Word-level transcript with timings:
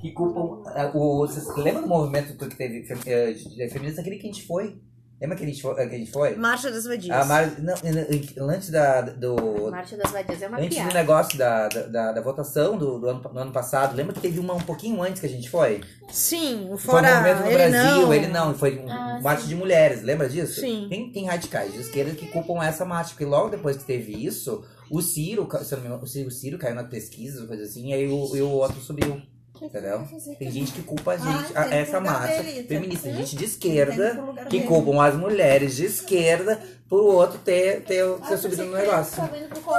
que 0.00 0.12
culpam. 0.12 0.62
o, 0.94 1.26
você 1.26 1.60
lembra 1.60 1.82
do 1.82 1.88
movimento 1.88 2.36
que 2.36 2.56
teve 2.56 2.84
fem- 2.84 2.98
eh, 3.06 3.32
de- 3.32 3.68
feminista 3.70 4.00
aquele 4.00 4.16
que 4.16 4.28
a 4.28 4.32
gente 4.32 4.46
foi? 4.46 4.80
Lembra 5.20 5.36
que 5.36 5.42
a 5.42 5.46
gente 5.48 5.60
foi? 5.60 5.74
Que 5.74 5.80
a 5.80 5.88
gente 5.98 6.12
foi? 6.12 6.36
Marcha 6.36 6.70
das 6.70 6.84
Vadias. 6.84 7.16
A 7.16 7.24
Mar... 7.24 7.50
Não, 7.60 8.48
antes 8.48 8.70
da, 8.70 9.00
do. 9.00 9.68
Marcha 9.68 9.96
das 9.96 10.12
Vadias 10.12 10.40
é 10.40 10.46
uma 10.46 10.58
Antes 10.58 10.68
do 10.78 10.82
piada. 10.84 10.94
negócio 10.94 11.36
da, 11.36 11.68
da, 11.68 11.82
da, 11.88 12.12
da 12.12 12.20
votação 12.20 12.78
do, 12.78 13.00
do, 13.00 13.08
ano, 13.08 13.20
do 13.20 13.36
ano 13.36 13.50
passado, 13.50 13.96
lembra 13.96 14.14
que 14.14 14.20
teve 14.20 14.38
uma 14.38 14.54
um 14.54 14.60
pouquinho 14.60 15.02
antes 15.02 15.18
que 15.20 15.26
a 15.26 15.28
gente 15.28 15.50
foi? 15.50 15.80
Sim, 16.08 16.66
o 16.70 16.76
Foi 16.78 17.00
um 17.00 17.02
fora. 17.02 17.16
movimento 17.16 17.40
no 17.40 17.46
ele 17.48 17.56
Brasil, 17.68 18.02
não. 18.02 18.14
ele 18.14 18.26
não, 18.28 18.54
foi 18.54 18.78
um 18.78 18.88
Ah, 18.88 19.18
marcha 19.20 19.42
sim. 19.42 19.48
de 19.48 19.54
mulheres, 19.56 20.02
lembra 20.04 20.28
disso? 20.28 20.60
Sim. 20.60 20.86
Tem, 20.88 21.10
tem 21.10 21.26
radicais 21.26 21.72
de 21.72 21.80
esquerda 21.80 22.12
que 22.14 22.28
culpam 22.28 22.62
essa 22.62 22.84
marcha, 22.84 23.10
porque 23.10 23.24
logo 23.24 23.48
depois 23.48 23.76
que 23.76 23.84
teve 23.84 24.12
isso, 24.24 24.64
o 24.88 25.02
Ciro, 25.02 25.46
ca- 25.46 25.64
se 25.64 25.74
eu 25.74 25.78
não 25.78 25.82
me 25.82 25.88
engano, 25.88 26.04
o 26.04 26.06
Ciro, 26.06 26.28
o 26.28 26.30
Ciro 26.30 26.58
caiu 26.58 26.76
na 26.76 26.84
pesquisa, 26.84 27.44
coisa 27.44 27.64
assim, 27.64 27.88
e 27.88 27.92
aí 27.92 28.06
o, 28.08 28.36
e 28.36 28.40
o 28.40 28.50
outro 28.50 28.80
subiu. 28.80 29.20
Entendeu? 29.62 30.06
Tem 30.38 30.50
gente 30.50 30.72
que 30.72 30.82
culpa 30.82 31.12
a 31.12 31.16
gente, 31.16 31.52
Ah, 31.54 31.60
a- 31.62 31.64
tem 31.64 31.78
essa 31.78 32.00
marcha 32.00 32.42
dele, 32.42 32.66
feminista, 32.68 33.10
gente 33.12 33.36
de 33.36 33.44
esquerda 33.44 34.18
que 34.48 34.62
culpam 34.62 35.02
as 35.02 35.14
mulheres 35.14 35.76
de 35.76 35.86
esquerda 35.86 36.60
por 36.88 37.00
o 37.00 37.06
outro 37.06 37.38
ter, 37.40 37.82
ter, 37.84 38.04
ter 38.26 38.36
subido 38.38 38.64
no 38.64 38.76
negócio. 38.76 39.22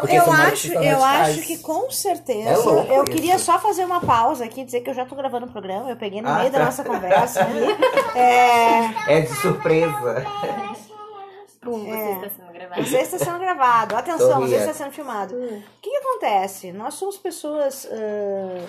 Eu 0.09 0.31
acho, 0.31 0.73
eu 0.73 1.03
acho 1.03 1.41
que 1.41 1.57
com 1.57 1.89
certeza. 1.89 2.49
É 2.49 2.55
louco 2.57 2.91
eu 2.93 3.03
isso. 3.03 3.11
queria 3.11 3.39
só 3.39 3.57
fazer 3.59 3.83
uma 3.83 3.99
pausa 3.99 4.45
aqui, 4.45 4.63
dizer 4.63 4.81
que 4.81 4.89
eu 4.89 4.93
já 4.93 5.05
tô 5.05 5.15
gravando 5.15 5.47
o 5.47 5.51
programa, 5.51 5.89
eu 5.89 5.95
peguei 5.95 6.21
no 6.21 6.29
Ah, 6.29 6.39
meio 6.39 6.51
da 6.51 6.59
tá. 6.59 6.65
nossa 6.65 6.83
conversa. 6.83 7.39
É, 8.15 9.17
É 9.17 9.21
de 9.21 9.33
surpresa. 9.41 10.23
Pum, 11.61 11.83
você 11.85 12.11
está 12.11 12.29
sendo 12.29 12.53
gravado. 12.53 12.83
Você 12.85 12.97
está 12.99 13.17
sendo 13.19 13.39
gravado. 13.39 13.95
Atenção, 13.95 14.39
você 14.41 14.55
está 14.55 14.73
sendo 14.73 14.91
filmado. 14.91 15.35
O 15.35 15.61
que, 15.81 15.89
que 15.89 15.97
acontece? 15.97 16.71
Nós 16.71 16.93
somos 16.93 17.17
pessoas 17.17 17.87
ah, 17.91 18.65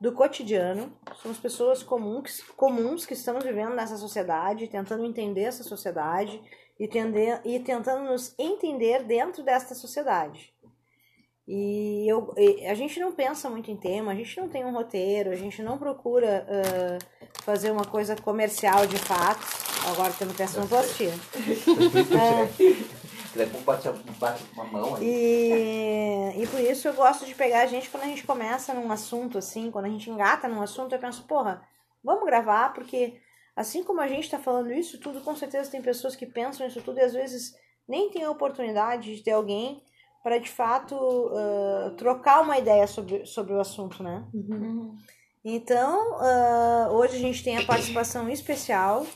do 0.00 0.12
cotidiano, 0.12 0.90
somos 1.16 1.38
pessoas 1.38 1.82
comuns, 1.82 2.40
comuns 2.56 3.04
que 3.04 3.12
estamos 3.12 3.44
vivendo 3.44 3.74
nessa 3.74 3.98
sociedade, 3.98 4.66
tentando 4.66 5.04
entender 5.04 5.42
essa 5.42 5.62
sociedade 5.62 6.40
e, 6.78 6.88
tender, 6.88 7.42
e 7.44 7.60
tentando 7.60 8.04
nos 8.04 8.34
entender 8.38 9.04
dentro 9.04 9.42
desta 9.42 9.74
sociedade. 9.74 10.54
E 11.46 12.06
eu, 12.08 12.32
a 12.68 12.74
gente 12.74 12.98
não 13.00 13.12
pensa 13.12 13.50
muito 13.50 13.70
em 13.70 13.76
tema, 13.76 14.12
a 14.12 14.14
gente 14.14 14.40
não 14.40 14.48
tem 14.48 14.64
um 14.64 14.72
roteiro, 14.72 15.30
a 15.30 15.36
gente 15.36 15.62
não 15.62 15.76
procura 15.76 16.46
ah, 16.48 16.98
fazer 17.42 17.70
uma 17.70 17.84
coisa 17.84 18.16
comercial 18.16 18.86
de 18.86 18.96
fato. 18.96 19.44
Agora 19.90 20.12
tendo 20.16 20.34
peça 20.34 20.54
sonoplastia. 20.54 21.12
Depois 21.92 22.99
bate, 23.64 23.88
a- 23.88 23.92
bate 24.18 24.42
uma 24.54 24.64
mão 24.64 24.96
aí. 24.96 25.04
E, 25.04 26.42
e 26.42 26.46
por 26.46 26.60
isso 26.60 26.88
eu 26.88 26.94
gosto 26.94 27.24
de 27.26 27.34
pegar 27.34 27.62
a 27.62 27.66
gente 27.66 27.88
quando 27.90 28.04
a 28.04 28.06
gente 28.06 28.26
começa 28.26 28.74
num 28.74 28.90
assunto 28.90 29.38
assim, 29.38 29.70
quando 29.70 29.86
a 29.86 29.90
gente 29.90 30.10
engata 30.10 30.48
num 30.48 30.62
assunto, 30.62 30.94
eu 30.94 30.98
penso, 30.98 31.24
porra, 31.24 31.62
vamos 32.02 32.24
gravar, 32.24 32.72
porque 32.72 33.20
assim 33.56 33.82
como 33.84 34.00
a 34.00 34.08
gente 34.08 34.30
tá 34.30 34.38
falando 34.38 34.72
isso 34.72 34.98
tudo, 34.98 35.20
com 35.20 35.34
certeza 35.36 35.70
tem 35.70 35.82
pessoas 35.82 36.16
que 36.16 36.26
pensam 36.26 36.66
isso 36.66 36.80
tudo 36.82 36.98
e 36.98 37.02
às 37.02 37.12
vezes 37.12 37.54
nem 37.88 38.10
tem 38.10 38.24
a 38.24 38.30
oportunidade 38.30 39.14
de 39.16 39.22
ter 39.22 39.32
alguém 39.32 39.82
para 40.22 40.38
de 40.38 40.48
fato 40.50 40.94
ah, 41.34 41.94
trocar 41.96 42.42
uma 42.42 42.58
ideia 42.58 42.86
sobre, 42.86 43.24
sobre 43.26 43.52
o 43.54 43.60
assunto, 43.60 44.02
né? 44.02 44.24
Então, 45.44 46.16
ah, 46.20 46.88
hoje 46.92 47.16
a 47.16 47.20
gente 47.20 47.42
tem 47.42 47.56
a 47.56 47.64
participação 47.64 48.28
especial 48.28 49.06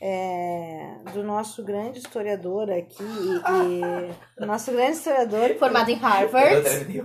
é, 0.00 0.96
do 1.12 1.22
nosso 1.22 1.62
grande 1.64 1.98
historiador 1.98 2.70
aqui, 2.70 3.02
e, 3.02 4.42
e- 4.42 4.46
nosso 4.46 4.70
grande 4.72 4.96
historiador 4.98 5.54
Formado 5.58 5.90
em 5.90 5.94
Harvard. 5.96 7.04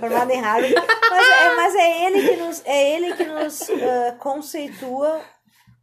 formado 0.00 0.30
em 0.30 0.40
Harvard, 0.40 0.74
mas 0.74 1.26
é, 1.26 1.54
mas 1.56 1.74
é 1.74 2.06
ele 2.06 2.28
que 2.28 2.36
nos, 2.36 2.62
é 2.64 2.90
ele 2.96 3.14
que 3.16 3.24
nos 3.24 3.62
ah, 3.70 4.16
conceitua 4.18 5.20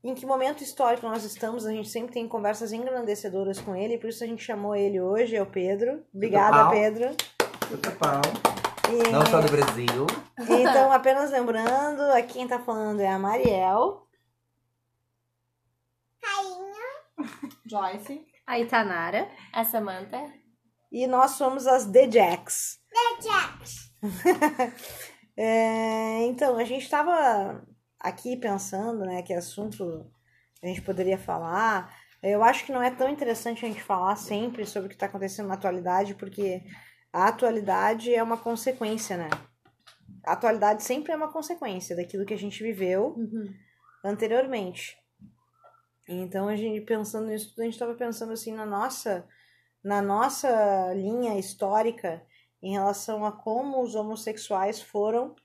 em 0.03 0.13
que 0.13 0.25
momento 0.25 0.61
histórico 0.63 1.07
nós 1.07 1.23
estamos. 1.23 1.65
A 1.65 1.71
gente 1.71 1.87
sempre 1.89 2.13
tem 2.13 2.27
conversas 2.27 2.73
engrandecedoras 2.73 3.59
com 3.61 3.73
ele, 3.75 3.97
por 3.97 4.09
isso 4.09 4.23
a 4.23 4.27
gente 4.27 4.43
chamou 4.43 4.75
ele 4.75 4.99
hoje, 4.99 5.35
é 5.35 5.41
o 5.41 5.45
Pedro. 5.45 6.01
Obrigada. 6.13 6.69
Pedro. 6.71 7.15
Tudo 7.69 7.91
pau. 7.93 8.21
E- 8.91 9.11
Não 9.11 9.25
só 9.25 9.39
do 9.39 9.49
Brasil. 9.49 10.05
então, 10.49 10.91
apenas 10.91 11.31
lembrando, 11.31 12.01
aqui 12.11 12.33
quem 12.33 12.47
tá 12.47 12.59
falando 12.59 12.99
é 12.99 13.07
a 13.07 13.17
Mariel. 13.17 14.03
Joyce. 17.65 18.25
A 18.45 18.59
Itanara. 18.59 19.29
A 19.51 19.63
Samantha. 19.63 20.31
E 20.91 21.07
nós 21.07 21.31
somos 21.31 21.65
as 21.65 21.85
The 21.85 22.09
Jacks. 22.09 22.79
The 22.91 23.21
Jacks! 23.21 23.91
então, 26.27 26.57
a 26.57 26.63
gente 26.63 26.83
estava 26.83 27.65
aqui 27.99 28.37
pensando, 28.37 29.05
né, 29.05 29.23
que 29.23 29.33
assunto 29.33 30.11
a 30.61 30.67
gente 30.67 30.81
poderia 30.81 31.17
falar. 31.17 31.93
Eu 32.21 32.43
acho 32.43 32.65
que 32.65 32.71
não 32.71 32.81
é 32.81 32.91
tão 32.91 33.09
interessante 33.09 33.65
a 33.65 33.67
gente 33.67 33.81
falar 33.81 34.15
sempre 34.15 34.65
sobre 34.65 34.85
o 34.85 34.89
que 34.89 34.95
está 34.95 35.07
acontecendo 35.07 35.47
na 35.47 35.55
atualidade, 35.55 36.15
porque 36.15 36.61
a 37.11 37.27
atualidade 37.27 38.13
é 38.13 38.21
uma 38.21 38.37
consequência, 38.37 39.17
né? 39.17 39.29
A 40.25 40.33
atualidade 40.33 40.83
sempre 40.83 41.11
é 41.11 41.15
uma 41.15 41.31
consequência 41.31 41.95
daquilo 41.95 42.25
que 42.25 42.33
a 42.33 42.37
gente 42.37 42.63
viveu 42.63 43.15
anteriormente. 44.05 44.95
Então, 46.07 46.47
a 46.47 46.55
gente 46.55 46.81
pensando 46.81 47.27
nisso, 47.27 47.53
a 47.59 47.63
gente 47.63 47.73
estava 47.73 47.93
pensando 47.93 48.33
assim 48.33 48.53
na 48.53 48.65
nossa 48.65 49.25
na 49.83 50.01
nossa 50.01 50.93
linha 50.95 51.37
histórica 51.37 52.23
em 52.61 52.71
relação 52.71 53.25
a 53.25 53.31
como 53.33 53.81
os 53.83 53.95
homossexuais 53.95 54.81
foram 54.81 55.35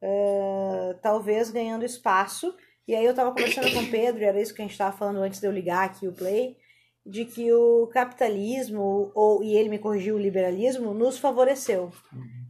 eh, 0.00 0.96
talvez 1.02 1.50
ganhando 1.50 1.84
espaço. 1.84 2.54
E 2.86 2.94
aí 2.94 3.04
eu 3.04 3.10
estava 3.10 3.32
conversando 3.32 3.72
com 3.72 3.80
o 3.80 3.90
Pedro, 3.90 4.22
e 4.22 4.24
era 4.26 4.40
isso 4.40 4.54
que 4.54 4.62
a 4.62 4.64
gente 4.64 4.72
estava 4.72 4.96
falando 4.96 5.18
antes 5.18 5.40
de 5.40 5.46
eu 5.46 5.52
ligar 5.52 5.84
aqui 5.84 6.06
o 6.06 6.12
play, 6.12 6.56
de 7.04 7.24
que 7.24 7.52
o 7.52 7.88
capitalismo, 7.88 9.10
ou, 9.14 9.42
e 9.42 9.56
ele 9.56 9.68
me 9.68 9.78
corrigiu, 9.78 10.14
o 10.14 10.18
liberalismo, 10.18 10.94
nos 10.94 11.18
favoreceu. 11.18 11.90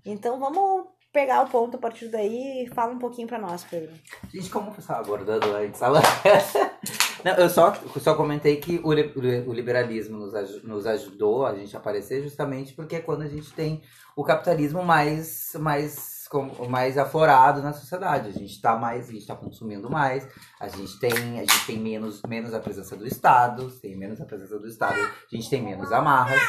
Então 0.04 0.38
vamos 0.38 0.88
pegar 1.12 1.42
o 1.42 1.48
ponto 1.50 1.76
a 1.76 1.80
partir 1.80 2.08
daí 2.08 2.64
e 2.64 2.74
fala 2.74 2.92
um 2.92 2.98
pouquinho 2.98 3.26
para 3.28 3.38
nós, 3.38 3.64
Pedro. 3.64 3.92
Gente, 4.32 4.50
como 4.50 4.70
você 4.72 4.80
estava 4.80 5.00
abordando 5.00 5.46
antes? 5.54 5.80
Ela- 5.82 6.00
Não, 7.24 7.32
eu 7.34 7.48
só, 7.50 7.74
só 8.00 8.14
comentei 8.14 8.56
que 8.56 8.78
o, 8.82 8.88
o 8.88 9.52
liberalismo 9.52 10.18
nos, 10.18 10.62
nos 10.62 10.86
ajudou 10.86 11.44
a 11.46 11.54
gente 11.54 11.76
a 11.76 11.78
aparecer 11.78 12.22
justamente 12.22 12.72
porque 12.72 12.96
é 12.96 13.00
quando 13.00 13.22
a 13.22 13.28
gente 13.28 13.52
tem 13.52 13.82
o 14.16 14.24
capitalismo 14.24 14.82
mais, 14.82 15.52
mais, 15.58 16.26
com- 16.30 16.66
mais 16.68 16.96
aflorado 16.96 17.60
na 17.62 17.72
sociedade. 17.72 18.28
A 18.28 18.32
gente 18.32 18.52
está 18.52 18.76
mais, 18.76 19.08
a 19.08 19.12
gente 19.12 19.20
está 19.22 19.34
consumindo 19.34 19.90
mais, 19.90 20.26
a 20.58 20.68
gente 20.68 20.98
tem, 20.98 21.12
a 21.38 21.40
gente 21.42 21.66
tem 21.66 21.78
menos, 21.78 22.22
menos 22.26 22.54
a 22.54 22.60
presença 22.60 22.96
do 22.96 23.06
Estado, 23.06 23.70
tem 23.80 23.96
menos 23.96 24.20
a 24.20 24.24
presença 24.24 24.58
do 24.58 24.66
Estado, 24.66 24.98
a 24.98 25.36
gente 25.36 25.48
tem 25.50 25.62
menos 25.62 25.92
amarras. 25.92 26.40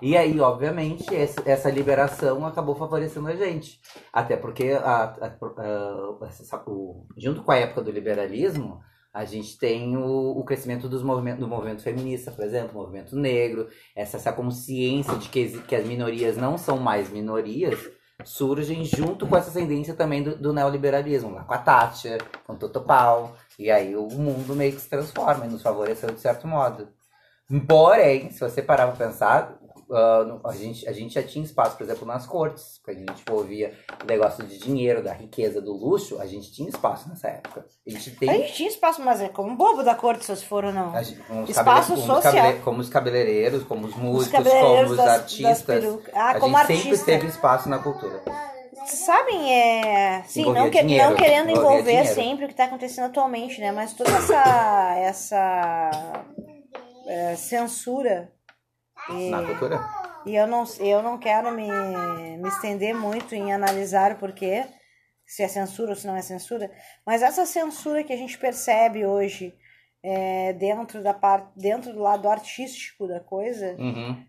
E 0.00 0.16
aí, 0.16 0.40
obviamente, 0.40 1.14
essa, 1.14 1.42
liberação 1.70 2.46
acabou 2.46 2.74
favorecendo 2.74 3.28
a 3.28 3.36
gente. 3.36 3.80
Até 4.12 4.36
porque, 4.36 4.70
a, 4.72 5.04
a- 5.04 5.26
a- 5.26 6.64
junto 7.16 7.42
com 7.42 7.52
a 7.52 7.56
época 7.56 7.82
do 7.82 7.90
liberalismo, 7.90 8.80
a 9.16 9.24
gente 9.24 9.58
tem 9.58 9.96
o, 9.96 10.38
o 10.38 10.44
crescimento 10.44 10.90
dos 10.90 11.02
movimentos, 11.02 11.40
do 11.40 11.48
movimento 11.48 11.82
feminista, 11.82 12.30
por 12.30 12.44
exemplo, 12.44 12.78
o 12.78 12.82
movimento 12.82 13.16
negro, 13.16 13.66
essa, 13.94 14.18
essa 14.18 14.30
consciência 14.30 15.16
de 15.16 15.30
que, 15.30 15.58
que 15.62 15.74
as 15.74 15.86
minorias 15.86 16.36
não 16.36 16.58
são 16.58 16.76
mais 16.76 17.08
minorias, 17.08 17.80
surgem 18.22 18.84
junto 18.84 19.26
com 19.26 19.34
essa 19.34 19.50
tendência 19.50 19.94
também 19.94 20.22
do, 20.22 20.36
do 20.36 20.52
neoliberalismo, 20.52 21.30
lá 21.30 21.44
com 21.44 21.54
a 21.54 21.56
Thatcher, 21.56 22.22
com 22.46 22.52
o 22.52 22.58
Totopau, 22.58 23.34
e 23.58 23.70
aí 23.70 23.96
o 23.96 24.06
mundo 24.06 24.54
meio 24.54 24.74
que 24.74 24.82
se 24.82 24.90
transforma 24.90 25.46
e 25.46 25.48
nos 25.48 25.62
favoreceu 25.62 26.10
de 26.10 26.20
certo 26.20 26.46
modo. 26.46 26.86
Porém, 27.66 28.30
se 28.30 28.40
você 28.40 28.60
parar 28.60 28.88
pra 28.88 29.06
pensar, 29.06 29.58
no- 29.88 30.40
a, 30.44 30.52
gente, 30.54 30.88
a 30.88 30.92
gente 30.92 31.14
já 31.14 31.22
tinha 31.22 31.44
espaço, 31.44 31.76
por 31.76 31.84
exemplo, 31.84 32.06
nas 32.06 32.26
cortes, 32.26 32.80
quando 32.84 32.96
a 32.96 33.00
gente 33.00 33.22
ouvia 33.30 33.72
o 34.02 34.06
negócio 34.06 34.44
de 34.44 34.58
dinheiro, 34.58 35.02
da 35.02 35.12
riqueza, 35.12 35.60
do 35.60 35.72
luxo, 35.72 36.20
a 36.20 36.26
gente 36.26 36.52
tinha 36.52 36.68
espaço 36.68 37.08
nessa 37.08 37.28
época. 37.28 37.64
A 37.86 37.90
gente 37.90 38.10
tem. 38.16 38.28
A 38.28 38.32
gente 38.34 38.52
tinha 38.54 38.68
espaço, 38.68 39.00
mas 39.02 39.20
é 39.20 39.28
como 39.28 39.54
bobo 39.56 39.82
da 39.82 39.94
corte, 39.94 40.24
se 40.24 40.32
ou 40.68 40.74
não. 40.74 40.92
gente- 41.02 41.20
os 41.44 41.50
Espaço 41.50 41.88
como 41.94 42.00
os 42.00 42.06
social. 42.06 42.32
cabele- 42.34 42.58
como 42.62 42.80
os 42.80 42.88
cabeleireiros, 42.88 43.62
como 43.64 43.86
os 43.86 43.94
músicos, 43.96 44.32
cabeleireiros 44.32 44.80
como 44.88 44.90
os 44.92 44.96
das- 44.96 45.06
das 45.06 45.20
artistas. 45.20 45.62
perucas. 45.62 46.14
Ah, 46.14 46.30
a 46.30 46.32
gente 46.32 46.66
sempre 46.66 46.88
artista. 46.88 47.06
teve 47.06 47.26
espaço 47.28 47.68
na 47.68 47.78
cultura. 47.78 48.22
Sabem, 48.86 49.52
é. 49.52 50.22
Sim, 50.26 50.42
Envolvia 50.42 50.62
não, 50.62 50.70
que- 50.70 50.80
dinheiro, 50.82 51.10
não 51.10 51.16
querendo 51.16 51.50
envolver 51.50 51.82
dinheiro. 51.82 52.14
sempre 52.14 52.44
o 52.44 52.48
que 52.48 52.54
está 52.54 52.64
acontecendo 52.66 53.06
atualmente, 53.06 53.60
né? 53.60 53.72
Mas 53.72 53.92
toda 53.94 54.10
essa. 54.10 54.94
essa 54.98 55.90
é, 57.08 57.36
censura. 57.36 58.30
E, 59.12 59.30
Na 59.30 59.44
cultura? 59.46 59.80
e 60.26 60.34
eu, 60.34 60.46
não, 60.46 60.64
eu 60.80 61.02
não 61.02 61.18
quero 61.18 61.52
me, 61.52 61.68
me 62.38 62.48
estender 62.48 62.94
muito 62.94 63.34
em 63.34 63.52
analisar 63.52 64.12
o 64.12 64.16
porquê, 64.16 64.64
se 65.24 65.42
é 65.42 65.48
censura 65.48 65.90
ou 65.90 65.96
se 65.96 66.06
não 66.06 66.16
é 66.16 66.22
censura, 66.22 66.70
mas 67.04 67.22
essa 67.22 67.44
censura 67.46 68.02
que 68.04 68.12
a 68.12 68.16
gente 68.16 68.38
percebe 68.38 69.04
hoje 69.06 69.54
é, 70.02 70.52
dentro, 70.52 71.02
da 71.02 71.12
parte, 71.14 71.48
dentro 71.56 71.92
do 71.92 72.00
lado 72.00 72.28
artístico 72.28 73.06
da 73.08 73.20
coisa, 73.20 73.76
Uhum. 73.78 74.24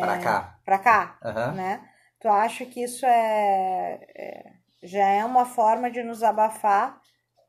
Pra 0.00 0.18
cá. 0.18 0.58
pra 0.64 0.78
cá, 0.78 1.18
Aham. 1.22 1.52
né? 1.52 1.88
Tu 2.18 2.28
acha 2.28 2.64
que 2.64 2.82
isso 2.82 3.04
é, 3.04 4.00
é, 4.16 4.52
já 4.82 5.06
é 5.06 5.24
uma 5.24 5.44
forma 5.44 5.90
de 5.90 6.02
nos 6.02 6.22
abafar 6.22 6.98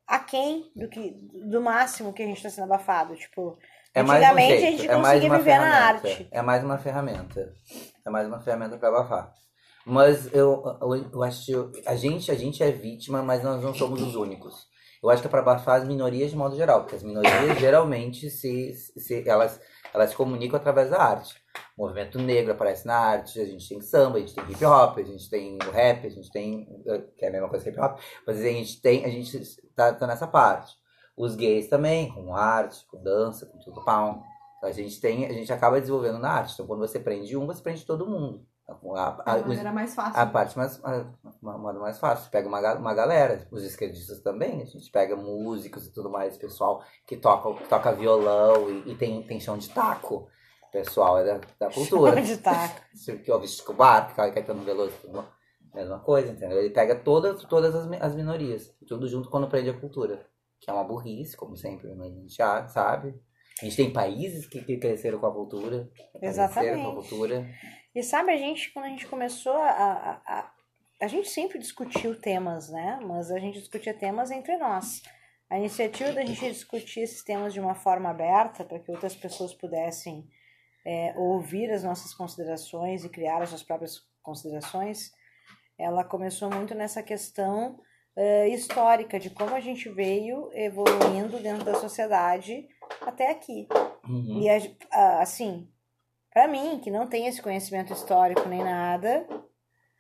aquém 0.05 0.69
do 0.75 0.89
que 0.89 1.11
do 1.49 1.61
máximo 1.61 2.11
que 2.11 2.21
a 2.21 2.25
gente 2.25 2.37
está 2.37 2.49
sendo 2.49 2.65
abafado. 2.65 3.15
Tipo, 3.15 3.57
É 3.93 4.03
mais 4.03 4.21
um 4.21 4.25
antigamente 4.25 4.53
a 4.53 4.57
jeito, 4.57 4.77
gente 4.77 4.89
é 4.89 4.95
conseguia 4.95 5.19
viver 5.21 5.29
na 5.29 5.43
ferramenta. 5.43 6.07
arte. 6.07 6.27
É 6.31 6.41
mais 6.41 6.63
uma 6.63 6.77
ferramenta. 6.77 7.55
É 8.05 8.09
mais 8.09 8.27
uma 8.27 8.39
ferramenta 8.39 8.77
para 8.77 8.89
abafar. 8.89 9.33
Mas 9.85 10.31
eu, 10.33 10.63
eu, 10.81 11.11
eu 11.11 11.23
acho 11.23 11.45
que 11.45 11.81
a 11.85 11.95
gente, 11.95 12.31
a 12.31 12.35
gente 12.35 12.63
é 12.63 12.71
vítima, 12.71 13.21
mas 13.21 13.43
nós 13.43 13.61
não 13.61 13.73
somos 13.73 14.01
os 14.01 14.15
únicos. 14.15 14.69
Eu 15.03 15.09
acho 15.09 15.21
que 15.21 15.27
é 15.27 15.31
para 15.31 15.41
abafar 15.41 15.81
as 15.81 15.87
minorias 15.87 16.29
de 16.29 16.37
modo 16.37 16.55
geral, 16.55 16.81
porque 16.81 16.95
as 16.95 17.03
minorias 17.03 17.57
geralmente 17.59 18.29
se, 18.29 18.71
se 18.73 19.27
elas, 19.27 19.59
elas 19.91 20.11
se 20.11 20.15
comunicam 20.15 20.57
através 20.57 20.91
da 20.91 21.01
arte. 21.01 21.35
O 21.75 21.81
movimento 21.81 22.19
negro 22.19 22.51
aparece 22.51 22.85
na 22.85 22.95
arte, 22.95 23.39
a 23.39 23.45
gente 23.45 23.67
tem 23.67 23.81
samba, 23.81 24.17
a 24.17 24.19
gente 24.19 24.35
tem 24.35 24.43
hip 24.43 24.63
hop, 24.63 24.99
a 24.99 25.03
gente 25.03 25.27
tem 25.27 25.57
o 25.67 25.71
rap, 25.71 26.05
a 26.05 26.09
gente 26.09 26.31
tem. 26.31 26.67
que 27.17 27.25
é 27.25 27.29
a 27.29 27.31
mesma 27.31 27.49
coisa 27.49 27.63
que 27.65 27.71
hip 27.71 27.79
hop, 27.79 27.99
mas 28.27 28.37
a 28.37 28.43
gente 28.43 28.79
tem. 28.79 29.03
A 29.03 29.09
gente 29.09 29.41
tá, 29.75 29.91
tá 29.91 30.05
nessa 30.05 30.27
parte. 30.27 30.80
Os 31.17 31.35
gays 31.35 31.67
também, 31.67 32.11
com 32.13 32.35
arte, 32.35 32.85
com 32.87 33.01
dança, 33.01 33.45
com 33.45 33.59
tudo 33.59 33.83
pau. 33.83 34.21
A 34.63 34.71
gente 34.71 34.99
tem, 35.01 35.25
a 35.25 35.33
gente 35.33 35.51
acaba 35.51 35.79
desenvolvendo 35.79 36.19
na 36.19 36.29
arte. 36.31 36.53
Então 36.53 36.67
quando 36.67 36.79
você 36.79 36.99
prende 36.99 37.35
um, 37.35 37.45
você 37.47 37.61
prende 37.61 37.85
todo 37.85 38.05
mundo. 38.07 38.45
A, 38.67 38.73
a, 38.73 39.33
A 39.33 39.37
os- 39.37 39.47
maneira 39.47 39.71
mais 39.71 39.93
fácil. 39.93 40.19
a 40.21 40.25
parte 40.25 40.57
mais, 40.57 40.79
a, 40.83 41.05
uma, 41.41 41.73
mais 41.73 41.99
fácil. 41.99 42.23
Você 42.25 42.29
pega 42.31 42.47
uma, 42.47 42.59
uma 42.75 42.93
galera, 42.93 43.45
os 43.51 43.63
esquerdistas 43.63 44.21
também, 44.21 44.61
a 44.61 44.65
gente 44.65 44.89
pega 44.91 45.15
músicos 45.15 45.87
e 45.87 45.91
tudo 45.93 46.09
mais, 46.09 46.37
pessoal 46.37 46.81
que 47.05 47.17
toca, 47.17 47.53
que 47.61 47.67
toca 47.67 47.91
violão 47.91 48.69
e, 48.69 48.91
e 48.91 48.95
tem, 48.95 49.21
tem 49.23 49.39
chão 49.39 49.57
de 49.57 49.69
taco. 49.69 50.27
Pessoal 50.71 51.17
é 51.17 51.25
da, 51.25 51.41
da 51.59 51.73
cultura. 51.73 52.17
Onde 52.21 52.37
tá? 52.37 52.69
Você 52.95 53.17
que 53.17 53.29
ouve 53.29 53.45
Chico 53.47 53.73
Buarque, 53.73 54.13
Caetano 54.15 54.63
Veloso, 54.63 54.93
tudo, 55.01 55.25
mesma 55.73 55.99
coisa, 55.99 56.31
entendeu? 56.31 56.59
Ele 56.59 56.69
pega 56.69 56.95
todas, 56.95 57.43
todas 57.43 57.75
as, 57.75 57.91
as 58.01 58.15
minorias, 58.15 58.73
tudo 58.87 59.05
junto 59.09 59.29
quando 59.29 59.49
prende 59.49 59.69
a 59.69 59.77
cultura. 59.77 60.25
Que 60.61 60.69
é 60.69 60.73
uma 60.73 60.83
burrice, 60.83 61.35
como 61.35 61.57
sempre, 61.57 61.93
mas 61.95 62.13
a 62.13 62.15
gente 62.15 62.35
já 62.35 62.67
sabe. 62.67 63.19
A 63.61 63.65
gente 63.65 63.75
tem 63.75 63.91
países 63.91 64.47
que, 64.47 64.63
que 64.63 64.77
cresceram 64.77 65.19
com 65.19 65.25
a 65.25 65.33
cultura. 65.33 65.89
cresceram 65.93 66.11
com 66.11 66.25
a 66.25 66.29
Exatamente. 66.29 66.95
cultura. 66.95 67.49
E 67.93 68.03
sabe, 68.03 68.31
a 68.31 68.37
gente, 68.37 68.71
quando 68.71 68.85
a 68.85 68.89
gente 68.89 69.07
começou 69.07 69.53
a, 69.53 69.69
a, 69.69 70.11
a. 70.25 70.51
A 71.01 71.07
gente 71.07 71.29
sempre 71.29 71.57
discutiu 71.57 72.19
temas, 72.19 72.69
né? 72.69 72.99
Mas 73.03 73.31
a 73.31 73.39
gente 73.39 73.59
discutia 73.59 73.93
temas 73.93 74.29
entre 74.29 74.55
nós. 74.57 75.01
A 75.49 75.57
iniciativa 75.57 76.13
da 76.13 76.23
gente 76.23 76.47
discutir 76.49 77.01
esses 77.01 77.23
temas 77.23 77.53
de 77.53 77.59
uma 77.59 77.73
forma 77.73 78.09
aberta, 78.09 78.63
para 78.63 78.79
que 78.79 78.91
outras 78.91 79.15
pessoas 79.15 79.53
pudessem 79.53 80.29
é, 80.85 81.13
ouvir 81.17 81.71
as 81.71 81.83
nossas 81.83 82.13
considerações 82.13 83.03
e 83.03 83.09
criar 83.09 83.41
as 83.41 83.49
suas 83.49 83.63
próprias 83.63 83.99
considerações, 84.21 85.11
ela 85.77 86.03
começou 86.03 86.49
muito 86.49 86.75
nessa 86.75 87.01
questão 87.01 87.79
é, 88.15 88.47
histórica 88.49 89.19
de 89.19 89.29
como 89.29 89.55
a 89.55 89.59
gente 89.59 89.89
veio 89.89 90.49
evoluindo 90.53 91.39
dentro 91.39 91.63
da 91.63 91.75
sociedade 91.75 92.67
até 93.01 93.31
aqui. 93.31 93.67
Uhum. 94.07 94.41
E, 94.41 94.49
a- 94.49 95.21
assim, 95.21 95.67
pra 96.33 96.47
mim, 96.47 96.79
que 96.79 96.91
não 96.91 97.07
tem 97.07 97.27
esse 97.27 97.41
conhecimento 97.41 97.93
histórico 97.93 98.47
nem 98.47 98.63
nada, 98.63 99.25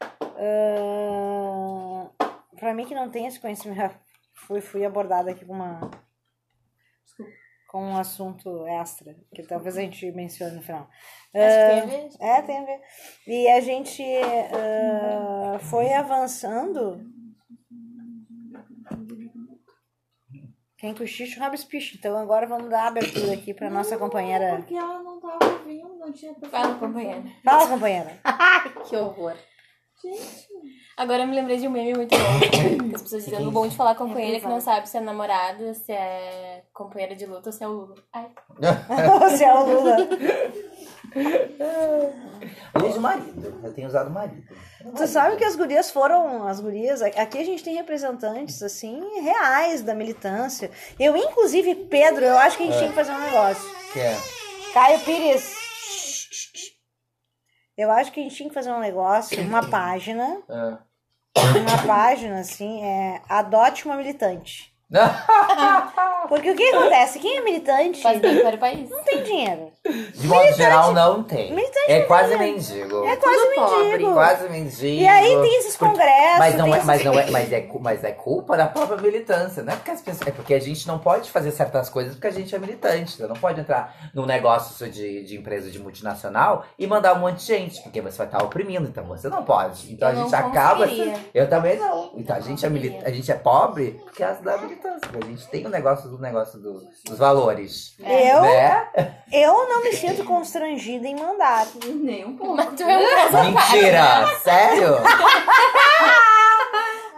ah, 0.01 2.09
pra 2.59 2.73
mim 2.73 2.85
que 2.85 2.95
não 2.95 3.09
tem 3.09 3.27
esse 3.27 3.39
conhecimento, 3.39 3.95
fui, 4.33 4.61
fui 4.61 4.85
abordada 4.85 5.31
aqui 5.31 5.45
com 5.45 5.53
uma 5.53 5.89
com 7.67 7.81
um 7.85 7.95
assunto 7.95 8.67
extra, 8.67 9.15
que 9.33 9.43
talvez 9.43 9.77
a 9.77 9.81
gente 9.81 10.11
mencione 10.11 10.57
no 10.57 10.61
final. 10.61 10.89
Acho 11.33 11.55
que 11.55 11.69
tem 11.69 11.79
a 11.79 11.85
ver. 11.85 12.09
É, 12.19 12.41
tem 12.41 12.57
a 12.59 12.65
ver. 12.65 12.81
E 13.25 13.47
a 13.47 13.61
gente 13.61 14.03
ah, 14.53 15.57
foi 15.59 15.93
avançando. 15.93 17.01
Quem 20.81 20.95
cochicha, 20.95 21.39
o 21.39 21.43
rabis 21.43 21.63
picha. 21.63 21.95
Então 21.95 22.17
agora 22.17 22.47
vamos 22.47 22.67
dar 22.67 22.87
abertura 22.87 23.33
aqui 23.33 23.53
pra 23.53 23.69
nossa 23.69 23.99
companheira. 23.99 24.55
Porque 24.57 24.73
ela 24.73 25.03
não 25.03 25.19
tava 25.19 25.37
ouvindo, 25.45 25.95
não 25.95 26.11
tinha 26.11 26.33
Fala, 26.49 26.73
companheira. 26.73 27.23
Fala, 27.45 27.67
companheira. 27.67 28.19
Que 28.89 28.95
horror. 28.95 29.35
Gente, 30.03 30.47
Agora 30.97 31.23
eu 31.23 31.27
me 31.27 31.35
lembrei 31.35 31.57
de 31.57 31.67
um 31.67 31.71
meme 31.71 31.93
muito 31.93 32.15
bom. 32.15 32.95
As 32.95 33.01
pessoas 33.01 33.25
dizendo 33.25 33.47
o 33.47 33.51
bom 33.51 33.67
de 33.67 33.75
falar 33.75 33.95
com 33.95 34.03
a 34.03 34.07
companheira 34.07 34.39
que 34.39 34.47
não 34.47 34.61
sabe 34.61 34.87
se 34.87 34.97
é 34.97 35.01
namorada, 35.01 35.73
se 35.73 35.91
é 35.91 36.63
companheira 36.73 37.15
de 37.15 37.25
luta 37.25 37.49
ou 37.49 37.53
se 37.53 37.63
é 37.63 37.67
o 37.67 37.71
Lula. 37.71 37.95
Ai, 38.13 38.29
Você 39.19 39.43
é 39.43 39.53
o 39.53 39.65
Lula. 39.65 39.97
Eu 42.75 42.87
uso 42.87 43.01
marido, 43.01 43.61
eu 43.63 43.73
tenho 43.73 43.87
usado 43.87 44.09
marido. 44.09 44.43
Tu 44.95 45.07
sabe 45.07 45.37
que 45.37 45.43
as 45.43 45.55
gurias 45.55 45.89
foram. 45.91 46.47
As 46.47 46.59
gurias. 46.59 47.01
Aqui 47.01 47.37
a 47.39 47.45
gente 47.45 47.63
tem 47.63 47.75
representantes, 47.75 48.61
assim, 48.61 49.21
reais 49.21 49.81
da 49.81 49.93
militância. 49.93 50.71
Eu, 50.99 51.15
inclusive, 51.15 51.75
Pedro, 51.75 52.25
eu 52.25 52.37
acho 52.37 52.57
que 52.57 52.63
a 52.63 52.65
gente 52.67 52.77
tinha 52.77 52.89
que 52.89 52.95
fazer 52.95 53.11
um 53.11 53.19
negócio. 53.19 53.69
Que 53.93 53.99
é? 53.99 54.17
Caio 54.73 54.99
Pires. 54.99 55.60
Eu 57.81 57.89
acho 57.91 58.11
que 58.11 58.19
a 58.19 58.23
gente 58.23 58.35
tinha 58.35 58.47
que 58.47 58.53
fazer 58.53 58.71
um 58.71 58.79
negócio, 58.79 59.41
uma 59.41 59.65
página. 59.69 60.41
Ah. 60.47 60.77
Uma 61.35 61.87
página, 61.87 62.39
assim, 62.39 62.83
é. 62.83 63.21
Adote 63.27 63.85
uma 63.85 63.95
militante. 63.95 64.70
Porque 66.29 66.51
o 66.51 66.55
que 66.55 66.63
acontece? 66.69 67.19
Quem 67.19 67.37
é 67.37 67.41
militante 67.41 68.01
faz 68.01 68.19
bem 68.19 68.41
para 68.41 68.55
o 68.55 68.59
país. 68.59 68.89
não 68.89 69.03
tem 69.03 69.23
dinheiro. 69.23 69.71
De 70.13 70.27
modo 70.27 70.53
geral, 70.53 70.93
não 70.93 71.23
tem. 71.23 71.51
Militante 71.53 71.91
É 71.91 71.99
não 71.99 72.07
quase 72.07 72.29
tem, 72.29 72.37
né? 72.37 72.45
mendigo. 72.45 73.05
É 73.05 73.15
quase 73.15 73.37
Tudo 73.39 73.55
pobre. 73.55 73.87
mendigo. 73.89 74.13
Quase 74.13 74.49
mendigo. 74.49 75.01
E 75.01 75.07
aí 75.07 75.41
tem 75.41 75.57
esses 75.59 75.75
congressos. 75.75 76.39
Mas 76.39 76.55
não, 76.55 76.65
tem 76.65 76.73
é, 76.73 76.77
esses- 76.77 76.87
mas, 76.87 77.03
não 77.03 77.13
é, 77.19 77.25
mas, 77.31 77.51
é, 77.51 77.61
cu- 77.61 77.79
mas 77.81 78.03
é 78.03 78.11
culpa 78.11 78.55
da 78.55 78.67
própria 78.67 78.97
militância. 78.97 79.63
Não 79.63 79.73
é 79.73 79.75
porque, 79.75 79.91
as 79.91 80.01
pessoas, 80.01 80.27
é 80.27 80.31
porque 80.31 80.53
a 80.53 80.59
gente 80.59 80.87
não 80.87 80.99
pode 80.99 81.31
fazer 81.31 81.51
certas 81.51 81.89
coisas 81.89 82.13
porque 82.13 82.27
a 82.27 82.31
gente 82.31 82.53
é 82.55 82.59
militante. 82.59 83.13
Você 83.17 83.27
não 83.27 83.35
pode 83.35 83.59
entrar 83.59 83.95
num 84.13 84.25
negócio 84.25 84.89
de, 84.89 85.23
de 85.23 85.37
empresa 85.37 85.69
de 85.71 85.79
multinacional 85.79 86.63
e 86.77 86.85
mandar 86.85 87.13
um 87.15 87.19
monte 87.19 87.37
de 87.39 87.45
gente, 87.45 87.81
porque 87.81 87.99
você 88.01 88.17
vai 88.19 88.27
estar 88.27 88.43
oprimindo, 88.43 88.87
então 88.87 89.03
você 89.05 89.27
não 89.27 89.43
pode. 89.43 89.91
Então 89.91 90.09
Eu 90.09 90.13
a 90.19 90.21
gente 90.23 90.31
não 90.31 90.39
acaba. 90.39 90.83
conseguiria. 90.85 91.15
Eu 91.33 91.49
também 91.49 91.77
não. 91.77 92.11
Então 92.15 92.35
a 92.35 92.39
gente, 92.39 92.65
é 92.65 92.69
mili- 92.69 92.99
a 93.03 93.09
gente 93.09 93.31
é 93.31 93.35
pobre 93.35 93.99
porque 94.03 94.23
é 94.23 94.31
da 94.35 94.57
militância. 94.57 94.80
A 94.87 95.25
gente 95.25 95.47
tem 95.47 95.65
o 95.65 95.69
negócio 95.69 96.09
do 96.09 96.17
negócio 96.19 96.59
do- 96.59 96.81
dos 97.05 97.17
valores. 97.17 97.95
Eu, 97.99 98.41
Né? 98.41 98.87
eu 99.31 99.67
não 99.69 99.83
me 99.83 99.93
sinto 99.93 100.23
constrangida 100.23 101.07
em 101.07 101.15
mandar. 101.15 101.67
nem 101.85 102.25
um 102.25 102.35
pouco. 102.37 102.55
Mas 102.55 102.69
tu 102.75 102.83
é 102.83 102.97
um. 102.97 103.51
Mentira! 103.51 104.27
Sério? 104.43 104.95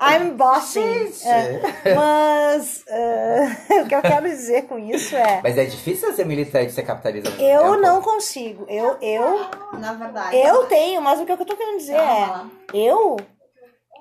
I'm 0.06 0.31
bossing. 0.36 1.13
É, 1.25 1.62
mas 1.95 2.83
é, 2.89 3.48
o 3.83 3.88
que 3.88 3.95
eu 3.95 4.01
quero 4.01 4.27
dizer 4.27 4.63
com 4.63 4.77
isso 4.77 5.15
é. 5.15 5.39
Mas 5.41 5.58
é 5.58 5.63
difícil 5.63 6.12
ser 6.13 6.25
militante 6.25 6.67
e 6.67 6.72
ser 6.74 6.84
capitalista. 6.84 7.29
Eu 7.41 7.62
tempo. 7.63 7.77
não 7.77 8.01
consigo. 8.01 8.65
Eu, 8.67 8.98
eu, 9.01 9.39
Na 9.79 9.93
verdade. 9.93 10.36
eu 10.36 10.65
tenho, 10.65 11.01
mas 11.01 11.22
o 11.22 11.25
que 11.25 11.32
eu 11.32 11.38
tô 11.38 11.55
querendo 11.55 11.77
dizer 11.77 11.96
Calma 11.96 12.51
é. 12.74 12.77
Eu 12.77 13.15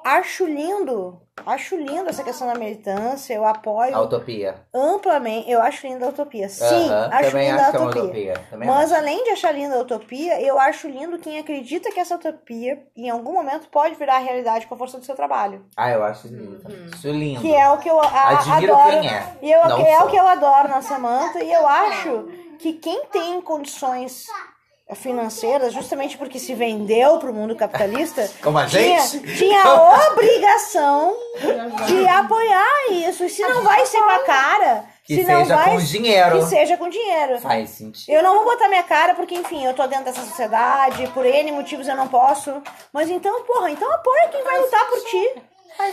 acho 0.04 0.44
lindo. 0.46 1.20
Acho 1.46 1.76
lindo 1.76 2.08
essa 2.10 2.22
questão 2.22 2.46
da 2.46 2.54
militância. 2.54 3.32
Eu 3.34 3.44
apoio 3.46 3.96
A 3.96 4.00
utopia. 4.02 4.54
amplamente. 4.72 5.50
Eu 5.50 5.62
acho 5.62 5.86
linda 5.86 6.06
a 6.06 6.08
utopia. 6.10 6.48
Sim, 6.48 6.90
acho 6.92 7.30
também 7.30 7.50
linda 7.50 7.62
acho 7.62 7.68
a 7.68 7.70
que 7.70 7.76
é 7.76 7.80
uma 7.80 7.90
utopia. 7.90 8.32
utopia. 8.34 8.58
Mas 8.66 8.92
acho. 8.92 9.00
além 9.00 9.24
de 9.24 9.30
achar 9.30 9.52
linda 9.52 9.74
a 9.76 9.80
utopia, 9.80 10.40
eu 10.42 10.60
acho 10.60 10.86
lindo 10.88 11.18
quem 11.18 11.38
acredita 11.38 11.90
que 11.90 11.98
essa 11.98 12.16
utopia, 12.16 12.86
em 12.94 13.08
algum 13.08 13.32
momento, 13.32 13.66
pode 13.70 13.94
virar 13.94 14.18
realidade 14.18 14.66
com 14.66 14.74
a 14.74 14.78
força 14.78 14.98
do 14.98 15.04
seu 15.06 15.14
trabalho. 15.16 15.64
Ah, 15.76 15.90
eu 15.90 16.04
acho 16.04 16.28
lindo. 16.28 16.60
Isso 16.94 17.08
lindo. 17.08 17.40
Que 17.40 17.54
é 17.54 17.68
o 17.70 17.78
que 17.78 17.88
eu 17.88 17.98
a- 18.00 18.28
Admiro 18.38 18.74
adoro. 18.76 19.00
quem 19.00 19.08
é. 19.08 19.36
E 19.40 19.50
eu, 19.50 19.68
Não 19.68 19.80
é 19.86 19.96
sou. 19.98 20.06
o 20.06 20.10
que 20.10 20.16
eu 20.16 20.28
adoro 20.28 20.68
na 20.68 20.82
Samantha. 20.82 21.42
E 21.42 21.50
eu 21.52 21.66
acho 21.66 22.28
que 22.58 22.74
quem 22.74 23.06
tem 23.06 23.40
condições 23.40 24.26
financeiras, 24.94 25.72
justamente 25.72 26.16
porque 26.18 26.38
se 26.38 26.54
vendeu 26.54 27.18
para 27.18 27.30
o 27.30 27.34
mundo 27.34 27.54
capitalista, 27.56 28.28
Como 28.42 28.58
a 28.58 28.66
tinha, 28.66 29.00
gente? 29.00 29.36
tinha 29.36 29.62
a 29.62 30.08
obrigação 30.12 31.14
de 31.86 32.06
apoiar 32.08 32.90
isso. 32.90 33.24
E 33.24 33.28
se 33.30 33.42
não 33.42 33.62
vai 33.62 33.84
ser 33.86 33.98
com 34.02 34.10
a 34.10 34.18
cara, 34.20 34.84
Que 35.04 35.16
se 35.16 35.24
não 35.24 35.42
seja 35.42 35.56
vai, 35.56 35.70
com 35.70 35.78
dinheiro. 35.78 36.38
que 36.38 36.44
seja 36.46 36.76
com 36.76 36.88
dinheiro. 36.88 37.40
Faz 37.40 37.70
sentido. 37.70 38.12
Eu 38.14 38.22
não 38.22 38.34
vou 38.36 38.44
botar 38.44 38.68
minha 38.68 38.82
cara 38.82 39.14
porque, 39.14 39.34
enfim, 39.34 39.64
eu 39.64 39.74
tô 39.74 39.86
dentro 39.86 40.04
dessa 40.04 40.22
sociedade, 40.24 41.06
por 41.08 41.24
N 41.26 41.52
motivos 41.52 41.88
eu 41.88 41.96
não 41.96 42.08
posso. 42.08 42.62
Mas 42.92 43.08
então, 43.10 43.42
porra, 43.44 43.70
então 43.70 43.90
apoia 43.92 44.28
quem 44.28 44.42
vai 44.44 44.58
lutar 44.60 44.86
por 44.88 45.00
ti. 45.04 45.34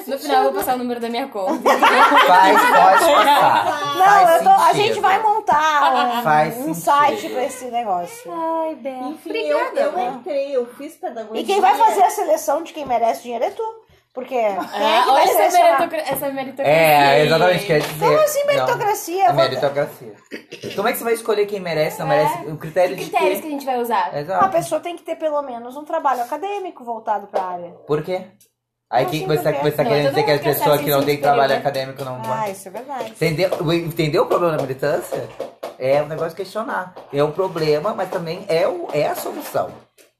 No 0.07 0.17
final 0.19 0.37
eu 0.37 0.51
vou 0.51 0.53
passar 0.59 0.75
o 0.75 0.77
número 0.77 0.99
da 0.99 1.09
minha 1.09 1.27
conta. 1.27 1.69
Faz, 2.27 2.59
pode 2.61 3.11
passar. 3.13 3.95
Não, 3.95 4.05
Faz 4.05 4.37
eu 4.37 4.43
tô, 4.43 4.49
a 4.49 4.59
sentido. 4.67 4.83
gente 4.83 4.99
vai 4.99 5.19
montar 5.21 5.93
um, 6.19 6.21
Faz 6.23 6.57
um 6.57 6.73
sentido. 6.73 6.75
site 6.83 7.29
pra 7.29 7.43
esse 7.45 7.65
negócio. 7.65 8.31
Ai, 8.31 8.75
Bel. 8.75 9.09
Enfim, 9.11 9.31
eu, 9.37 9.59
eu 9.75 9.99
entrei, 9.99 10.55
eu 10.55 10.65
fiz 10.75 10.95
pedagogia. 10.95 11.41
E 11.41 11.45
quem 11.45 11.59
vai 11.61 11.75
fazer 11.75 12.03
a 12.03 12.09
seleção 12.09 12.63
de 12.63 12.73
quem 12.73 12.85
merece 12.85 13.23
dinheiro 13.23 13.45
é 13.45 13.49
tu. 13.51 13.63
Porque 14.11 14.33
quem 14.35 14.45
é 14.47 14.59
que 14.59 14.73
vai 14.75 15.07
olha 15.07 15.21
essa, 15.43 15.59
essa 16.13 16.29
meritocracia. 16.31 16.73
É, 16.73 17.23
exatamente. 17.25 17.65
Quer 17.65 17.79
dizer. 17.81 18.05
Como 18.05 18.19
assim 18.19 18.39
Não, 18.39 18.47
meritocracia? 18.47 19.23
É 19.23 19.29
Eu 19.29 19.33
vou- 19.33 19.43
meritocracia. 19.43 20.13
Como 20.75 20.87
é 20.87 20.91
que 20.91 20.97
você 20.97 21.03
vai 21.03 21.13
escolher 21.13 21.45
quem 21.45 21.59
merece, 21.59 21.99
não 21.99 22.07
merece? 22.07 22.37
O 22.47 22.57
critério 22.57 22.97
Que 22.97 23.03
de 23.05 23.09
critérios 23.11 23.35
que 23.37 23.41
quê? 23.43 23.47
a 23.47 23.51
gente 23.51 23.65
vai 23.65 23.79
usar? 23.79 24.09
A 24.11 24.19
Exato. 24.19 24.49
pessoa 24.49 24.81
tem 24.81 24.97
que 24.97 25.03
ter 25.03 25.15
pelo 25.15 25.41
menos 25.43 25.77
um 25.77 25.85
trabalho 25.85 26.21
acadêmico 26.23 26.83
voltado 26.83 27.27
pra 27.27 27.43
área. 27.43 27.69
Por 27.85 28.01
quê? 28.03 28.25
Aí 28.91 29.03
Não, 29.03 29.11
que 29.11 29.19
sim, 29.19 29.27
você, 29.27 29.43
tá- 29.43 29.53
quê? 29.53 29.59
você 29.61 29.71
tá 29.71 29.83
Não, 29.83 29.91
querendo 29.91 30.09
dizer 30.09 30.23
que 30.23 30.31
as 30.31 30.41
pessoas 30.41 30.81
que 30.81 30.89
não 30.89 31.05
têm 31.05 31.17
trabalho 31.21 31.55
acadêmico 31.55 32.03
não. 32.03 32.19
Ah, 32.25 32.49
isso 32.49 32.67
é 32.67 32.71
verdade. 32.71 33.11
Entendeu, 33.11 33.49
entendeu 33.73 34.23
o 34.23 34.25
problema 34.25 34.57
da 34.57 34.63
militância? 34.63 35.29
É 35.77 36.01
um 36.01 36.07
negócio 36.07 36.31
de 36.31 36.37
questionar. 36.37 36.93
É 37.13 37.23
o 37.23 37.31
problema, 37.31 37.93
mas 37.93 38.09
também 38.09 38.43
é, 38.47 38.67
o, 38.67 38.87
é 38.91 39.07
a 39.07 39.15
solução. 39.15 39.71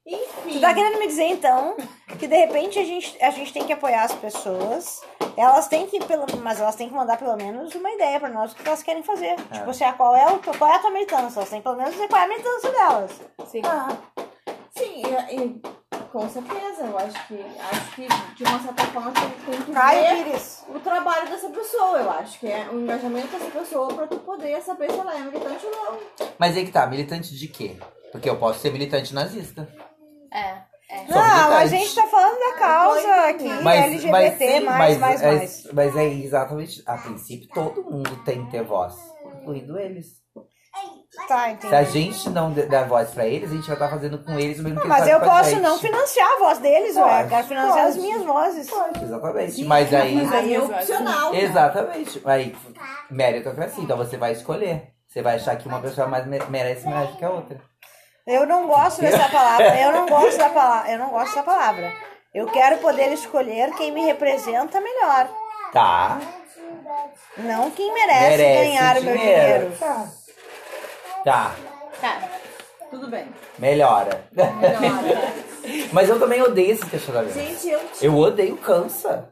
Enfim. 0.06 0.52
Tu 0.54 0.60
tá 0.60 0.72
querendo 0.72 0.98
me 0.98 1.06
dizer, 1.06 1.24
então, 1.26 1.76
que 2.18 2.26
de 2.26 2.36
repente 2.36 2.78
a 2.78 2.84
gente, 2.84 3.16
a 3.22 3.30
gente 3.30 3.52
tem 3.52 3.64
que 3.64 3.72
apoiar 3.72 4.04
as 4.04 4.14
pessoas. 4.14 5.00
Elas 5.36 5.66
têm 5.68 5.86
que, 5.86 6.02
pelo, 6.04 6.24
mas 6.42 6.60
elas 6.60 6.76
têm 6.76 6.88
que 6.88 6.94
mandar 6.94 7.16
pelo 7.18 7.36
menos 7.36 7.74
uma 7.74 7.90
ideia 7.90 8.18
pra 8.20 8.28
nós 8.28 8.52
do 8.54 8.62
que 8.62 8.66
elas 8.68 8.82
querem 8.82 9.02
fazer. 9.02 9.34
Tipo 9.52 9.70
assim, 9.70 9.84
ah, 9.84 9.92
qual 9.92 10.16
é, 10.16 10.26
o, 10.32 10.38
qual 10.38 10.70
é 10.70 10.76
a 10.76 10.78
tua 10.78 10.90
militância? 10.90 11.40
Elas 11.40 11.50
têm 11.50 11.58
que 11.58 11.64
pelo 11.64 11.76
menos 11.76 11.92
dizer 11.92 12.08
qual 12.08 12.20
é 12.20 12.24
a 12.24 12.28
militância 12.28 12.70
delas. 12.70 13.20
Sim. 13.46 13.62
Ah, 13.64 13.88
sim, 14.76 15.02
e, 15.30 15.36
e 15.36 15.62
com 16.12 16.28
certeza. 16.28 16.82
Eu 16.82 16.98
acho 16.98 17.26
que, 17.28 17.40
acho 17.40 17.94
que 17.94 18.08
de 18.36 18.44
uma 18.44 18.58
certa 18.60 18.84
forma 18.86 19.12
tem, 19.12 19.30
tem 19.52 19.62
que 19.62 19.72
Caio 19.72 20.16
ver 20.16 20.24
Pires. 20.24 20.64
o 20.68 20.80
trabalho 20.80 21.28
dessa 21.28 21.48
pessoa. 21.48 21.98
Eu 21.98 22.10
acho 22.10 22.38
que 22.38 22.46
é 22.46 22.68
o 22.70 22.80
engajamento 22.80 23.28
dessa 23.28 23.50
pessoa 23.50 23.92
pra 23.94 24.06
tu 24.06 24.18
poder 24.18 24.60
saber 24.62 24.90
se 24.90 24.98
ela 24.98 25.14
é 25.16 25.20
militante 25.20 25.66
ou 25.66 25.72
não. 25.72 25.98
Mas 26.38 26.56
aí 26.56 26.64
que 26.64 26.72
tá, 26.72 26.86
militante 26.86 27.34
de 27.34 27.48
quê? 27.48 27.76
Porque 28.12 28.28
eu 28.28 28.36
posso 28.36 28.60
ser 28.60 28.72
militante 28.72 29.14
nazista. 29.14 29.68
É. 30.32 30.70
É. 30.92 31.06
Sou 31.06 31.14
Não, 31.14 31.22
a 31.22 31.58
militante. 31.60 31.68
gente 31.68 31.94
tá 31.94 32.06
falando 32.08 32.38
da 32.40 32.58
causa 32.58 33.14
aqui, 33.28 33.48
LGBT, 33.48 34.38
sim, 34.58 34.60
mais, 34.64 34.98
mas 34.98 34.98
mais, 34.98 35.22
é, 35.22 35.26
mais. 35.36 35.68
Mas 35.72 35.96
é 35.96 36.04
exatamente, 36.04 36.82
a 36.84 36.96
princípio, 36.98 37.48
todo 37.54 37.84
mundo 37.84 38.24
tem 38.24 38.44
que 38.44 38.50
ter 38.50 38.64
voz, 38.64 38.94
incluindo 39.40 39.78
eles. 39.78 40.20
Tá, 41.28 41.50
entendi. 41.50 41.68
Se 41.68 41.74
a 41.74 41.82
gente 41.84 42.28
não 42.30 42.50
der 42.50 42.86
voz 42.88 43.10
pra 43.10 43.24
eles, 43.26 43.50
a 43.50 43.54
gente 43.54 43.66
vai 43.66 43.74
estar 43.76 43.88
fazendo 43.88 44.18
com 44.18 44.32
eles 44.38 44.58
o 44.58 44.62
mesmo 44.64 44.80
que 44.80 44.88
Mas 44.88 45.06
eu 45.06 45.20
posso 45.20 45.56
não 45.60 45.78
financiar 45.78 46.28
a 46.32 46.38
voz 46.38 46.58
deles, 46.58 46.96
ué. 46.96 47.02
Eu 47.02 47.06
Pode, 47.08 47.28
quero 47.28 47.46
financiar 47.46 47.86
as 47.86 47.94
pode. 47.94 48.00
minhas 48.06 48.22
vozes. 48.24 48.70
Pode, 48.70 49.04
exatamente. 49.04 49.64
Mas 49.64 49.94
aí. 49.94 50.14
Mas 50.16 50.32
Aí 50.34 50.54
é 50.54 50.60
opcional. 50.60 51.32
né? 51.32 51.40
Exatamente. 51.42 52.22
Aí, 52.24 52.56
meritocracia. 53.10 53.82
Então 53.84 53.96
você 53.96 54.16
vai 54.16 54.32
escolher. 54.32 54.88
Você 55.08 55.22
vai 55.22 55.36
achar 55.36 55.56
que 55.56 55.66
uma 55.68 55.80
pessoa 55.80 56.06
mais 56.06 56.26
me- 56.26 56.38
merece 56.48 56.88
mais 56.88 57.08
do 57.10 57.16
que 57.16 57.24
a 57.24 57.30
outra. 57.30 57.60
Eu 58.26 58.46
não 58.46 58.66
gosto 58.66 59.00
dessa 59.00 59.28
palavra. 59.28 59.80
Eu 59.80 59.92
não 59.92 60.06
gosto 60.06 60.38
da 60.38 60.48
palavra. 60.50 60.90
Eu 60.92 60.98
não 60.98 61.10
gosto 61.10 61.34
da 61.34 61.42
palavra. 61.42 61.92
Eu 62.32 62.46
quero 62.46 62.78
poder 62.78 63.12
escolher 63.12 63.72
quem 63.74 63.90
me 63.92 64.04
representa 64.04 64.80
melhor. 64.80 65.28
Tá. 65.72 66.20
Não 67.38 67.70
quem 67.70 67.92
merece, 67.92 68.36
merece 68.36 68.58
ganhar 68.68 68.96
o 68.98 69.02
meu 69.02 69.16
dinheiro. 69.16 69.72
Tá. 69.78 70.06
Tá. 71.24 71.54
Tá. 72.00 72.22
Tudo 72.90 73.08
bem. 73.08 73.26
Melhora. 73.58 74.24
Melhor. 74.32 74.52
Mas 75.92 76.08
eu 76.08 76.18
também 76.18 76.42
odeio 76.42 76.72
esses 76.72 76.88
questionamentos. 76.88 77.34
Gente, 77.34 77.68
eu, 77.68 77.80
Eu 78.02 78.16
odeio 78.16 78.56
cansa. 78.56 79.30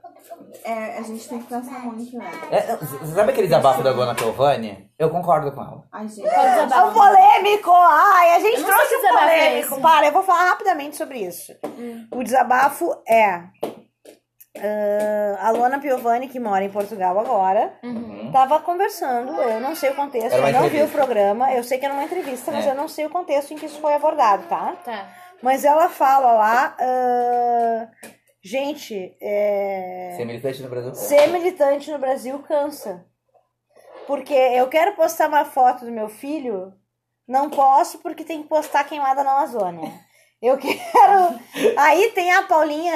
é, 0.65 0.99
a 0.99 1.03
gente 1.03 1.29
tem 1.29 1.41
que 1.41 1.49
pensar 1.49 1.81
muito, 1.81 2.17
né? 2.17 2.31
É, 2.51 2.77
você 2.77 3.15
sabe 3.15 3.33
aquele 3.33 3.47
desabafo 3.49 3.83
da 3.83 3.93
Dona 3.93 4.15
Piovani? 4.15 4.89
Eu 4.99 5.11
concordo 5.11 5.51
com 5.53 5.61
ela. 5.63 5.85
Ai, 5.91 6.07
gente. 6.09 6.29
É 6.29 6.65
desabafo? 6.65 6.91
o 6.91 6.93
polêmico! 6.93 7.73
Ai, 7.73 8.37
a 8.37 8.41
gente 8.41 8.63
trouxe 8.63 8.95
um 8.97 9.07
é 9.07 9.13
polêmico. 9.13 9.81
Para, 9.81 10.07
eu 10.07 10.13
vou 10.13 10.23
falar 10.23 10.51
rapidamente 10.51 10.97
sobre 10.97 11.19
isso. 11.21 11.53
O 12.13 12.23
desabafo 12.23 12.95
é. 13.09 13.43
Ah, 14.63 15.47
a 15.49 15.51
Luana 15.51 15.79
Piovani, 15.81 16.29
que 16.29 16.39
mora 16.41 16.65
em 16.65 16.71
Portugal 16.71 17.19
agora, 17.19 17.73
Uhum. 17.83 18.31
tava 18.33 18.59
conversando. 18.61 19.33
Eu 19.41 19.61
não 19.61 19.75
sei 19.75 19.91
o 19.91 19.95
contexto, 19.95 20.37
eu 20.37 20.53
não 20.53 20.69
vi 20.69 20.83
o 20.83 20.89
programa. 20.89 21.53
Eu 21.53 21.63
sei 21.65 21.79
que 21.79 21.85
era 21.85 21.95
uma 21.95 22.05
entrevista, 22.05 22.51
mas 22.53 22.67
É. 22.67 22.71
eu 22.71 22.75
não 22.75 22.89
sei 22.89 23.07
o 23.07 23.11
contexto 23.11 23.53
em 23.53 23.57
que 23.57 23.67
isso 23.67 23.81
foi 23.81 23.95
abordado, 23.95 24.45
tá? 24.49 24.75
Tá. 24.85 25.09
Mas 25.43 25.65
ela 25.65 25.89
fala 25.89 26.33
lá. 26.33 26.77
ah, 26.81 27.89
gente, 28.43 29.17
é. 29.21 30.15
Ser 30.17 30.25
militante 30.25 30.63
no 30.63 30.69
Brasil. 30.69 30.95
Ser 30.95 31.27
militante 31.29 31.91
no 31.91 31.99
Brasil 31.99 32.39
cansa. 32.41 33.05
Porque 34.07 34.33
eu 34.35 34.69
quero 34.69 34.95
postar 34.97 35.29
uma 35.29 35.45
foto 35.45 35.85
do 35.85 35.91
meu 35.93 36.09
filho, 36.09 36.73
não 37.27 37.51
posso 37.51 37.99
porque 37.99 38.25
tem 38.25 38.43
que 38.43 38.49
postar 38.49 38.85
queimada 38.85 39.23
na 39.23 39.33
Amazônia. 39.33 39.93
Eu 40.41 40.57
quero. 40.57 41.35
Aí 41.77 42.13
tem 42.15 42.31
a 42.33 42.43
Paulinha. 42.45 42.95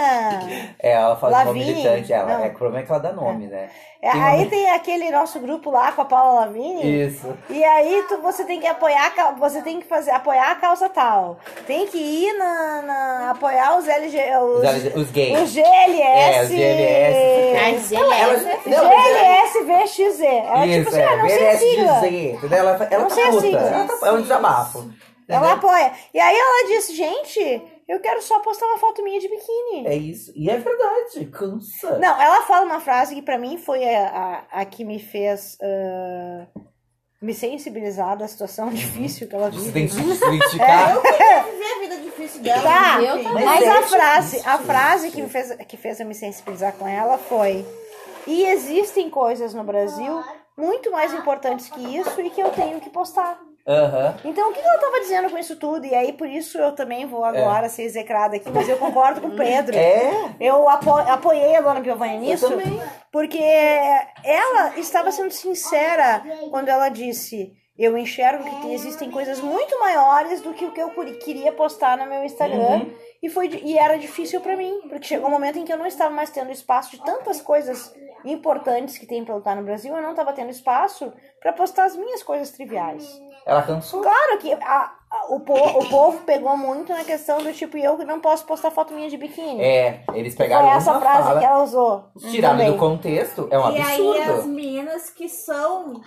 É, 0.81 0.93
ela 0.93 1.19
uma 1.21 1.29
Lavigne? 1.29 1.73
militante. 1.75 2.13
Ela, 2.13 2.39
Não. 2.39 2.45
é, 2.45 2.49
o 2.49 2.55
problema 2.55 2.79
é 2.79 2.87
que 2.87 2.93
ela 2.93 3.01
dá 3.01 3.13
nome, 3.13 3.49
né? 3.49 3.69
É, 4.01 4.11
Tem 4.13 4.21
uma- 4.21 4.29
Aí 4.31 4.47
tem 4.49 4.71
aquele 4.71 5.11
nosso 5.11 5.41
grupo 5.41 5.69
lá 5.69 5.91
com 5.91 6.03
a 6.03 6.05
Paula 6.05 6.41
Lavigne. 6.43 7.05
Isso. 7.09 7.37
E 7.51 7.65
aí 7.65 8.05
tu, 8.09 8.19
você 8.23 8.45
tem 8.45 8.61
que 8.61 8.67
apoiar, 8.69 9.13
você 9.41 9.61
tem 9.61 9.81
que 9.81 9.89
fazer, 9.89 10.13
apoiar 10.13 10.53
a 10.53 10.55
causa 10.55 10.89
tal. 10.89 11.37
Tem 11.67 11.85
que 11.89 11.99
ir 11.99 12.33
na, 12.39 12.83
na- 12.83 13.31
apoiar 13.33 13.77
os 13.77 13.89
LG, 13.89 14.19
os, 14.37 14.59
Os, 14.59 14.65
LG 14.65 14.93
os 15.01 15.11
gays. 15.11 15.41
os 15.43 15.51
GLS. 15.51 16.37
É, 16.37 16.43
os 16.43 16.49
GLS. 16.49 17.57
A 17.57 17.71
GLS. 17.73 17.95
Ela- 17.97 18.85
ela- 18.85 18.95
GLSVXZ. 18.95 20.21
É 20.23 20.67
Isso, 20.67 20.79
tipo 20.79 20.89
assim, 20.91 21.01
é. 21.01 21.05
ah, 21.07 21.17
não 21.17 21.29
sei 21.29 21.49
a 21.49 21.59
sigla. 21.59 22.07
Entendeu? 22.09 22.59
Ela, 22.59 22.89
ela 22.89 23.01
Não 23.03 23.09
tá 23.09 23.15
sei 23.17 23.25
a 23.25 23.29
puta. 23.31 23.41
sigla. 23.43 23.61
Ela 23.61 23.85
tá- 23.89 24.07
é 24.07 24.13
um 24.13 24.23
desabafo. 24.23 24.91
Ela 25.33 25.53
apoia. 25.53 25.93
E 26.12 26.19
aí 26.19 26.37
ela 26.37 26.69
disse, 26.69 26.95
gente, 26.95 27.62
eu 27.89 28.01
quero 28.01 28.23
só 28.23 28.41
postar 28.41 28.67
uma 28.67 28.79
foto 28.79 29.03
minha 29.03 29.21
de 29.21 29.29
biquíni. 29.29 29.87
É 29.87 29.95
isso. 29.95 30.33
E 30.35 30.49
é 30.49 30.57
verdade. 30.57 31.27
Cansa. 31.27 31.99
Não, 31.99 32.21
ela 32.21 32.43
fala 32.43 32.65
uma 32.67 32.81
frase 32.81 33.15
que 33.15 33.23
pra 33.23 33.39
mim 33.39 33.59
foi 33.59 33.85
a, 33.85 34.45
a, 34.51 34.61
a 34.61 34.65
que 34.65 34.85
me 34.85 34.99
fez 34.99 35.59
ah, 35.62 36.47
me 37.21 37.33
sensibilizar 37.33 38.17
da 38.17 38.27
situação 38.27 38.69
difícil 38.71 39.29
que 39.29 39.35
ela 39.37 39.51
Você 39.51 39.71
vive. 39.71 39.73
tem 39.73 39.87
que 39.87 39.95
se 39.95 40.01
identificar. 40.27 40.95
Eu 40.95 41.03
queria 41.03 41.43
viver 41.45 41.65
a 41.65 41.79
vida 41.79 41.97
difícil 41.99 42.43
dela. 42.43 42.62
Tá, 42.62 42.99
mas 43.33 43.62
é 43.62 43.69
a 43.69 43.83
frase, 43.83 44.43
a 44.45 44.59
frase 44.59 45.11
que 45.11 45.23
me 45.23 45.29
fez, 45.29 45.55
que 45.69 45.77
fez 45.77 46.01
eu 46.01 46.07
me 46.07 46.15
sensibilizar 46.15 46.73
com 46.73 46.87
ela 46.87 47.17
foi: 47.19 47.65
e 48.27 48.45
existem 48.47 49.09
coisas 49.09 49.55
no 49.55 49.62
Brasil 49.62 50.23
muito 50.57 50.91
mais 50.91 51.15
importantes 51.15 51.69
que 51.71 51.81
isso 51.97 52.21
e 52.21 52.31
que 52.31 52.41
eu 52.41 52.51
tenho 52.51 52.81
que 52.81 52.91
postar. 52.91 53.41
Aham. 53.66 54.16
Então, 54.25 54.50
o 54.50 54.52
que 54.52 54.59
ela 54.61 54.78
tava 54.81 55.00
dizendo 55.00 55.31
com 55.31 55.38
isso 55.38 55.54
tudo? 55.57 55.87
E 55.87 55.95
aí, 55.95 56.12
por 56.12 56.28
isso, 56.28 56.59
eu 56.59 56.73
também 56.73 57.07
vou 57.07 57.25
agora 57.25 57.69
ser 57.69 57.85
execrada 57.85 58.35
aqui, 58.37 58.50
mas 58.50 58.69
eu 58.69 58.76
concordo 58.76 59.21
com 59.21 59.28
o 59.28 59.37
Pedro. 59.37 59.76
É. 59.76 60.35
Eu 60.40 60.69
apo 60.69 60.90
apoiei 60.97 61.54
a 61.54 61.61
dona 61.61 61.81
Piovani 61.81 62.19
nisso, 62.19 62.49
porque 63.12 63.38
ela 64.25 64.76
estava 64.76 65.11
sendo 65.12 65.31
sincera 65.31 66.23
quando 66.50 66.69
ela 66.69 66.88
disse: 66.88 67.52
Eu 67.78 67.97
enxergo 67.97 68.45
que 68.45 68.62
tem- 68.62 68.75
existem 68.75 69.11
coisas 69.11 69.40
muito 69.40 69.78
maiores 69.78 70.40
do 70.40 70.52
que 70.52 70.64
o 70.64 70.73
que 70.73 70.81
eu 70.81 70.90
queria 71.25 71.52
postar 71.52 71.97
no 71.97 72.07
meu 72.07 72.25
Instagram. 72.25 72.59
Uhum. 72.59 72.90
E, 73.23 73.29
foi, 73.29 73.49
e 73.49 73.79
era 73.79 73.97
difícil 73.99 74.41
pra 74.41 74.57
mim, 74.57 74.81
porque 74.88 75.07
chegou 75.07 75.29
um 75.29 75.31
momento 75.33 75.59
em 75.59 75.64
que 75.64 75.73
eu 75.73 75.79
não 75.79 75.87
estava 75.87 76.11
mais 76.12 76.31
tendo 76.31 76.50
espaço 76.50 76.91
de 76.91 77.05
tantas 77.05 77.41
coisas 77.41 77.95
importantes 78.25 78.99
que 78.99 79.07
tem 79.07 79.25
pra 79.25 79.35
lutar 79.35 79.55
no 79.57 79.62
Brasil, 79.62 79.95
eu 79.95 80.02
não 80.02 80.11
estava 80.11 80.33
tendo 80.33 80.50
espaço 80.50 81.12
pra 81.41 81.52
postar 81.52 81.85
as 81.85 81.97
minhas 81.97 82.23
coisas 82.23 82.50
triviais. 82.50 83.05
Ela 83.47 83.62
cansou. 83.62 84.00
Claro 84.02 84.38
que 84.38 84.52
a- 84.52 84.93
a- 85.11 85.26
o, 85.35 85.41
po- 85.41 85.55
o 85.55 85.88
povo 85.88 86.19
pegou 86.25 86.57
muito 86.57 86.93
na 86.93 87.05
questão 87.05 87.38
do 87.43 87.52
tipo, 87.52 87.76
eu 87.76 87.99
não 87.99 88.21
posso 88.21 88.45
postar 88.47 88.71
foto 88.71 88.95
minha 88.95 89.09
de 89.09 89.17
biquíni. 89.17 89.61
É, 89.61 90.02
eles 90.14 90.35
pegaram 90.37 90.69
Foi 90.69 90.76
essa 90.76 91.00
frase 91.00 91.29
fala, 91.29 91.41
que 91.41 91.47
ela 91.47 91.62
usou. 91.64 92.05
também. 92.41 92.71
do 92.73 92.79
contexto. 92.79 93.49
É 93.50 93.59
um 93.59 93.71
E 93.73 93.81
aí 93.81 94.09
absurdo. 94.23 94.33
as 94.41 94.47
meninas 94.47 95.11
que 95.11 95.29
são 95.29 96.00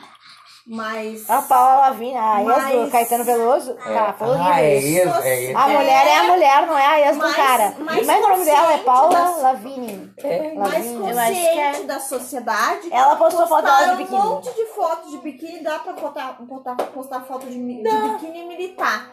mais. 0.68 1.30
A 1.30 1.42
Paula 1.44 1.76
Lavigne, 1.88 2.18
a 2.18 2.42
ex 2.42 2.72
do 2.72 2.78
Mas- 2.82 2.92
Caetano 2.92 3.24
Veloso. 3.24 3.74
Tá, 3.76 4.14
foi 4.18 4.28
horrível 4.30 4.52
Ah, 4.52 4.62
é 4.62 4.76
é 4.76 4.78
isso. 4.80 5.58
A 5.58 5.68
mulher 5.68 6.08
é 6.08 6.18
a 6.18 6.24
mulher, 6.24 6.68
não 6.68 6.78
é 6.78 6.86
a 6.88 7.00
ex 7.02 7.18
do 7.18 7.22
Mais- 7.24 7.36
cara. 7.36 7.76
mais 7.80 8.08
Mas 8.08 8.26
o 8.26 8.30
nome 8.30 8.46
dela 8.46 8.74
é 8.74 8.78
Paula 8.80 9.14
das- 9.20 9.42
Lavigne. 9.44 10.14
mais 10.24 10.56
eu 10.56 10.62
acho 10.64 10.82
que 10.82 10.98
consciente 11.00 11.82
é. 11.82 11.84
da 11.84 12.00
sociedade. 12.00 12.90
Ela 12.92 13.16
postou 13.16 13.46
foto 13.48 13.64
dela 13.64 13.86
de 13.92 13.96
biquíni. 13.98 14.20
um 14.20 14.24
monte 14.30 14.54
de 14.56 14.66
fotos 14.68 15.12
de 15.12 15.18
biquíni, 15.20 15.64
dá 15.64 15.80
pra 15.80 15.94
botar, 15.94 16.36
botar, 16.40 16.76
postar 16.76 17.22
foto 17.22 17.46
de, 17.46 17.58
de 17.58 17.84
biquíni 17.84 18.46
militar. 18.48 19.12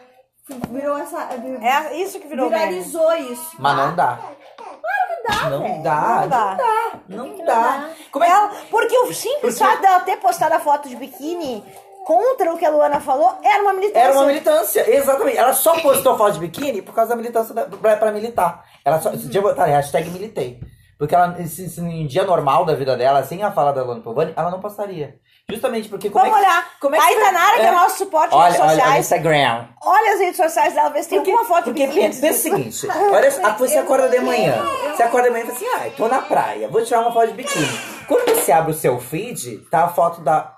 Virou 0.69 0.97
essa. 0.97 1.29
É 1.61 1.95
isso 1.97 2.19
que 2.19 2.27
virou 2.27 2.49
viralizou 2.49 3.13
isso. 3.15 3.55
Mas 3.59 3.75
tá? 3.77 3.85
não 3.87 3.95
dá. 3.95 4.19
Não 5.49 5.61
velho. 5.61 5.83
dá. 5.83 6.19
Não 6.21 6.27
dá. 6.29 6.57
Não 7.07 7.37
dá. 7.45 7.89
Como 8.11 8.23
é 8.23 8.29
Ela, 8.29 8.49
porque 8.69 8.97
o 8.97 9.13
simples 9.13 9.57
fato 9.57 9.81
dela 9.81 9.99
ter 10.01 10.17
postado 10.17 10.55
a 10.55 10.59
foto 10.59 10.87
de 10.87 10.95
biquíni 10.95 11.63
contra 12.05 12.53
o 12.53 12.57
que 12.57 12.65
a 12.65 12.69
Luana 12.69 12.99
falou 12.99 13.37
era 13.43 13.63
uma 13.63 13.73
militância. 13.73 13.99
Era 13.99 14.13
uma 14.13 14.25
militância, 14.25 14.95
exatamente. 14.95 15.37
Ela 15.37 15.53
só 15.53 15.79
postou 15.79 16.17
foto 16.17 16.33
de 16.33 16.39
biquíni 16.39 16.81
por 16.81 16.93
causa 16.93 17.11
da 17.11 17.15
militância 17.15 17.53
da, 17.53 17.65
pra, 17.65 17.97
pra 17.97 18.11
militar. 18.11 18.63
Ela 18.83 18.99
só. 18.99 19.11
Se 19.13 19.35
eu 19.35 19.41
botar 19.41 19.65
hashtag 19.65 20.09
militei. 20.09 20.59
Porque 21.03 21.15
ela, 21.15 21.35
se, 21.45 21.69
se 21.69 21.81
em 21.81 22.07
dia 22.07 22.23
normal 22.23 22.63
da 22.63 22.73
vida 22.75 22.95
dela, 22.95 23.21
sem 23.25 23.43
a 23.43 23.51
fala 23.51 23.73
da 23.73 23.83
Luana 23.83 23.99
Povani, 23.99 24.31
ela 24.37 24.49
não 24.49 24.61
postaria. 24.61 25.15
Justamente 25.49 25.89
porque. 25.89 26.09
Como 26.09 26.23
Vamos 26.23 26.39
é 26.39 26.41
que, 26.41 26.47
olhar. 26.49 26.67
Como 26.79 26.95
é 26.95 26.97
que 26.97 27.03
Aí, 27.03 27.13
você- 27.15 27.19
Tanara, 27.19 27.55
que 27.55 27.61
é 27.61 27.65
é. 27.65 27.71
o 27.71 27.75
nosso 27.75 27.97
suporte 27.97 28.33
nas 28.33 28.39
Olha, 28.39 28.45
redes 28.45 28.59
olha, 28.61 28.69
olha 28.69 28.75
o 28.77 28.79
sociais. 28.79 29.05
Instagram. 29.05 29.65
Olha 29.83 30.13
as 30.13 30.19
redes 30.21 30.37
sociais 30.37 30.73
dela, 30.73 30.89
vê 30.91 31.03
se 31.03 31.09
tem 31.09 31.17
alguma 31.17 31.43
foto 31.43 31.73
de 31.73 31.85
Porque 31.85 31.87
pensa, 31.99 32.29
o 32.29 32.33
seguinte, 32.33 32.87
olha, 32.87 33.27
ah, 33.43 33.49
você 33.59 33.77
acorda 33.79 34.07
de 34.07 34.19
manhã, 34.21 34.55
você 34.95 35.03
acorda 35.03 35.27
de 35.27 35.33
manhã 35.33 35.43
e 35.43 35.47
fala 35.47 35.57
assim, 35.57 35.81
ai, 35.81 35.89
tô 35.97 36.07
na 36.07 36.21
praia, 36.21 36.69
vou 36.69 36.81
tirar 36.85 37.01
uma 37.01 37.11
foto 37.11 37.27
de 37.27 37.33
biquíni. 37.33 37.67
Quando 38.07 38.22
você 38.43 38.51
abre 38.51 38.71
o 38.71 38.75
seu 38.75 38.99
feed, 38.99 39.59
tá 39.69 39.85
a 39.85 39.87
foto 39.87 40.21
da, 40.21 40.57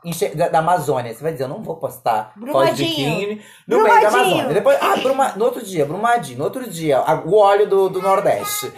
da, 0.52 0.60
Amazônia. 0.60 1.14
Você 1.14 1.22
vai 1.22 1.32
dizer, 1.32 1.46
eu 1.46 1.50
não 1.50 1.62
vou 1.62 1.76
postar 1.76 2.34
foto 2.52 2.74
de 2.74 2.84
biquíni 2.84 3.42
no 3.68 3.84
meio 3.84 4.02
da. 4.02 4.08
Amazônia. 4.08 4.54
Depois, 4.54 4.78
ah, 4.82 4.96
Bruma, 4.98 5.34
no 5.36 5.46
outro 5.46 5.64
dia, 5.64 5.86
Brumadinho. 5.86 6.40
No 6.40 6.44
outro 6.46 6.70
dia, 6.70 7.02
o 7.26 7.36
óleo 7.38 7.68
do, 7.68 7.90
do 7.90 8.02
Nordeste. 8.02 8.72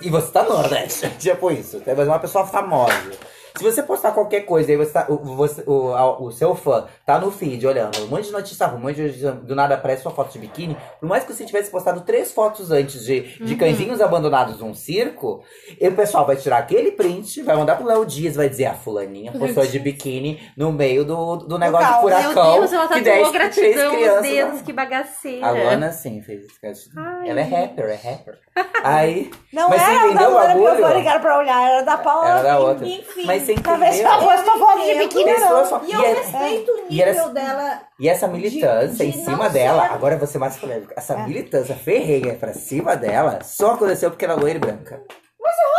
E 0.00 0.10
você 0.10 0.30
tá 0.30 0.42
no 0.42 0.50
Nordeste. 0.50 1.08
Tipo 1.18 1.50
isso. 1.50 1.80
Você 1.80 1.90
é 1.90 1.94
uma 1.94 2.18
pessoa 2.18 2.46
famosa. 2.46 3.10
Se 3.56 3.62
você 3.64 3.82
postar 3.82 4.12
qualquer 4.12 4.42
coisa, 4.42 4.70
aí 4.70 4.76
você 4.76 4.92
tá, 4.92 5.06
o, 5.08 5.16
você- 5.36 5.62
o, 5.66 5.92
a- 5.94 6.20
o 6.20 6.30
seu 6.30 6.54
fã 6.54 6.86
tá 7.06 7.18
no 7.18 7.30
feed 7.30 7.66
olhando 7.66 7.98
um 8.02 8.06
monte 8.08 8.24
de 8.26 8.32
notícia 8.32 8.66
ruim, 8.66 8.78
um 8.80 8.82
monte 8.84 9.10
de 9.10 9.30
do 9.30 9.54
nada 9.54 9.74
aparece 9.74 10.02
sua 10.02 10.12
foto 10.12 10.32
de 10.32 10.38
biquíni. 10.38 10.76
Por 11.00 11.08
mais 11.08 11.24
que 11.24 11.32
você 11.32 11.44
tivesse 11.44 11.70
postado 11.70 12.00
três 12.02 12.32
fotos 12.32 12.70
antes 12.70 13.04
de, 13.04 13.20
de 13.38 13.52
Uhum. 13.52 13.58
cãezinhos 13.58 14.00
abandonados 14.00 14.60
num 14.60 14.74
circo, 14.74 15.42
e 15.80 15.88
o 15.88 15.92
pessoal 15.94 16.26
vai 16.26 16.36
tirar 16.36 16.58
aquele 16.58 16.92
print, 16.92 17.42
vai 17.42 17.56
mandar 17.56 17.76
pro 17.76 17.86
Léo 17.86 18.04
Dias, 18.04 18.36
vai 18.36 18.48
dizer: 18.48 18.66
a 18.66 18.74
fulaninha 18.74 19.32
postou 19.32 19.66
de 19.66 19.78
biquíni 19.78 20.40
no 20.56 20.72
meio 20.72 21.04
do, 21.04 21.36
do 21.36 21.58
negócio 21.58 21.86
de 21.86 21.92
caos. 21.94 22.04
Meu 22.10 22.20
furacão. 22.32 22.52
Deus, 22.60 22.72
ela 22.72 22.88
que 22.88 23.00
dez- 23.00 23.16
tatuou 23.16 23.32
três 23.32 23.54
gratidão 23.56 23.94
crianças- 23.96 24.22
dedos, 24.22 24.62
que 24.62 24.72
bagaceira. 24.72 25.46
A 25.46 25.50
Lana, 25.50 25.92
sim, 25.92 26.20
fez 26.22 26.44
isso. 26.44 26.90
Ai, 26.96 27.28
Ela 27.30 27.40
é 27.40 27.42
rapper, 27.44 27.84
é 27.86 27.94
rapper. 27.94 28.38
Aí. 28.84 29.30
Não 29.52 29.68
Mas 29.68 29.80
você 29.82 29.90
era 29.90 29.98
da 30.00 30.06
entendeu 30.06 30.28
o 30.28 30.32
Luana 30.32 30.48
bagulho? 30.48 30.76
Piovani 30.76 31.02
que 31.02 31.08
era 31.08 31.20
pra 31.20 31.38
olhar, 31.38 31.70
era 31.70 31.82
da 31.82 31.96
Paula. 31.96 32.28
Era 32.28 32.42
da 32.42 32.58
outra. 32.58 32.86
enfim. 32.86 33.24
Mas 33.26 33.37
você 33.40 33.54
Pra 33.54 33.76
entendeu? 33.76 34.06
ela 34.06 34.18
postou 34.36 34.58
foto 34.58 34.82
de 34.84 34.94
biquíni 34.94 35.32
não. 35.38 35.84
E 35.86 35.92
eu 35.92 36.00
E 36.00 36.04
é- 36.04 36.14
respeito 36.14 36.70
o 36.72 36.86
e 36.90 37.02
era- 37.02 37.12
nível 37.12 37.28
dela. 37.30 37.80
E 37.98 38.08
essa 38.08 38.26
militância 38.28 39.04
de 39.06 39.18
em 39.18 39.24
cima 39.24 39.48
dela, 39.48 39.86
ser- 39.88 39.92
agora 39.94 40.14
eu 40.14 40.18
vou 40.18 40.28
ser 40.28 40.38
mais 40.38 40.56
polêmica. 40.56 40.94
Essa 40.96 41.14
É. 41.14 41.22
militância 41.26 41.74
ferrenha 41.74 42.34
pra 42.34 42.52
cima 42.52 42.96
dela 42.96 43.40
só 43.42 43.72
aconteceu 43.72 44.10
porque 44.10 44.24
ela 44.24 44.34
é 44.34 44.36
loira 44.36 44.56
e 44.56 44.60
branca. 44.60 45.02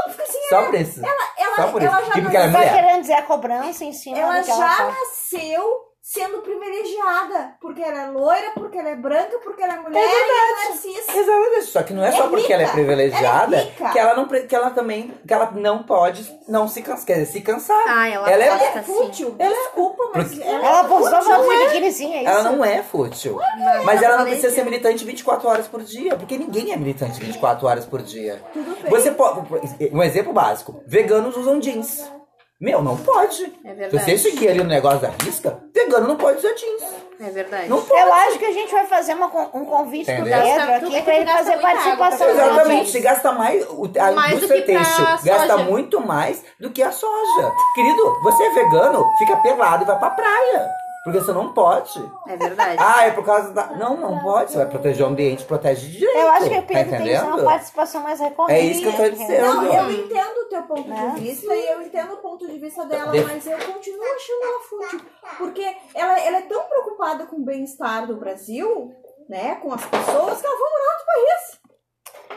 Óbvio 0.05 0.15
que 0.15 0.21
assim, 0.23 0.39
Só 0.49 0.63
por 0.63 0.75
isso. 0.75 1.01
ela, 1.05 1.55
Só 1.55 1.67
por 1.71 1.81
isso. 1.83 1.91
ela 1.93 2.05
já 2.05 2.17
E 2.17 2.21
porque 2.21 2.37
ela 2.37 2.45
é 2.45 2.51
Tá 2.51 2.73
querendo 2.73 3.01
dizer 3.01 3.13
a 3.13 3.21
cobrança 3.23 3.83
em 3.83 3.93
cima 3.93 4.17
ela 4.17 4.37
ela 4.37 4.43
já 4.43 4.55
faz. 4.55 4.95
nasceu 4.95 5.63
sendo 6.11 6.39
privilegiada. 6.41 7.55
Porque 7.61 7.81
ela 7.83 8.01
é 8.01 8.07
loira, 8.09 8.51
porque 8.55 8.77
ela 8.79 8.89
é 8.89 8.95
branca, 8.95 9.37
porque 9.43 9.61
ela 9.61 9.75
é 9.75 9.79
mulher 9.79 9.99
É 9.99 10.05
e 10.07 10.09
ela 10.09 10.73
é 10.73 10.77
cis. 10.77 11.07
Exatamente. 11.15 11.65
Só 11.65 11.83
que 11.83 11.93
não 11.93 12.03
é, 12.03 12.07
É 12.07 12.11
só 12.13 12.27
porque 12.27 12.51
ela 12.51 12.63
é 12.63 12.65
rica. 12.65 12.75
privilegiada 12.77 13.55
Ela 13.57 13.65
é 13.65 13.69
rica. 13.69 13.89
que 13.91 13.99
ela 13.99 14.15
não 14.15 14.27
que 14.27 14.55
ela 14.55 14.69
também 14.71 15.13
que 15.27 15.31
ela 15.33 15.51
não 15.51 15.83
pode 15.83 16.39
não 16.47 16.67
se 16.67 16.81
cansar, 16.81 17.05
quer 17.05 17.13
dizer, 17.13 17.25
se 17.27 17.41
cansar. 17.41 17.83
Ah, 17.87 18.07
ela, 18.09 18.31
Ela 18.31 18.43
é- 18.43 18.47
Ela 18.47 18.55
é 18.55 18.59
gosta, 18.65 18.83
sim. 18.83 18.93
fútil. 18.93 19.31
Desculpa, 19.37 20.03
mas 20.15 20.27
Porque- 20.29 20.43
ela, 20.47 20.65
Ela 20.67 20.79
é 20.79 20.83
fútil. 20.87 21.77
é 21.77 21.87
isso? 21.87 22.03
Ela 22.27 22.43
não 22.43 22.65
é 22.65 22.81
fútil. 22.83 23.39
Mas 23.85 24.01
ela 24.01 24.17
não 24.17 24.25
precisa 24.25 24.49
ser 24.49 24.63
militante 24.63 25.05
24 25.05 25.47
horas 25.47 25.67
por 25.67 25.81
dia, 25.83 26.15
porque 26.15 26.37
ninguém 26.37 26.71
é 26.71 26.77
militante 26.77 27.19
24 27.19 27.67
horas 27.67 27.85
por 27.85 28.01
dia. 28.01 28.41
Tudo 28.51 28.75
bem. 28.81 28.89
Você 28.89 29.11
pode. 29.11 29.41
Um 29.93 30.01
exemplo 30.01 30.33
básico: 30.33 30.81
veganos 30.87 31.37
usam 31.37 31.59
jeans. 31.59 32.03
Meu, 32.59 32.81
não 32.81 32.97
pode. 32.97 33.41
É 33.63 33.69
Se 33.69 33.75
verdade. 33.75 34.03
você 34.05 34.17
seguir 34.17 34.49
ali 34.49 34.57
no 34.59 34.65
negócio 34.65 34.99
da 34.99 35.09
risca, 35.23 35.57
vegano 35.73 36.09
não 36.09 36.17
pode 36.17 36.39
usar 36.39 36.51
jeans. 36.55 36.83
É 37.21 37.29
verdade. 37.29 37.69
Não 37.69 37.81
pode. 37.81 38.01
Eu 38.01 38.13
acho 38.13 38.37
que 38.39 38.45
a 38.45 38.51
gente 38.51 38.69
vai 38.71 38.85
fazer 38.85 39.13
uma 39.13 39.27
um 39.53 39.63
convite 39.63 40.05
pro 40.05 40.15
Entendeu? 40.15 40.41
Pedro 40.41 40.57
Gasta- 40.67 40.75
aqui 40.75 40.95
é 40.95 40.99
que 40.99 41.05
pra 41.05 41.15
ele 41.15 41.25
fazer 41.31 41.51
água 41.53 41.61
participação. 41.61 42.17
fazer 42.27 42.31
Exatamente, 42.31 42.89
se 42.91 42.99
gasta 42.99 43.31
mais, 43.31 43.65
o- 43.69 43.89
a 43.97 44.11
Mais 44.11 44.31
do 44.31 44.37
indústria 44.37 44.61
que 44.61 44.71
pra 44.73 44.81
têxtil 44.83 45.05
gasta 45.23 45.47
soja. 45.53 45.57
muito 45.63 46.01
mais 46.05 46.43
do 46.59 46.69
que 46.69 46.83
a 46.83 46.91
soja. 46.91 47.51
Querido, 47.75 48.19
você 48.23 48.43
é 48.43 48.49
vegano, 48.51 49.05
fica 49.19 49.37
pelado 49.37 49.83
e 49.83 49.87
vai 49.87 49.97
pra 49.97 50.09
praia. 50.09 50.69
Porque 51.11 51.25
você 51.25 51.33
não 51.33 51.53
pode. 51.53 52.11
É 52.27 52.37
verdade. 52.37 52.77
Ah, 52.79 53.05
é 53.07 53.11
por 53.11 53.25
causa 53.25 53.51
da. 53.51 53.65
Não, 53.67 53.97
não 53.97 54.19
pode. 54.19 54.51
Você 54.51 54.57
vai 54.57 54.67
proteger 54.67 55.03
o 55.03 55.09
ambiente, 55.09 55.43
protege 55.43 55.87
de 55.87 55.97
direito. 55.97 56.17
Eu 56.19 56.29
acho 56.29 56.49
que 56.49 56.57
o 56.57 56.61
tá 56.61 56.67
Pedro 56.67 56.89
tem 56.91 57.01
que 57.03 57.17
ser 57.17 57.23
uma 57.25 57.43
participação 57.43 58.01
mais 58.03 58.19
recorrente. 58.19 58.59
É 58.59 58.63
isso 58.63 58.81
que 58.81 58.87
eu 58.87 58.93
tô 58.93 59.09
dizendo. 59.09 59.45
Não, 59.47 59.65
eu 59.73 59.91
entendo 59.91 60.37
o 60.41 60.45
teu 60.49 60.61
ponto 60.63 60.87
Né? 60.87 61.13
de 61.15 61.21
vista 61.21 61.53
e 61.55 61.65
eu 61.71 61.81
entendo 61.81 62.13
o 62.13 62.17
ponto 62.17 62.47
de 62.47 62.59
vista 62.59 62.85
dela, 62.85 63.11
De- 63.11 63.23
mas 63.23 63.47
eu 63.47 63.57
continuo 63.57 64.03
achando 64.15 64.43
ela 64.43 64.59
fútil. 64.59 65.01
Porque 65.37 65.75
ela, 65.95 66.19
ela 66.19 66.37
é 66.37 66.41
tão 66.41 66.63
preocupada 66.63 67.25
com 67.25 67.37
o 67.37 67.43
bem-estar 67.45 68.05
do 68.05 68.15
Brasil, 68.17 68.93
né? 69.27 69.55
Com 69.55 69.73
as 69.73 69.83
pessoas, 69.83 70.39
que 70.41 70.45
ela 70.45 70.55
vai 70.57 70.69
morar 70.69 70.97
no 70.99 71.05
país. 71.05 71.59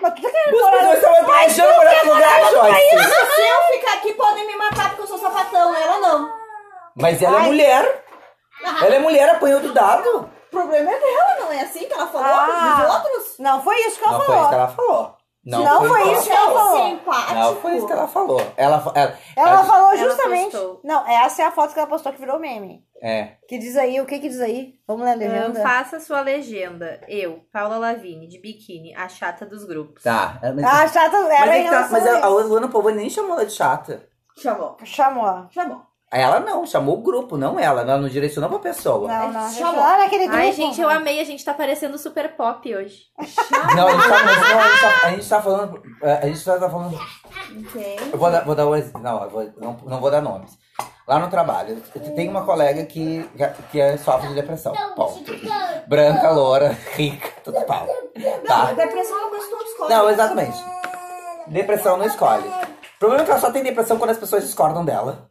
Mas 0.00 0.14
tu 0.14 0.22
tá 0.22 0.30
querendo 0.30 0.54
Os 0.56 0.62
morar 0.62 0.78
pessoas 0.78 0.96
estão 0.96 1.24
planejando 1.24 1.72
morar 1.74 2.04
no 2.44 2.50
Joyce. 2.50 2.88
Se 2.88 3.42
eu 3.42 3.78
ficar 3.78 3.92
aqui, 3.94 4.14
podem 4.14 4.46
me 4.46 4.56
matar 4.56 4.88
porque 4.88 5.02
eu 5.02 5.06
sou 5.06 5.18
sapatão, 5.18 5.74
ela 5.76 5.98
não. 6.00 6.32
Mas 6.96 7.22
ela 7.22 7.36
é 7.36 7.40
Ai. 7.40 7.46
mulher. 7.46 8.04
Ela 8.64 8.94
é 8.94 8.98
mulher, 8.98 9.28
apanhou 9.30 9.60
do 9.60 9.72
dado. 9.72 10.30
O 10.48 10.50
problema 10.50 10.90
é 10.90 10.98
dela, 11.00 11.36
não 11.40 11.52
é 11.52 11.62
assim 11.62 11.86
que 11.86 11.92
ela 11.94 12.06
falou 12.06 12.26
Ah. 12.26 12.84
dos 12.84 12.94
outros? 12.94 13.38
Não 13.38 13.62
foi 13.62 13.76
isso 13.86 13.98
que 13.98 14.04
ela 14.04 14.12
Não 14.18 14.20
foi 14.24 14.26
falou. 14.26 14.40
isso 14.42 14.48
que 14.50 14.54
ela 14.54 14.68
falou. 14.68 15.16
Não 15.44 15.88
foi 15.88 16.02
que 16.04 16.12
isso 16.12 16.22
que 16.24 16.30
ela 16.32 16.52
falou. 16.52 16.86
Simpático. 16.90 17.34
Não 17.34 17.56
foi 17.56 17.76
isso 17.76 17.86
que 17.86 17.92
ela 17.92 18.06
falou. 18.08 18.40
Ela, 18.56 18.92
ela, 18.94 19.18
Ela 19.36 19.48
ela- 19.50 19.64
falou 19.64 19.88
Ela 19.92 19.96
justamente. 19.96 20.52
postou. 20.52 20.80
Não, 20.84 21.08
essa 21.08 21.42
é 21.42 21.46
a 21.46 21.50
foto 21.50 21.72
que 21.72 21.78
ela 21.80 21.88
postou 21.88 22.12
que 22.12 22.20
virou 22.20 22.38
meme. 22.38 22.84
É. 23.02 23.32
Que 23.48 23.58
diz 23.58 23.76
aí, 23.76 24.00
o 24.00 24.06
que 24.06 24.20
que 24.20 24.28
diz 24.28 24.40
aí? 24.40 24.74
Vamos 24.86 25.04
ler 25.04 25.12
a 25.12 25.16
Não 25.16 25.26
legenda. 25.48 25.62
faça 25.62 25.98
sua 25.98 26.20
legenda. 26.20 27.00
Eu, 27.08 27.40
Paula 27.52 27.76
Lavigne, 27.76 28.28
de 28.28 28.38
biquíni, 28.40 28.94
a 28.94 29.08
chata 29.08 29.44
dos 29.44 29.64
grupos. 29.64 30.04
Tá. 30.04 30.38
Mas, 30.54 30.64
Ah, 30.64 30.86
chata 30.86 31.18
mas, 31.22 31.30
era 31.30 31.56
é 31.56 31.60
em 31.60 31.64
que 31.64 31.70
tá, 31.70 31.88
mas 31.90 32.06
a 32.06 32.18
a, 32.18 32.24
a. 32.24 32.28
Luana 32.28 32.68
Povo 32.68 32.90
nem 32.90 33.10
chamou 33.10 33.32
ela 33.32 33.44
de 33.46 33.52
chata. 33.52 34.06
Chamou, 34.38 34.76
Chamou. 34.84 35.46
chamou. 35.50 35.82
Ela 36.12 36.40
não, 36.40 36.66
chamou 36.66 36.98
o 36.98 37.02
grupo, 37.02 37.38
não 37.38 37.58
ela. 37.58 37.80
Ela 37.80 37.96
não 37.96 38.06
direcionou 38.08 38.50
pra 38.50 38.58
pessoa. 38.58 39.08
Não, 39.08 39.32
não. 39.32 39.50
Chamou. 39.50 39.80
Lá 39.80 39.96
naquele 39.96 40.24
grupo. 40.26 40.38
Ai, 40.42 40.52
gente, 40.52 40.78
eu 40.78 40.90
amei. 40.90 41.18
A 41.20 41.24
gente 41.24 41.42
tá 41.42 41.54
parecendo 41.54 41.96
super 41.96 42.36
pop 42.36 42.74
hoje. 42.74 43.04
Não, 43.74 43.88
a 43.88 43.92
gente 43.92 44.08
tá, 44.08 44.24
mas 44.24 44.50
não, 44.50 44.58
a 44.60 44.68
gente 44.68 44.80
tá, 44.80 45.06
a 45.06 45.10
gente 45.10 45.28
tá 45.28 45.42
falando. 45.42 45.82
A 46.02 46.26
gente 46.26 46.44
tá, 46.44 46.58
tá 46.58 46.68
falando. 46.70 47.00
Ok. 47.60 47.98
Eu 48.12 48.18
vou 48.18 48.30
dar, 48.30 48.44
vou 48.44 48.54
dar 48.54 48.66
um 48.66 48.76
exemplo. 48.76 49.00
Não, 49.00 49.22
eu 49.24 49.30
vou, 49.30 49.50
não, 49.56 49.76
não 49.86 50.00
vou 50.00 50.10
dar 50.10 50.20
nomes. 50.20 50.58
Lá 51.08 51.18
no 51.18 51.28
trabalho, 51.30 51.80
tem 52.14 52.28
uma 52.28 52.44
colega 52.44 52.84
que, 52.84 53.28
que 53.70 53.80
é- 53.80 53.96
sofre 53.96 54.28
de 54.28 54.34
depressão. 54.34 54.72
Ponto. 54.94 55.24
Branca, 55.86 56.30
loura, 56.30 56.76
rica, 56.94 57.28
tudo 57.42 57.60
pau. 57.62 57.86
Não, 58.16 58.40
Tá? 58.46 58.68
a 58.68 58.72
depressão 58.72 59.16
é 59.18 59.20
uma 59.22 59.30
coisa 59.30 59.44
que 59.46 59.50
todos 59.50 59.70
escolhem. 59.70 59.96
Não, 59.96 60.10
exatamente. 60.10 60.64
Depressão 61.46 61.96
não 61.96 62.04
escolhe. 62.06 62.46
O 62.46 62.98
problema 62.98 63.22
é 63.22 63.24
que 63.24 63.30
ela 63.30 63.40
só 63.40 63.50
tem 63.50 63.62
depressão 63.62 63.98
quando 63.98 64.10
as 64.10 64.18
pessoas 64.18 64.44
discordam 64.44 64.84
dela. 64.84 65.30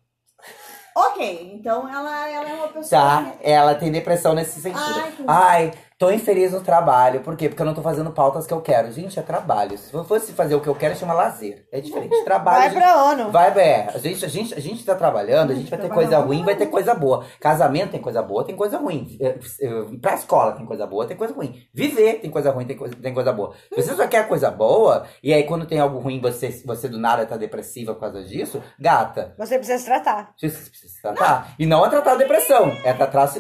Então 1.24 1.88
ela, 1.88 2.30
ela 2.30 2.50
é 2.50 2.54
uma 2.54 2.68
pessoa 2.68 3.02
Tá? 3.02 3.24
que... 3.40 3.50
Ela 3.50 3.76
tem 3.76 3.92
depressão 3.92 4.34
nesse 4.34 4.62
sentido. 4.62 4.82
Ah, 4.84 5.08
entendi. 5.08 5.24
Ai, 5.28 5.72
tô 6.02 6.10
infeliz 6.10 6.52
no 6.52 6.62
trabalho. 6.62 7.20
Por 7.22 7.38
quê? 7.38 7.48
Porque 7.48 7.62
eu 7.62 7.66
não 7.66 7.76
tô 7.76 7.82
fazendo 7.84 8.10
pautas 8.10 8.48
que 8.48 8.54
eu 8.54 8.60
quero. 8.60 8.92
Gente, 8.92 9.20
é 9.20 9.22
trabalho. 9.22 9.78
Se 9.78 9.94
eu 9.94 10.04
fosse 10.04 10.34
fazer 10.34 10.56
o 10.56 10.60
que 10.60 10.68
eu 10.68 10.74
quero, 10.74 10.96
chama 10.96 11.14
lazer. 11.14 11.68
É 11.72 11.80
diferente. 11.80 12.24
Trabalho. 12.24 12.58
Vai 12.58 12.70
gente- 12.72 12.80
pra 12.80 13.06
ONU. 13.06 13.32
Vai, 13.32 13.50
é. 13.60 13.88
A 13.94 14.00
gente, 14.00 14.26
a, 14.26 14.28
gente, 14.28 14.52
a 14.56 14.60
gente 14.60 14.84
tá 14.84 14.96
trabalhando, 14.96 15.52
a 15.52 15.54
gente 15.54 15.70
vai 15.70 15.78
ter 15.78 15.90
coisa 15.90 16.18
ruim, 16.18 16.44
vai 16.44 16.56
ter 16.56 16.66
coisa 16.66 16.96
boa. 16.96 17.24
Casamento 17.40 17.92
tem 17.92 18.02
coisa 18.02 18.24
boa, 18.24 18.44
tem 18.44 18.56
coisa 18.56 18.80
ruim. 18.80 19.16
É, 19.22 19.28
é, 19.28 19.98
Pra 20.02 20.16
escola 20.16 20.54
tem 20.54 20.66
coisa 20.66 20.88
boa, 20.88 21.06
tem 21.06 21.16
coisa 21.16 21.36
ruim. 21.36 21.62
Viver 21.72 22.16
tem 22.16 22.32
coisa 22.32 22.50
ruim, 22.50 22.66
tem 22.66 22.76
coisa, 22.76 22.96
tem 22.96 23.14
coisa 23.14 23.32
boa. 23.32 23.54
Se 23.72 23.84
você 23.84 23.94
só 23.94 24.08
quer 24.08 24.28
coisa 24.28 24.50
boa, 24.50 25.06
e 25.22 25.32
aí 25.32 25.44
quando 25.44 25.68
tem 25.68 25.80
algo 25.80 26.00
ruim, 26.00 26.20
você, 26.20 26.50
você 26.66 26.90
do 26.90 26.98
nada 26.98 27.28
tá 27.28 27.38
depressiva 27.38 27.94
por 27.94 28.00
causa 28.00 28.24
disso, 28.24 28.60
gata. 28.80 29.36
Você 29.38 29.56
precisa 29.60 29.78
se 29.78 29.86
tratar. 29.86 30.34
Você 30.36 30.48
precisa 30.48 30.94
se 30.96 31.00
tratar. 31.00 31.54
E 31.60 31.68
não 31.68 31.86
é 31.86 31.90
tratar 31.90 32.14
a 32.14 32.16
depressão, 32.16 32.72
é 32.84 32.92
tratar, 32.92 33.32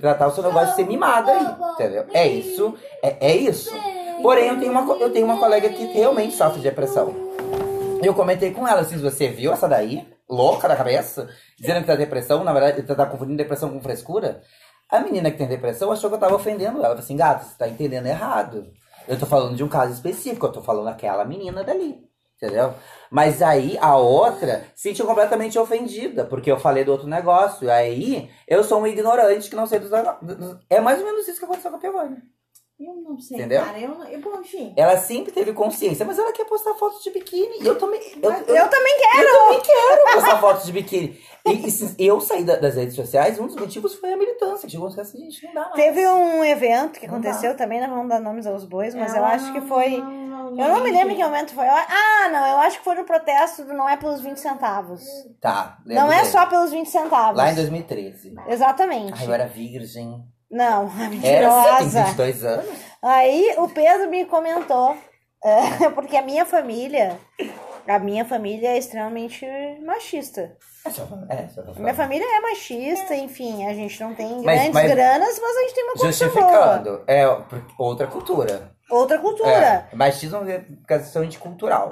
tratar 0.00 0.26
o 0.28 0.30
seu 0.30 0.44
negócio 0.44 0.68
de 0.68 0.74
ser 0.76 0.86
mimada 0.86 1.32
aí. 1.32 1.46
Entendeu? 1.72 1.87
É 2.12 2.26
isso. 2.26 2.74
É, 3.02 3.28
é 3.28 3.36
isso. 3.36 3.70
Porém, 4.22 4.48
eu 4.48 4.58
tenho, 4.58 4.72
uma, 4.72 4.96
eu 4.96 5.12
tenho 5.12 5.24
uma 5.24 5.38
colega 5.38 5.68
que 5.68 5.84
realmente 5.86 6.34
sofre 6.34 6.58
de 6.58 6.64
depressão. 6.64 7.14
Eu 8.02 8.14
comentei 8.14 8.52
com 8.52 8.66
ela, 8.66 8.80
assim, 8.80 8.96
você 8.98 9.28
viu 9.28 9.52
essa 9.52 9.68
daí? 9.68 10.06
Louca 10.28 10.68
da 10.68 10.76
cabeça? 10.76 11.28
Dizendo 11.58 11.80
que 11.80 11.86
tá 11.86 11.96
depressão, 11.96 12.44
na 12.44 12.52
verdade, 12.52 12.82
tá, 12.82 12.94
tá 12.94 13.06
confundindo 13.06 13.36
depressão 13.36 13.70
com 13.70 13.80
frescura? 13.80 14.42
A 14.90 15.00
menina 15.00 15.30
que 15.30 15.38
tem 15.38 15.46
depressão 15.46 15.92
achou 15.92 16.08
que 16.08 16.16
eu 16.16 16.20
tava 16.20 16.34
ofendendo 16.34 16.78
ela. 16.78 16.88
Falou 16.88 16.98
assim, 17.00 17.16
gata, 17.16 17.44
você 17.44 17.56
tá 17.56 17.68
entendendo 17.68 18.06
errado. 18.06 18.72
Eu 19.06 19.18
tô 19.18 19.26
falando 19.26 19.56
de 19.56 19.64
um 19.64 19.68
caso 19.68 19.92
específico, 19.92 20.46
eu 20.46 20.52
tô 20.52 20.62
falando 20.62 20.86
daquela 20.86 21.24
menina 21.24 21.62
dali. 21.64 22.07
Entendeu? 22.40 22.72
Mas 23.10 23.42
aí 23.42 23.76
a 23.80 23.96
outra 23.96 24.64
se 24.74 24.88
sentiu 24.90 25.04
completamente 25.06 25.58
ofendida, 25.58 26.24
porque 26.24 26.50
eu 26.50 26.58
falei 26.58 26.84
do 26.84 26.92
outro 26.92 27.08
negócio. 27.08 27.68
Aí 27.70 28.30
eu 28.46 28.62
sou 28.62 28.80
um 28.80 28.86
ignorante 28.86 29.50
que 29.50 29.56
não 29.56 29.66
sei 29.66 29.80
dos 29.80 29.90
negócios. 29.90 30.20
É 30.70 30.80
mais 30.80 31.00
ou 31.00 31.04
menos 31.06 31.26
isso 31.26 31.38
que 31.38 31.44
aconteceu 31.44 31.70
com 31.72 31.76
a 31.78 31.80
Piovani. 31.80 32.16
Eu 32.78 32.94
não 32.94 33.18
sei, 33.18 33.38
Entendeu? 33.38 33.60
cara. 33.64 33.76
Eu, 33.80 33.90
eu, 34.04 34.20
bom, 34.20 34.38
enfim. 34.40 34.72
Ela 34.76 34.96
sempre 34.98 35.32
teve 35.32 35.52
consciência, 35.52 36.06
mas 36.06 36.16
ela 36.16 36.32
quer 36.32 36.44
postar 36.44 36.74
fotos 36.74 37.02
de 37.02 37.10
biquíni. 37.10 37.66
Eu 37.66 37.76
também. 37.76 38.00
Eu, 38.22 38.30
eu, 38.30 38.54
Eu 38.54 38.68
também 38.68 38.96
quero. 39.00 39.28
eu 39.28 39.32
também 39.36 39.60
quero 39.60 40.14
postar 40.14 40.40
fotos 40.40 40.64
de 40.64 40.70
biquíni. 40.72 41.20
E, 41.44 42.02
e 42.04 42.06
eu 42.06 42.20
saí 42.20 42.44
da- 42.44 42.54
das 42.54 42.76
redes 42.76 42.94
sociais, 42.94 43.36
um 43.40 43.46
dos 43.48 43.56
motivos 43.56 43.96
foi 43.96 44.12
a 44.12 44.16
militância. 44.16 44.66
Que 44.66 44.70
chegou 44.72 44.86
a 44.96 45.00
assim, 45.00 45.18
gente, 45.18 45.44
não 45.46 45.54
dá 45.54 45.60
mais. 45.62 45.74
Teve 45.74 46.06
um 46.06 46.44
evento 46.44 47.00
que 47.00 47.08
Não 47.08 47.14
aconteceu 47.14 47.56
também, 47.56 47.80
não 47.80 47.88
vamos 47.90 48.08
dar 48.10 48.20
nomes 48.20 48.46
aos 48.46 48.64
bois, 48.64 48.94
mas 48.94 49.10
eu 49.12 49.18
Ela 49.18 49.34
acho 49.34 49.52
que 49.52 49.60
foi. 49.62 50.00
Não- 50.50 50.64
Eu 50.64 50.74
não 50.74 50.84
me 50.84 50.90
lembro 50.90 51.12
em 51.12 51.16
que 51.16 51.22
momento 51.24 51.54
foi. 51.54 51.66
Ah, 51.66 52.28
não, 52.30 52.46
eu 52.46 52.58
acho 52.58 52.78
que 52.78 52.84
foi 52.84 52.94
no 52.94 53.04
protesto 53.04 53.64
do 53.64 53.72
Não 53.74 53.88
é 53.88 53.96
pelos 53.96 54.20
20 54.20 54.36
centavos. 54.38 55.04
Tá. 55.40 55.78
Não 55.86 56.12
é 56.12 56.18
dele. 56.18 56.28
só 56.30 56.46
pelos 56.46 56.70
20 56.70 56.88
centavos. 56.90 57.36
Lá 57.36 57.50
em 57.50 57.54
2013. 57.54 58.34
Exatamente. 58.48 59.14
Ai, 59.16 59.26
eu 59.26 59.32
era 59.34 59.46
virgem. 59.46 60.22
Não, 60.50 60.82
Era 60.98 61.06
assim, 61.08 61.20
tem 61.20 61.20
mentirosa. 61.20 62.02
22 62.04 62.44
anos. 62.44 62.66
Aí 63.02 63.54
o 63.58 63.68
Pedro 63.68 64.08
me 64.10 64.24
comentou, 64.24 64.96
é, 65.44 65.88
porque 65.94 66.16
a 66.16 66.22
minha 66.22 66.44
família 66.46 67.18
A 67.86 67.98
minha 67.98 68.24
família 68.24 68.68
é 68.70 68.78
extremamente 68.78 69.46
machista. 69.84 70.56
É 70.84 70.90
só, 70.90 71.02
é 71.28 71.48
só 71.48 71.60
A 71.62 71.80
minha 71.80 71.94
família 71.94 72.24
é 72.24 72.40
machista, 72.40 73.14
enfim, 73.14 73.66
a 73.66 73.72
gente 73.74 73.98
não 74.02 74.14
tem 74.14 74.42
Mas- 74.42 74.44
grandes 74.44 74.72
mas- 74.74 74.90
granas, 74.90 75.40
mas 75.40 75.56
a 75.56 75.60
gente 75.62 75.74
tem 75.74 75.84
uma 75.84 75.94
boa. 75.94 76.06
Justificando, 76.06 77.04
é 77.06 77.26
por- 77.26 77.64
outra 77.78 78.06
cultura. 78.06 78.70
Outra 78.90 79.18
cultura. 79.18 79.88
É, 79.92 79.94
machismo 79.94 80.48
é 80.48 80.64
questão 80.86 81.26
de 81.26 81.38
cultural. 81.38 81.90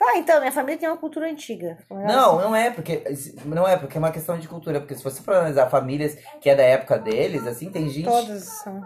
Tá, 0.00 0.16
então, 0.16 0.40
minha 0.40 0.50
família 0.50 0.78
tem 0.78 0.88
uma 0.88 0.96
cultura 0.96 1.30
antiga. 1.30 1.76
Não, 1.90 2.40
não 2.40 2.56
é 2.56 2.70
porque 2.70 3.04
não 3.44 3.68
é 3.68 3.76
porque 3.76 3.98
é 3.98 4.00
uma 4.00 4.10
questão 4.10 4.38
de 4.38 4.48
cultura, 4.48 4.80
porque 4.80 4.94
se 4.94 5.04
você 5.04 5.20
for 5.22 5.34
analisar 5.34 5.68
famílias 5.68 6.16
que 6.40 6.48
é 6.48 6.56
da 6.56 6.62
época 6.62 6.98
deles, 6.98 7.46
assim, 7.46 7.70
tem 7.70 7.86
gente, 7.90 8.06
Todas 8.06 8.44
são. 8.44 8.80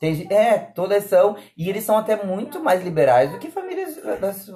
tem 0.00 0.26
é, 0.28 0.58
todas 0.58 1.04
são 1.04 1.36
e 1.56 1.70
eles 1.70 1.84
são 1.84 1.96
até 1.96 2.20
muito 2.22 2.58
mais 2.58 2.82
liberais 2.82 3.30
do 3.30 3.38
que 3.38 3.48
famílias 3.48 3.94
das, 4.20 4.48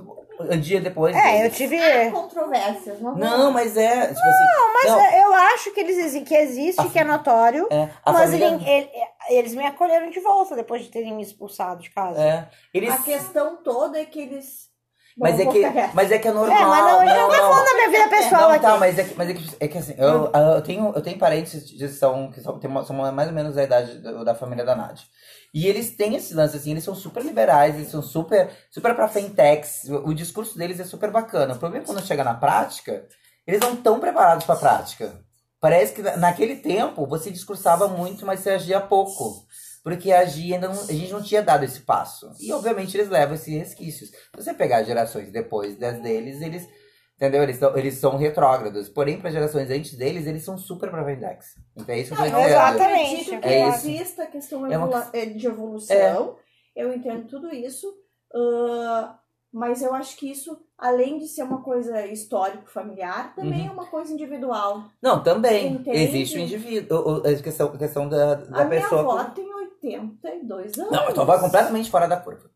dia 0.61 0.81
depois. 0.81 1.15
É, 1.17 1.47
eu 1.47 1.51
tive. 1.51 1.77
Há 1.81 2.11
controvérsias, 2.11 3.01
não 3.01 3.15
Não, 3.15 3.51
mas 3.53 3.77
é, 3.77 4.07
tipo 4.09 4.21
assim, 4.21 4.45
não, 4.45 4.73
Mas 4.73 4.93
não, 4.93 5.21
eu 5.23 5.35
acho 5.35 5.73
que 5.73 5.81
eles 5.81 5.97
dizem 5.97 6.25
que 6.25 6.35
existe, 6.35 6.89
que 6.91 6.99
é 6.99 7.05
notório. 7.05 7.67
é, 7.71 7.89
a 8.05 8.13
mas 8.13 8.23
família, 8.31 8.47
ele- 8.47 8.65
ele- 8.69 8.91
eles 9.31 9.55
me 9.55 9.65
acolheram 9.67 10.11
de 10.11 10.21
volta 10.21 10.57
depois 10.57 10.83
de 10.83 10.89
terem 10.91 11.15
me 11.15 11.23
expulsado 11.23 11.83
de 11.83 11.91
casa. 11.91 12.21
é, 12.21 12.49
eles 12.73 12.93
A 12.93 12.99
questão 12.99 13.63
toda 13.63 13.99
é 14.01 14.05
que 14.05 14.21
eles. 14.21 14.69
mas 15.17 15.37
Bom, 15.37 15.43
é 15.43 15.47
que 15.53 15.59
quieta. 15.61 15.91
mas 15.95 16.11
é 16.13 16.19
que 16.19 16.29
é 16.29 16.33
normal. 16.33 16.57
É, 16.57 16.65
mas 16.65 16.85
não, 16.85 17.01
a 17.01 17.07
gente 17.07 17.17
não 17.19 17.29
tá 17.31 17.37
falando 17.37 17.65
da 17.65 17.75
minha 17.75 17.91
vida 17.91 18.09
pessoal 18.09 18.41
Não, 18.43 18.51
aqui. 18.51 18.61
tá, 18.63 18.77
mas 18.79 18.99
é 18.99 19.05
que, 19.05 19.15
mas 19.17 19.29
é 19.31 19.35
que, 19.35 19.57
é 19.61 19.69
que 19.69 19.79
assim, 19.79 19.95
eu, 19.99 20.31
eu, 20.33 20.63
tenho, 20.63 20.93
eu 20.95 21.03
tenho 21.03 21.19
parentes 21.19 21.63
que 21.71 21.89
são, 21.89 22.31
que 22.31 22.41
são, 22.41 22.59
tem 22.59 22.71
uma- 22.71 22.85
são 22.85 22.97
mais 22.97 23.29
ou 23.29 23.35
menos 23.35 23.55
da 23.55 23.63
idade 23.65 23.99
da, 23.99 24.25
da 24.25 24.35
família 24.35 24.65
da 24.65 24.75
Nádia. 24.75 25.05
E 25.53 25.67
eles 25.67 25.97
têm 25.97 26.15
esse 26.15 26.33
lance, 26.33 26.57
assim, 26.57 26.71
eles 26.71 26.85
são 26.85 26.95
super 26.95 27.25
liberais, 27.25 27.75
eles 27.75 27.89
são 27.91 28.01
super, 28.03 28.51
super 28.71 28.95
pra 28.95 29.09
fintechs, 29.09 29.85
o, 29.89 30.15
discurso 30.15 30.57
deles 30.57 30.79
é 30.79 30.85
super 30.85 31.11
bacana. 31.11 31.55
O 31.55 31.59
problema 31.59 31.85
é 31.85 31.87
quando 31.87 32.07
chega 32.07 32.23
na 32.23 32.35
prática, 32.35 33.07
eles 33.47 33.61
não 33.61 33.75
estão 33.75 33.99
preparados 33.99 34.47
pra 34.47 34.55
prática. 34.57 35.21
Parece 35.61 35.93
que 35.93 36.03
na- 36.03 36.17
naquele 36.17 36.57
tempo 36.57 37.07
você 37.07 37.31
discursava 37.31 37.89
muito, 37.89 38.25
mas 38.25 38.41
você 38.41 38.51
agia 38.51 38.81
pouco. 38.81 39.45
Porque 39.83 40.13
agir 40.13 40.55
ainda 40.55 40.69
não, 40.69 40.81
a 40.83 40.93
gente 40.93 41.13
não 41.13 41.23
tinha 41.23 41.43
dado 41.43 41.65
esse 41.65 41.81
passo. 41.81 42.31
E 42.39 42.53
obviamente 42.53 42.97
eles 42.97 43.09
levam 43.09 43.35
esses 43.35 43.53
resquícios. 43.53 44.11
Se 44.11 44.17
você 44.37 44.55
pegar 44.55 44.83
gerações 44.83 45.31
depois 45.33 45.77
das 45.79 46.01
deles, 46.03 46.41
eles 46.43 46.69
Entendeu? 47.21 47.43
Eles 47.43 47.59
são, 47.59 47.77
eles 47.77 47.95
são 47.99 48.17
retrógrados. 48.17 48.89
Porém, 48.89 49.21
para 49.21 49.31
gerações 49.31 49.69
antes 49.71 49.95
deles, 49.95 50.27
eles 50.27 50.43
são 50.43 50.57
super 50.57 50.91
pra 50.91 51.03
Vendex. 51.03 51.49
Então 51.77 51.95
é 51.95 51.99
isso 51.99 52.15
que 52.15 52.21
eu 52.21 52.25
dizendo. 52.25 52.47
exatamente. 52.49 53.15
acredito 53.21 53.41
que 53.43 53.47
É 53.49 53.69
isso. 53.69 53.79
exista 53.87 54.23
a 54.23 54.27
questão 54.27 54.67
É 54.67 54.79
uma- 54.79 55.11
eh, 55.13 55.27
de 55.27 55.47
evolução. 55.47 56.37
Eu 56.75 56.93
entendo 56.95 57.27
tudo 57.29 57.55
isso. 57.55 57.87
ah, 58.35 59.17
mas 59.53 59.83
eu 59.83 59.93
acho 59.93 60.17
que 60.17 60.31
isso, 60.31 60.57
além 60.79 61.19
de 61.19 61.27
ser 61.27 61.43
uma 61.43 61.61
coisa 61.63 62.07
histórico-familiar, 62.07 63.35
também 63.35 63.63
Uhum. 63.63 63.69
é 63.69 63.71
uma 63.73 63.87
coisa 63.87 64.13
individual. 64.13 64.85
Não, 65.03 65.23
também. 65.23 65.73
Entende? 65.73 65.99
Existe 65.99 66.39
o 66.39 66.41
indivíduo. 66.41 67.23
A 67.27 67.43
questão, 67.43 67.67
a 67.69 67.77
questão 67.77 68.09
da, 68.09 68.37
da 68.37 68.61
a 68.63 68.65
minha 68.65 68.81
pessoa. 68.81 69.01
avó 69.03 69.25
tem 69.25 69.53
82 69.53 70.79
anos. 70.79 70.91
Não, 70.93 71.09
a 71.09 71.13
tua 71.13 71.23
avó 71.25 71.35
é 71.35 71.41
completamente 71.41 71.91
fora 71.91 72.07
da 72.09 72.17
curva. 72.17 72.49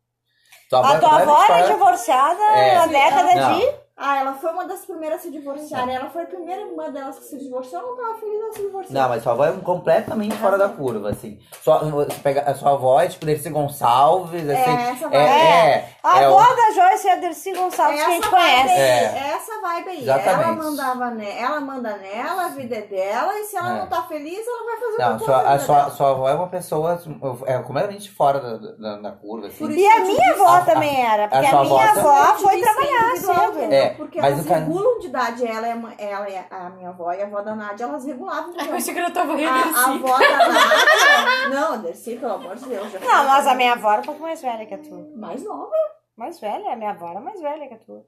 Tua 0.69 0.79
A 0.89 0.95
é 0.95 0.99
tua 0.99 1.21
avó 1.21 1.43
era 1.43 1.47
fora- 1.47 1.73
divorciada 1.73 2.41
É. 2.57 2.75
na 2.75 2.87
década 2.87 3.35
Não. 3.35 3.59
de. 3.59 3.84
Ah, 3.97 4.19
ela 4.19 4.33
foi 4.33 4.51
uma 4.51 4.65
das 4.67 4.81
primeiras 4.85 5.19
a 5.19 5.23
se 5.23 5.31
divorciar. 5.31 5.87
Ela 5.87 6.09
foi 6.09 6.23
a 6.23 6.25
primeira 6.25 6.63
irmã 6.63 6.89
delas 6.91 7.17
que 7.17 7.23
se 7.25 7.37
divorciou. 7.37 7.81
Ela 7.81 7.91
não 7.91 7.95
tava 7.97 8.19
feliz, 8.19 8.41
ela 8.41 8.51
se 8.51 8.61
divorciou. 8.61 9.01
Não, 9.01 9.07
mas 9.09 9.23
sua 9.23 9.31
avó 9.31 9.45
é 9.45 9.51
completamente 9.53 10.35
fora 10.35 10.57
da 10.57 10.67
curva, 10.67 11.11
assim. 11.11 11.39
Sua, 11.61 11.77
você 11.79 12.13
pega, 12.21 12.41
a 12.41 12.53
sua 12.53 12.71
avó 12.73 12.99
é 12.99 13.07
tipo 13.07 13.25
Dercy 13.25 13.49
Gonçalves, 13.51 14.49
assim. 14.49 14.51
É, 14.69 14.89
essa 14.91 15.05
É, 15.05 15.09
vibe. 15.09 15.15
é, 15.15 15.89
A 16.03 16.21
é 16.21 16.25
avó 16.25 16.41
o- 16.43 16.55
da 16.55 16.71
Joyce 16.71 17.07
é 17.07 17.13
a 17.13 17.15
Dercy 17.15 17.53
Gonçalves, 17.53 17.99
que 18.03 18.05
a 18.05 18.09
gente 18.09 18.21
Essa 18.27 18.31
vibe 18.35 18.43
conhece. 18.43 18.73
aí, 18.73 18.79
É. 18.81 19.31
essa 19.33 19.61
vibe 19.61 19.89
aí. 19.89 20.01
Exatamente. 20.03 20.43
Ela 20.43 20.51
mandava 20.51 21.11
ne 21.11 21.29
ela 21.39 21.59
manda 21.61 21.97
nela, 21.97 22.45
a 22.45 22.49
vida 22.49 22.75
é 22.75 22.81
dela, 22.81 23.33
e 23.39 23.43
se 23.45 23.55
ela 23.55 23.75
É. 23.77 23.79
não 23.79 23.87
tá 23.87 24.03
feliz, 24.03 24.45
ela 24.45 24.65
vai 24.65 24.75
fazer 24.77 24.97
Não, 25.09 25.19
sua, 25.19 25.35
coisa. 25.35 25.49
a 25.53 25.59
sua, 25.59 25.89
sua 25.91 26.09
avó 26.11 26.27
é 26.29 26.33
uma 26.33 26.47
pessoa 26.47 26.99
é, 27.45 27.57
completamente 27.59 28.11
fora 28.11 28.41
da, 28.41 28.57
da, 28.57 28.97
da 29.01 29.11
curva, 29.13 29.47
assim. 29.47 29.69
E 29.71 29.87
a 29.87 29.99
minha 30.01 30.33
avó 30.33 30.47
A- 30.47 30.57
a- 30.57 30.61
também 30.65 31.01
era, 31.01 31.29
porque 31.29 31.45
a 31.45 31.49
a, 31.49 31.63
minha 31.63 31.91
avó 31.91 31.99
avó 31.99 32.35
foi 32.39 32.59
é 32.59 32.61
trabalhar 32.63 33.15
cedo. 33.15 33.57
entendeu? 33.57 33.84
É, 33.85 33.89
Porque 33.95 34.21
mas 34.21 34.33
elas 34.33 34.45
o 34.45 34.47
cara- 34.47 34.59
regulam 34.61 34.99
de 34.99 35.07
idade. 35.07 35.45
Ela, 35.47 35.71
a 35.71 35.75
mãe- 35.75 35.95
ela 35.97 36.29
e 36.29 36.37
a, 36.37 36.45
a 36.49 36.69
minha 36.71 36.89
avó 36.89 37.11
e 37.13 37.21
a 37.21 37.25
avó 37.25 37.41
da 37.41 37.55
Nádia, 37.55 37.83
elas 37.85 38.05
regulavam. 38.05 38.49
Eu 38.49 38.53
entendeu? 38.55 38.75
achei 38.75 38.93
que 38.93 38.99
eu 38.99 39.13
tava 39.13 39.31
A, 39.33 39.35
a 39.35 39.37
rindo 39.37 40.07
avó 40.07 40.17
da 40.19 40.37
Nádia. 40.49 41.49
Não, 41.49 41.73
a 41.73 41.77
Dercy, 41.77 42.17
pelo 42.17 42.33
amor 42.33 42.55
de 42.55 42.65
Deus. 42.69 42.93
Não, 42.93 43.23
mas 43.25 43.47
a 43.47 43.55
minha 43.55 43.73
avó 43.73 43.91
era 43.91 44.01
um 44.01 44.05
pouco 44.05 44.21
mais 44.21 44.41
velha 44.41 44.65
que 44.65 44.73
a 44.73 44.77
tua. 44.77 45.07
Mais 45.15 45.43
nova. 45.43 45.71
Mais 46.17 46.39
velha, 46.39 46.73
a 46.73 46.75
minha 46.75 46.91
avó 46.91 47.09
era 47.09 47.19
mais 47.19 47.39
velha 47.41 47.67
que 47.67 47.73
a 47.73 47.77
tua. 47.79 48.05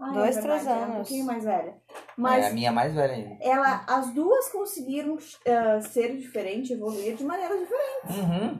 Ah, 0.00 0.10
Dois, 0.12 0.36
é 0.36 0.40
três 0.40 0.62
verdade, 0.64 0.68
é 0.68 0.72
Um 0.80 0.84
anos. 0.84 0.96
pouquinho 0.96 1.24
mais 1.26 1.44
velha. 1.44 1.68
É, 1.70 1.74
Mas 2.16 2.46
a 2.46 2.50
minha 2.50 2.72
mais 2.72 2.92
velha 2.94 3.12
ainda. 3.14 3.36
ela, 3.40 3.84
as 3.86 4.10
duas 4.12 4.48
conseguiram 4.48 5.16
eh, 5.44 5.80
ser 5.82 6.16
diferentes, 6.16 6.70
evoluir 6.72 7.14
de 7.14 7.24
maneiras 7.24 7.58
diferentes. 7.60 8.16
Uhum. 8.18 8.58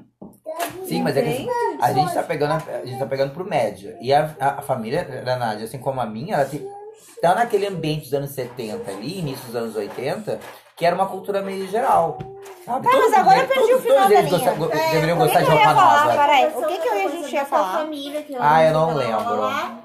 Sim, 0.87 1.03
mas 1.03 1.17
é 1.17 1.23
que 1.23 1.49
a 1.81 1.93
gente 1.93 2.15
tá 2.15 2.23
pegando, 2.23 2.53
a, 2.53 2.85
gente 2.87 2.99
tá 2.99 3.07
pegando 3.07 3.33
pro 3.35 3.45
média. 3.45 3.99
E 4.01 4.13
a, 4.13 4.35
a, 4.39 4.49
a 4.59 4.63
família 4.63 5.05
da 5.25 5.37
Nádia, 5.37 5.65
assim 5.65 5.79
como 5.79 6.01
a 6.01 6.07
minha, 6.07 6.37
ela 6.37 6.45
tem, 6.45 6.67
tá 7.21 7.35
naquele 7.35 7.67
ambiente 7.67 8.03
dos 8.05 8.15
anos 8.15 8.31
70 8.31 8.91
ali, 8.93 9.19
início 9.19 9.45
dos 9.47 9.57
anos 9.57 9.75
80, 9.77 10.39
que 10.77 10.87
era 10.87 10.95
uma 10.95 11.07
cultura 11.07 11.43
meio 11.43 11.67
geral. 11.69 12.17
Sabe? 12.65 12.87
Tá, 12.87 12.93
Todo 12.93 13.11
mas 13.11 13.13
agora 13.13 13.39
eu 13.41 13.49
perdi 13.49 13.61
todos- 13.69 13.75
o 13.75 13.83
final 13.83 13.97
todos 13.97 14.15
da 14.15 14.21
linha. 14.21 14.31
gostam- 14.31 14.57
go- 14.57 14.73
É, 14.73 14.91
deveriam 14.93 15.17
o 15.17 15.21
gostar 15.21 15.39
que 15.41 15.45
de 15.47 15.51
eu 15.51 15.57
ia 15.59 15.65
roupa 15.67 15.81
falar? 15.81 16.05
nova. 16.07 16.19
Peraí, 16.19 16.47
o 16.47 16.67
que 16.67 16.79
que 16.79 16.89
eu 16.89 16.95
e 16.97 17.03
a 17.05 17.09
gente 17.09 17.35
ia 17.35 17.45
falar? 17.45 17.79
Família, 17.79 18.23
que 18.23 18.37
Ah, 18.39 18.63
eu 18.65 18.73
não 18.73 18.95
lembro. 18.95 19.41
lá, 19.41 19.81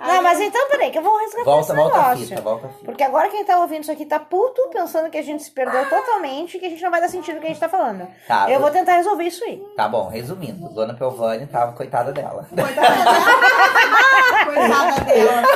Enfim. 0.00 0.12
Não, 0.12 0.22
mas 0.22 0.40
então, 0.40 0.68
peraí, 0.68 0.90
que 0.92 0.98
eu 0.98 1.02
vou 1.02 1.16
resgatar 1.18 1.44
Volta, 1.44 1.60
esse 1.66 1.74
volta 1.74 1.96
a 1.96 2.02
negócio. 2.02 2.26
fita, 2.28 2.40
volta 2.40 2.66
a 2.66 2.70
fita. 2.70 2.84
Porque 2.84 3.02
agora 3.02 3.28
quem 3.28 3.44
tá 3.44 3.58
ouvindo 3.58 3.82
isso 3.82 3.90
aqui 3.92 4.06
tá 4.06 4.20
puto, 4.20 4.62
pensando 4.72 5.10
que 5.10 5.18
a 5.18 5.22
gente 5.22 5.42
se 5.42 5.50
perdeu 5.50 5.88
totalmente 5.88 6.56
e 6.56 6.60
que 6.60 6.66
a 6.66 6.70
gente 6.70 6.82
não 6.82 6.90
vai 6.90 7.00
dar 7.00 7.08
sentido 7.08 7.34
no 7.34 7.40
que 7.40 7.46
a 7.46 7.50
gente 7.50 7.58
tá 7.60 7.68
falando. 7.68 8.06
Tá, 8.28 8.48
Eu 8.48 8.60
vou 8.60 8.70
tentar 8.70 8.92
resolver 8.96 9.24
isso 9.24 9.42
aí. 9.44 9.60
tá 9.76 9.88
bom, 9.88 10.08
resumindo, 10.08 10.68
Dona 10.68 10.94
Piovani 10.94 11.46
tava 11.46 11.72
coitada 11.72 12.12
dela. 12.12 12.46
Coitada 12.48 12.96
dela. 12.96 14.44
Coitada 14.44 15.00
dela. 15.04 15.42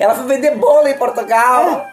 Ela 0.00 0.14
foi 0.14 0.24
vender 0.26 0.56
bolo 0.56 0.88
em 0.88 0.96
Portugal. 0.96 1.86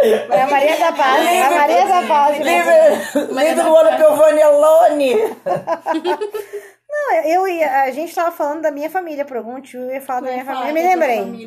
É 0.00 0.42
a 0.42 0.46
Maria 0.46 0.76
da 0.78 0.92
Paz, 0.92 1.26
é 1.26 1.42
a 1.42 1.50
Maria 1.50 1.86
da 1.86 2.02
Paz. 2.06 2.38
Leave, 2.38 3.32
leave 3.32 3.56
the 3.56 3.62
Dona 3.64 3.96
Piovani 3.96 4.42
alone. 4.42 5.36
Não, 6.98 7.14
eu 7.24 7.48
ia, 7.48 7.82
a 7.84 7.90
gente 7.90 8.14
tava 8.14 8.30
falando 8.32 8.62
da 8.62 8.70
minha 8.70 8.90
família, 8.90 9.24
por 9.24 9.36
algum 9.36 9.52
motivo 9.52 9.84
eu 9.84 9.90
ia 9.94 10.00
falar 10.00 10.20
da 10.20 10.30
minha 10.32 10.44
família. 10.44 10.68
Eu 10.68 10.74
me 10.74 10.82
lembrei. 10.82 11.46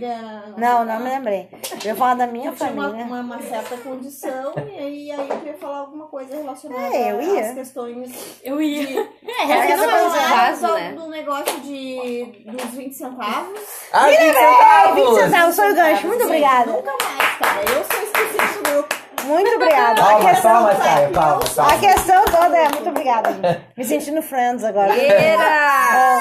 Não, 0.58 0.86
não 0.86 1.00
me 1.00 1.10
lembrei. 1.10 1.50
Eu 1.84 1.88
ia 1.92 1.96
falar 1.96 2.14
da 2.16 2.28
minha 2.28 2.50
Eu 2.50 2.56
tinha 2.56 2.72
uma, 2.72 2.90
família. 2.92 3.50
certa 3.50 3.78
condição 3.78 4.54
e 4.58 4.78
aí, 4.80 5.12
aí 5.12 5.30
eu 5.30 5.38
queria 5.38 5.54
falar 5.54 5.78
alguma 5.80 6.08
coisa 6.08 6.36
relacionada 6.36 6.96
É, 6.96 7.12
eu 7.12 7.22
ia. 7.22 7.42
às 7.42 7.54
questões 7.54 8.40
Eu 8.44 8.62
ia. 8.62 9.02
É, 9.28 9.44
essa 9.44 9.74
essa 9.74 9.88
coisa 9.88 10.18
é 10.18 10.54
do, 10.54 10.74
né? 10.74 10.94
do 10.94 11.10
negócio 11.10 11.60
de, 11.62 12.44
dos 12.46 12.72
20 12.72 12.94
centavos. 12.94 13.60
Ah, 13.92 14.08
20 14.08 14.18
Ai, 14.20 14.94
20 14.96 15.16
centavos. 15.16 15.56
foi 15.56 15.72
o 15.72 15.76
gancho. 15.76 16.08
Muito 16.08 16.24
obrigada. 16.26 16.72
Nunca 16.72 16.92
mais, 16.92 17.38
cara. 17.38 17.62
Eu 17.62 17.84
sou 17.84 18.04
esquecida 18.04 18.48
do 18.58 18.72
grupo. 18.72 19.01
Muito 19.26 19.56
obrigada. 19.56 20.02
A 20.02 20.06
Palmas, 20.06 20.32
questão, 20.32 20.52
palmas, 20.54 20.78
Caio, 20.78 21.12
palmas, 21.12 21.60
a 21.60 21.64
palmas. 21.64 21.80
questão 21.80 22.26
toda 22.26 22.58
é 22.58 22.70
muito 22.70 22.90
obrigada. 22.90 23.32
gente. 23.34 23.66
Me 23.78 23.84
sentindo 23.86 24.22
friends 24.22 24.64
agora. 24.64 24.94
Era! 24.96 25.42
Ah, 25.44 26.20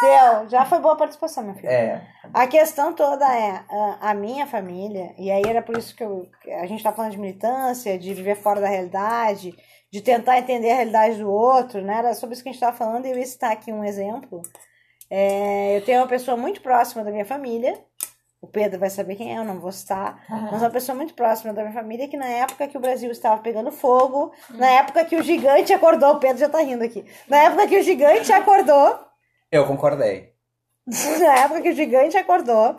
Deu, 0.00 0.48
já 0.50 0.64
foi 0.64 0.80
boa 0.80 0.94
a 0.94 0.96
participação, 0.96 1.44
meu 1.44 1.54
filho. 1.54 1.68
É. 1.68 2.02
A 2.32 2.46
questão 2.46 2.92
toda 2.92 3.24
é 3.26 3.60
ah, 3.70 3.98
a 4.00 4.14
minha 4.14 4.46
família, 4.46 5.14
e 5.18 5.30
aí 5.30 5.42
era 5.46 5.62
por 5.62 5.76
isso 5.78 5.94
que 5.94 6.02
eu- 6.04 6.26
a 6.60 6.66
gente 6.66 6.82
tá 6.82 6.92
falando 6.92 7.12
de 7.12 7.18
militância, 7.18 7.98
de 7.98 8.12
viver 8.12 8.36
fora 8.36 8.60
da 8.60 8.68
realidade, 8.68 9.54
de 9.92 10.00
tentar 10.00 10.38
entender 10.38 10.72
a 10.72 10.74
realidade 10.76 11.16
do 11.18 11.30
outro, 11.30 11.80
né? 11.80 11.98
Era 11.98 12.14
sobre 12.14 12.34
isso 12.34 12.42
que 12.42 12.48
a 12.48 12.52
gente 12.52 12.60
tava 12.60 12.76
falando, 12.76 13.06
e 13.06 13.10
eu 13.12 13.16
ia 13.18 13.24
citar 13.26 13.52
aqui 13.52 13.72
um 13.72 13.84
exemplo. 13.84 14.42
É, 15.10 15.76
eu 15.76 15.84
tenho 15.84 16.00
uma 16.00 16.08
pessoa 16.08 16.36
muito 16.36 16.60
próxima 16.60 17.04
da 17.04 17.10
minha 17.12 17.24
família, 17.24 17.78
o 18.44 18.46
Pedro 18.46 18.78
vai 18.78 18.90
saber 18.90 19.16
quem 19.16 19.34
é, 19.34 19.38
eu 19.38 19.44
não 19.44 19.58
vou 19.58 19.72
citar, 19.72 20.22
mas 20.28 20.60
uma 20.60 20.68
pessoa 20.68 20.94
muito 20.94 21.14
próxima 21.14 21.52
da 21.54 21.62
minha 21.62 21.72
família 21.72 22.06
que 22.06 22.16
na 22.16 22.26
época 22.26 22.68
que 22.68 22.76
o 22.76 22.80
Brasil 22.80 23.10
estava 23.10 23.40
pegando 23.40 23.72
fogo, 23.72 24.32
na 24.50 24.68
época 24.68 25.02
que 25.06 25.16
o 25.16 25.22
gigante 25.22 25.72
acordou, 25.72 26.12
o 26.12 26.18
Pedro 26.20 26.38
já 26.38 26.48
tá 26.48 26.58
rindo 26.60 26.84
aqui, 26.84 27.04
na 27.26 27.38
época 27.38 27.66
que 27.66 27.78
o 27.78 27.82
gigante 27.82 28.30
acordou, 28.32 28.98
Eu 29.50 29.66
concordei. 29.66 30.34
na 30.86 31.38
época 31.38 31.62
que 31.62 31.70
o 31.70 31.74
gigante 31.74 32.18
acordou, 32.18 32.76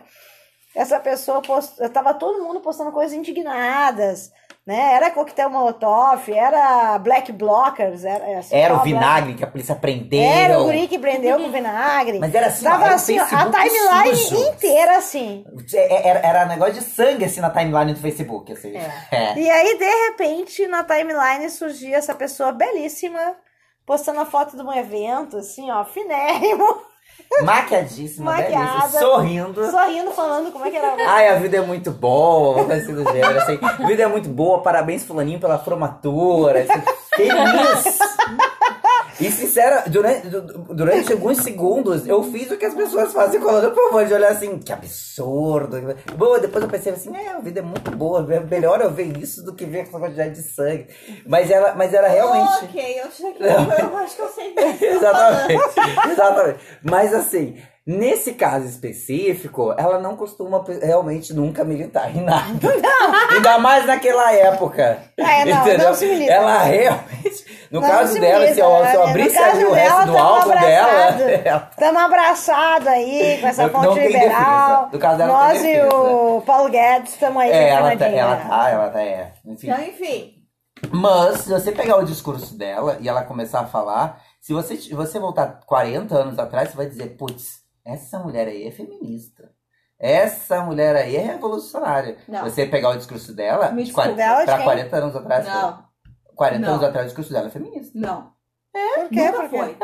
essa 0.76 1.00
pessoa 1.00 1.42
post... 1.42 1.76
tava 1.90 2.14
todo 2.14 2.44
mundo 2.44 2.60
postando 2.60 2.92
coisas 2.92 3.18
indignadas, 3.18 4.32
né? 4.66 4.94
Era 4.96 5.12
coquetel 5.12 5.50
molotov, 5.50 6.28
era 6.32 6.98
black 6.98 7.32
blockers, 7.32 8.04
era 8.04 8.40
assim, 8.40 8.56
Era 8.56 8.74
o 8.76 8.82
vinagre 8.82 9.36
que 9.36 9.44
a 9.44 9.48
polícia 9.48 9.76
prendeu. 9.76 10.20
Era 10.22 10.60
o 10.60 10.64
guri 10.66 10.88
que 10.88 10.98
prendeu 10.98 11.38
com 11.40 11.52
vinagre. 11.52 12.18
Mas 12.20 12.34
era 12.34 12.48
assim, 12.48 12.66
Tava 12.66 12.86
era 12.86 12.96
assim, 12.96 13.20
a 13.20 13.26
timeline 13.28 14.16
sujo. 14.16 14.50
inteira 14.50 14.98
assim. 14.98 15.46
É, 15.74 16.10
Era, 16.10 16.20
era 16.20 16.46
negócio 16.46 16.74
de 16.74 16.82
sangue 16.82 17.26
assim 17.26 17.42
na 17.42 17.52
timeline 17.52 17.94
do 17.94 18.00
Facebook, 18.00 18.52
assim. 18.52 18.74
É. 19.12 19.38
E 19.38 19.50
aí, 19.50 19.78
de 19.78 19.86
repente, 20.08 20.68
na 20.68 20.84
timeline 20.84 21.48
surgia 21.50 21.98
essa 21.98 22.16
pessoa 22.16 22.52
belíssima, 22.52 23.36
postando 23.86 24.20
a 24.22 24.26
foto 24.26 24.58
de 24.58 24.64
um 24.64 24.74
evento, 24.74 25.38
assim, 25.38 25.70
ó, 25.70 25.86
finérrimo. 25.86 26.66
Maquiadíssima, 27.44 28.32
Maquiada. 28.32 29.00
sorrindo. 29.00 29.70
Sorrindo, 29.70 30.12
falando 30.12 30.52
como 30.52 30.66
é 30.66 30.72
que 30.72 30.78
era. 30.78 30.96
Ai, 31.10 31.28
a 31.30 31.36
vida 31.36 31.58
é 31.58 31.62
muito 31.62 31.92
boa, 31.92 32.56
uma 32.58 32.66
coisa 32.66 32.82
assim 32.82 32.94
do 32.94 33.04
gênero, 33.12 33.38
assim. 33.40 33.60
A 33.62 33.88
vida 33.88 34.04
é 34.04 34.08
muito 34.08 34.30
boa, 34.30 34.62
parabéns 34.62 35.04
fulaninho 35.04 35.40
pela 35.40 35.58
formatura. 35.60 36.62
Assim. 36.62 36.82
Que 37.16 37.24
isso? 37.24 38.04
E 39.20 39.32
sincera, 39.32 39.84
durante, 39.88 40.28
du- 40.28 40.42
durante 40.74 41.12
alguns 41.14 41.38
segundos 41.38 42.06
eu 42.08 42.22
fiz 42.24 42.52
o 42.52 42.58
que 42.58 42.66
as 42.66 42.74
pessoas 42.74 43.14
fazem 43.14 43.40
quando 43.40 43.72
por 43.72 43.86
favor 43.86 44.06
de 44.06 44.14
olhar 44.14 44.32
assim, 44.32 44.58
que 44.60 44.74
absurdo. 44.74 45.78
Bom, 46.16 46.38
depois 46.40 46.64
eu 46.64 46.70
pensei 46.70 46.92
assim, 46.92 47.16
é, 47.16 47.30
a 47.30 47.40
vida 47.40 47.60
é 47.60 47.64
muito 47.64 47.92
boa, 47.92 48.26
é 48.34 48.40
melhor 48.42 48.82
eu 48.82 48.92
ver 48.92 49.18
isso 49.18 49.44
do 49.44 49.54
que 49.54 49.66
ver 49.66 49.80
essa 49.80 49.98
quantidade 49.98 50.36
de 50.36 50.42
sangue. 50.44 50.88
Mas 51.26 51.50
era, 51.50 51.74
mas 51.76 51.94
era 51.94 52.08
realmente. 52.08 52.66
Ok, 52.66 53.02
eu, 53.02 53.08
que- 53.08 53.44
eu 53.44 53.98
acho 53.98 54.16
que 54.16 54.22
eu 54.22 54.30
sei. 54.30 54.52
tá. 54.54 54.62
Exatamente, 54.86 56.12
exatamente. 56.12 56.60
Mas 56.84 57.14
assim, 57.14 57.58
nesse 57.86 58.34
caso 58.34 58.66
específico, 58.68 59.74
ela 59.78 60.00
não 60.00 60.16
costuma 60.16 60.64
realmente 60.82 61.34
nunca 61.34 61.64
militar 61.64 62.16
em 62.16 62.22
nada. 62.22 62.46
Ainda 63.32 63.58
mais 63.60 63.86
naquela 63.86 64.32
época. 64.34 65.00
É, 65.18 65.46
não, 65.46 65.62
entendeu? 65.62 65.88
não 65.90 65.94
se 65.96 66.06
milita. 66.08 66.32
Ela 66.34 66.64
realmente, 66.64 67.68
no 67.72 67.82
Não 67.82 67.88
caso 67.90 68.14
se 68.14 68.20
dela, 68.20 68.54
se 68.54 68.60
eu, 68.60 68.70
milita, 68.70 68.90
se 68.90 68.96
eu 68.96 69.00
né? 69.00 69.04
No 69.06 69.10
abrisse 69.10 69.38
ali 69.38 69.66
o 69.66 69.72
dela, 69.72 69.76
resto 69.76 69.98
do 70.08 70.14
tamo 70.14 70.18
álbum 70.18 70.52
abraçado. 70.52 71.18
dela. 71.44 71.68
Estamos 71.72 72.02
abraçados 72.02 72.88
aí 72.88 73.38
com 73.42 73.48
essa 73.48 73.64
Não- 73.64 73.70
fonte 73.70 73.86
não 73.86 73.94
tem 73.94 74.08
liberal. 74.08 74.76
defesa. 74.78 74.90
No 74.94 75.00
caso 75.00 75.18
dela, 75.18 75.34
Nós 75.34 75.62
tem 75.62 75.76
e 75.76 75.84
o 75.84 76.42
Paulo 76.42 76.70
Guedes 76.70 77.14
estamos 77.14 77.42
aí 77.44 77.52
É, 77.52 77.70
ela 77.70 77.82
tá, 77.84 77.90
firmadinho, 77.90 78.20
ela 78.20 78.36
tá, 78.38 78.70
ela 78.70 78.90
tá, 78.90 79.02
é. 79.04 79.34
Enfim. 79.46 79.68
Então, 79.70 79.84
enfim. 79.84 80.32
Mas, 80.92 81.42
se 81.42 81.50
você 81.50 81.72
pegar 81.72 81.98
o 81.98 82.04
discurso 82.06 82.58
dela 82.58 82.98
e 83.00 83.08
ela 83.08 83.24
começar 83.24 83.62
a 83.62 83.66
falar, 83.66 84.22
se 84.42 84.54
você, 84.54 84.76
você 84.94 85.18
voltar 85.20 85.62
40 85.66 86.14
anos 86.16 86.38
atrás, 86.38 86.70
você 86.70 86.78
vai 86.78 86.86
dizer, 86.86 87.16
putz, 87.18 87.65
essa 87.86 88.20
mulher 88.20 88.48
aí 88.48 88.68
é 88.68 88.72
feminista. 88.72 89.52
Essa 89.98 90.62
mulher 90.64 90.96
aí 90.96 91.16
é 91.16 91.22
revolucionária. 91.22 92.18
Não. 92.28 92.44
Você 92.44 92.66
pegar 92.66 92.90
o 92.90 92.98
discurso 92.98 93.34
dela, 93.34 93.72
Me 93.72 93.84
de 93.86 93.94
40, 93.94 94.16
dela 94.18 94.40
de 94.40 94.46
pra 94.46 94.56
quem? 94.58 94.66
40 94.66 94.96
anos 94.98 95.16
atrás, 95.16 95.46
Não, 95.48 95.86
40 96.36 96.60
Não. 96.66 96.70
anos 96.74 96.84
atrás 96.84 97.06
o 97.06 97.08
discurso 97.10 97.32
dela 97.32 97.48
é 97.48 97.52
feminista. 97.52 97.98
não. 97.98 98.35
Por 98.96 99.10
quê? 99.10 99.22
Nunca 99.26 99.32
Por 99.42 99.50
quê? 99.50 99.58
foi. 99.58 99.78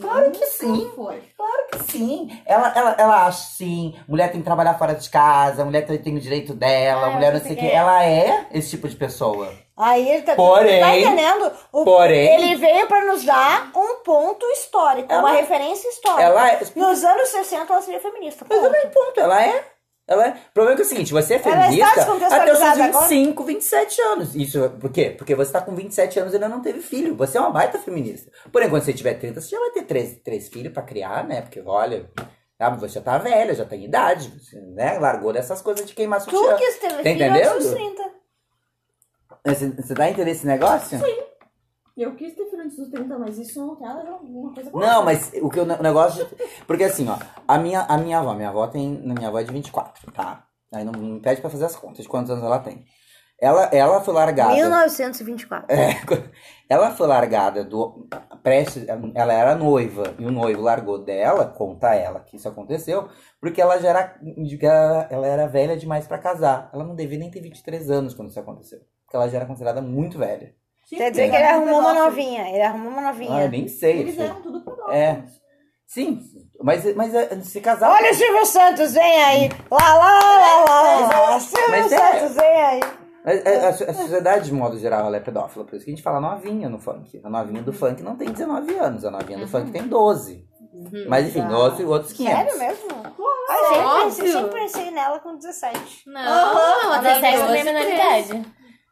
Claro 0.00 0.30
que 0.32 0.46
sim. 0.46 0.90
Foi. 0.94 1.22
Claro 1.36 1.66
que 1.72 1.92
sim. 1.92 2.42
Ela, 2.44 2.72
ela, 2.76 2.96
ela 2.98 3.26
acha 3.26 3.48
sim, 3.56 3.94
mulher 4.08 4.30
tem 4.30 4.40
que 4.40 4.44
trabalhar 4.44 4.74
fora 4.78 4.94
de 4.94 5.08
casa, 5.08 5.64
mulher 5.64 5.86
tem, 5.86 6.16
o 6.16 6.20
direito 6.20 6.52
dela, 6.54 7.06
Ah, 7.06 7.10
mulher 7.10 7.32
não 7.32 7.40
sei 7.40 7.52
o 7.52 7.56
que 7.56 7.66
é. 7.66 7.74
Ela 7.74 8.04
é 8.04 8.46
esse 8.52 8.70
tipo 8.70 8.88
de 8.88 8.96
pessoa. 8.96 9.52
Aí 9.76 10.06
ele 10.10 10.22
tá, 10.22 10.34
Porém- 10.34 10.80
tá 10.80 10.98
entendendo? 10.98 11.52
O- 11.72 11.84
porém- 11.84 12.34
ele 12.34 12.56
veio 12.56 12.86
pra 12.86 13.02
nos 13.06 13.24
dar 13.24 13.70
um 13.74 13.96
ponto 14.04 14.44
histórico, 14.52 15.10
Ela- 15.10 15.22
uma 15.22 15.32
referência 15.32 15.88
histórica. 15.88 16.22
Ela 16.22 16.50
é. 16.50 16.60
Nos 16.76 17.02
anos 17.02 17.28
60 17.30 17.72
ela 17.72 17.80
seria 17.80 18.00
feminista. 18.00 18.44
Mas 18.46 18.58
ponto. 18.58 18.70
também, 18.70 18.90
ponto, 18.90 19.20
ela 19.20 19.42
é. 19.42 19.64
Ela 20.10 20.26
é. 20.26 20.30
O 20.30 20.52
problema 20.52 20.72
é 20.72 20.76
que 20.76 20.82
é 20.82 20.84
o 20.84 20.88
seguinte, 20.88 21.12
você 21.12 21.34
é 21.34 21.36
está 21.36 21.50
feminista 21.50 22.02
até 22.26 22.52
os 22.52 22.58
seus 22.58 22.80
agora? 22.80 23.06
25, 23.08 23.44
27 23.44 24.02
anos. 24.02 24.34
Isso, 24.34 24.70
por 24.80 24.90
quê? 24.90 25.14
Porque 25.16 25.36
você 25.36 25.52
tá 25.52 25.60
com 25.60 25.72
27 25.72 26.18
anos 26.18 26.32
e 26.32 26.36
ainda 26.36 26.48
não 26.48 26.60
teve 26.60 26.80
filho. 26.80 27.14
Você 27.14 27.38
é 27.38 27.40
uma 27.40 27.50
baita 27.52 27.78
feminista. 27.78 28.28
Porém, 28.50 28.68
quando 28.68 28.82
você 28.82 28.92
tiver 28.92 29.14
30, 29.14 29.40
você 29.40 29.50
já 29.50 29.58
vai 29.60 29.70
ter 29.70 29.84
três, 29.84 30.18
três 30.24 30.48
filhos 30.48 30.72
pra 30.72 30.82
criar, 30.82 31.24
né? 31.28 31.42
Porque, 31.42 31.62
olha, 31.64 32.10
sabe, 32.58 32.80
você 32.80 32.94
já 32.94 33.00
tá 33.00 33.18
velha, 33.18 33.54
já 33.54 33.64
tem 33.64 33.84
idade, 33.84 34.32
né? 34.74 34.98
Largou 34.98 35.32
dessas 35.32 35.62
coisas 35.62 35.86
de 35.86 35.94
queimar 35.94 36.24
Tu 36.24 36.36
sutiã. 36.36 36.56
que 36.56 36.72
teve 36.80 36.94
Tá 36.96 37.02
filho 37.04 37.24
antes 37.24 37.64
dos 37.64 37.72
entendendo? 37.72 37.94
30. 37.96 38.10
Você, 39.46 39.68
você 39.70 39.94
dá 39.94 40.10
interesse 40.10 40.44
nesse 40.44 40.46
negócio? 40.46 40.98
Eu 41.96 42.16
quis 42.16 42.34
ter 42.34 42.44
filho 42.70 42.72
antes 42.72 42.76
dos 42.76 42.88
30, 42.90 43.18
mas 43.18 43.38
isso 43.38 43.58
não 43.60 43.72
a 43.72 43.96
ver 43.96 44.06
com 44.06 44.12
alguma 44.14 44.54
coisa 44.54 44.70
Não, 44.72 45.04
mas 45.04 45.32
o 45.42 45.48
que 45.48 45.60
o 45.60 45.64
ne- 45.66 45.76
negócio. 45.78 46.24
de- 46.24 46.34
Porque 46.66 46.84
assim, 46.84 47.08
ó, 47.08 47.16
a 47.46 47.58
minha, 47.58 47.80
a 47.82 47.98
minha 47.98 48.18
avó, 48.18 48.34
minha 48.34 48.48
avó 48.48 48.66
tem. 48.66 48.88
Minha 49.04 49.28
avó 49.28 49.38
é 49.38 49.44
de 49.44 49.52
24, 49.52 50.10
tá? 50.12 50.44
Aí 50.72 50.84
não 50.84 50.92
me 50.92 51.20
pede 51.20 51.40
pra 51.40 51.50
fazer 51.50 51.64
as 51.64 51.76
contas 51.76 52.02
de 52.02 52.08
quantos 52.08 52.30
anos 52.30 52.44
ela 52.44 52.58
tem. 52.60 52.84
Ela, 53.42 53.64
ela 53.72 54.00
foi 54.02 54.12
largada. 54.12 54.52
1924. 54.54 55.66
É, 55.74 55.96
ela 56.68 56.90
foi 56.90 57.06
largada 57.06 57.64
do. 57.64 58.06
Prestes, 58.42 58.86
ela 59.14 59.32
era 59.32 59.54
noiva 59.54 60.14
e 60.18 60.24
o 60.26 60.30
noivo 60.30 60.62
largou 60.62 60.98
dela, 61.02 61.46
conta 61.46 61.94
ela 61.94 62.20
que 62.20 62.36
isso 62.36 62.48
aconteceu, 62.48 63.08
porque 63.40 63.60
ela 63.60 63.78
já 63.78 63.88
era. 63.88 64.20
Ela, 64.60 65.08
ela 65.10 65.26
era 65.26 65.46
velha 65.46 65.76
demais 65.76 66.06
pra 66.06 66.18
casar. 66.18 66.70
Ela 66.72 66.84
não 66.84 66.94
devia 66.94 67.18
nem 67.18 67.30
ter 67.30 67.40
23 67.40 67.90
anos 67.90 68.14
quando 68.14 68.28
isso 68.30 68.38
aconteceu. 68.40 68.78
Porque 69.06 69.16
ela 69.16 69.28
já 69.28 69.38
era 69.38 69.46
considerada 69.46 69.80
muito 69.82 70.18
velha. 70.18 70.54
Quer 70.96 71.10
dizer 71.10 71.30
que 71.30 71.36
ele 71.36 71.44
arrumou 71.44 71.80
uma 71.80 71.90
pedófilos. 71.94 72.04
novinha. 72.16 72.48
Ele 72.50 72.62
arrumou 72.62 72.88
uma 72.92 73.00
Ah, 73.00 73.04
eu 73.04 73.12
novinha. 73.12 73.48
nem 73.48 73.68
sei. 73.68 74.00
Eles 74.00 74.18
eram 74.18 74.40
tudo 74.42 74.60
pedófilos. 74.64 74.94
É. 74.94 75.22
Sim, 75.86 76.20
mas, 76.62 76.94
mas 76.94 77.12
eh, 77.14 77.40
se 77.42 77.60
casar. 77.60 77.90
Olha 77.90 78.12
o 78.12 78.14
Silvio 78.14 78.46
Santos, 78.46 78.92
vem 78.94 79.22
aí. 79.24 79.48
Lá, 79.70 79.94
lá, 79.94 80.20
lá, 80.20 80.64
lá, 80.64 81.20
lá. 81.30 81.40
Silvio 81.40 81.68
Mas 81.70 81.90
é. 81.92 81.98
Santos, 81.98 82.36
vem 82.36 82.62
aí. 82.62 82.80
Mas, 83.24 83.44
é, 83.44 83.66
A, 83.66 83.68
a 83.70 83.72
sociedade, 83.94 84.44
de 84.46 84.52
modo 84.54 84.78
geral, 84.78 85.06
ela 85.06 85.16
é 85.16 85.20
pedófila. 85.20 85.64
Por 85.64 85.74
isso 85.74 85.84
que 85.84 85.90
a 85.90 85.94
gente 85.94 86.02
fala 86.02 86.20
novinha 86.20 86.68
no 86.68 86.78
funk. 86.78 87.20
A 87.24 87.28
novinha 87.28 87.60
do 87.62 87.72
funk 87.72 88.02
não 88.04 88.16
tem 88.16 88.30
19 88.30 88.72
anos. 88.78 89.04
A 89.04 89.10
novinha 89.10 89.38
do 89.40 89.48
funk 89.48 89.70
tem 89.72 89.82
12. 89.88 90.48
Mas 91.08 91.26
enfim, 91.26 91.44
outros, 91.52 91.86
outros 91.86 92.12
500. 92.12 92.36
Sério 92.38 92.58
mesmo? 92.58 92.88
Óbvio. 93.18 94.04
pensei, 94.04 94.28
sempre 94.32 94.60
pensei 94.60 94.90
nela 94.92 95.18
com 95.18 95.34
17. 95.36 96.04
Não, 96.06 97.02
tem 97.02 97.20
17 97.20 97.38
doze 97.38 97.58
é 97.58 97.64
mentalidade. 97.64 98.46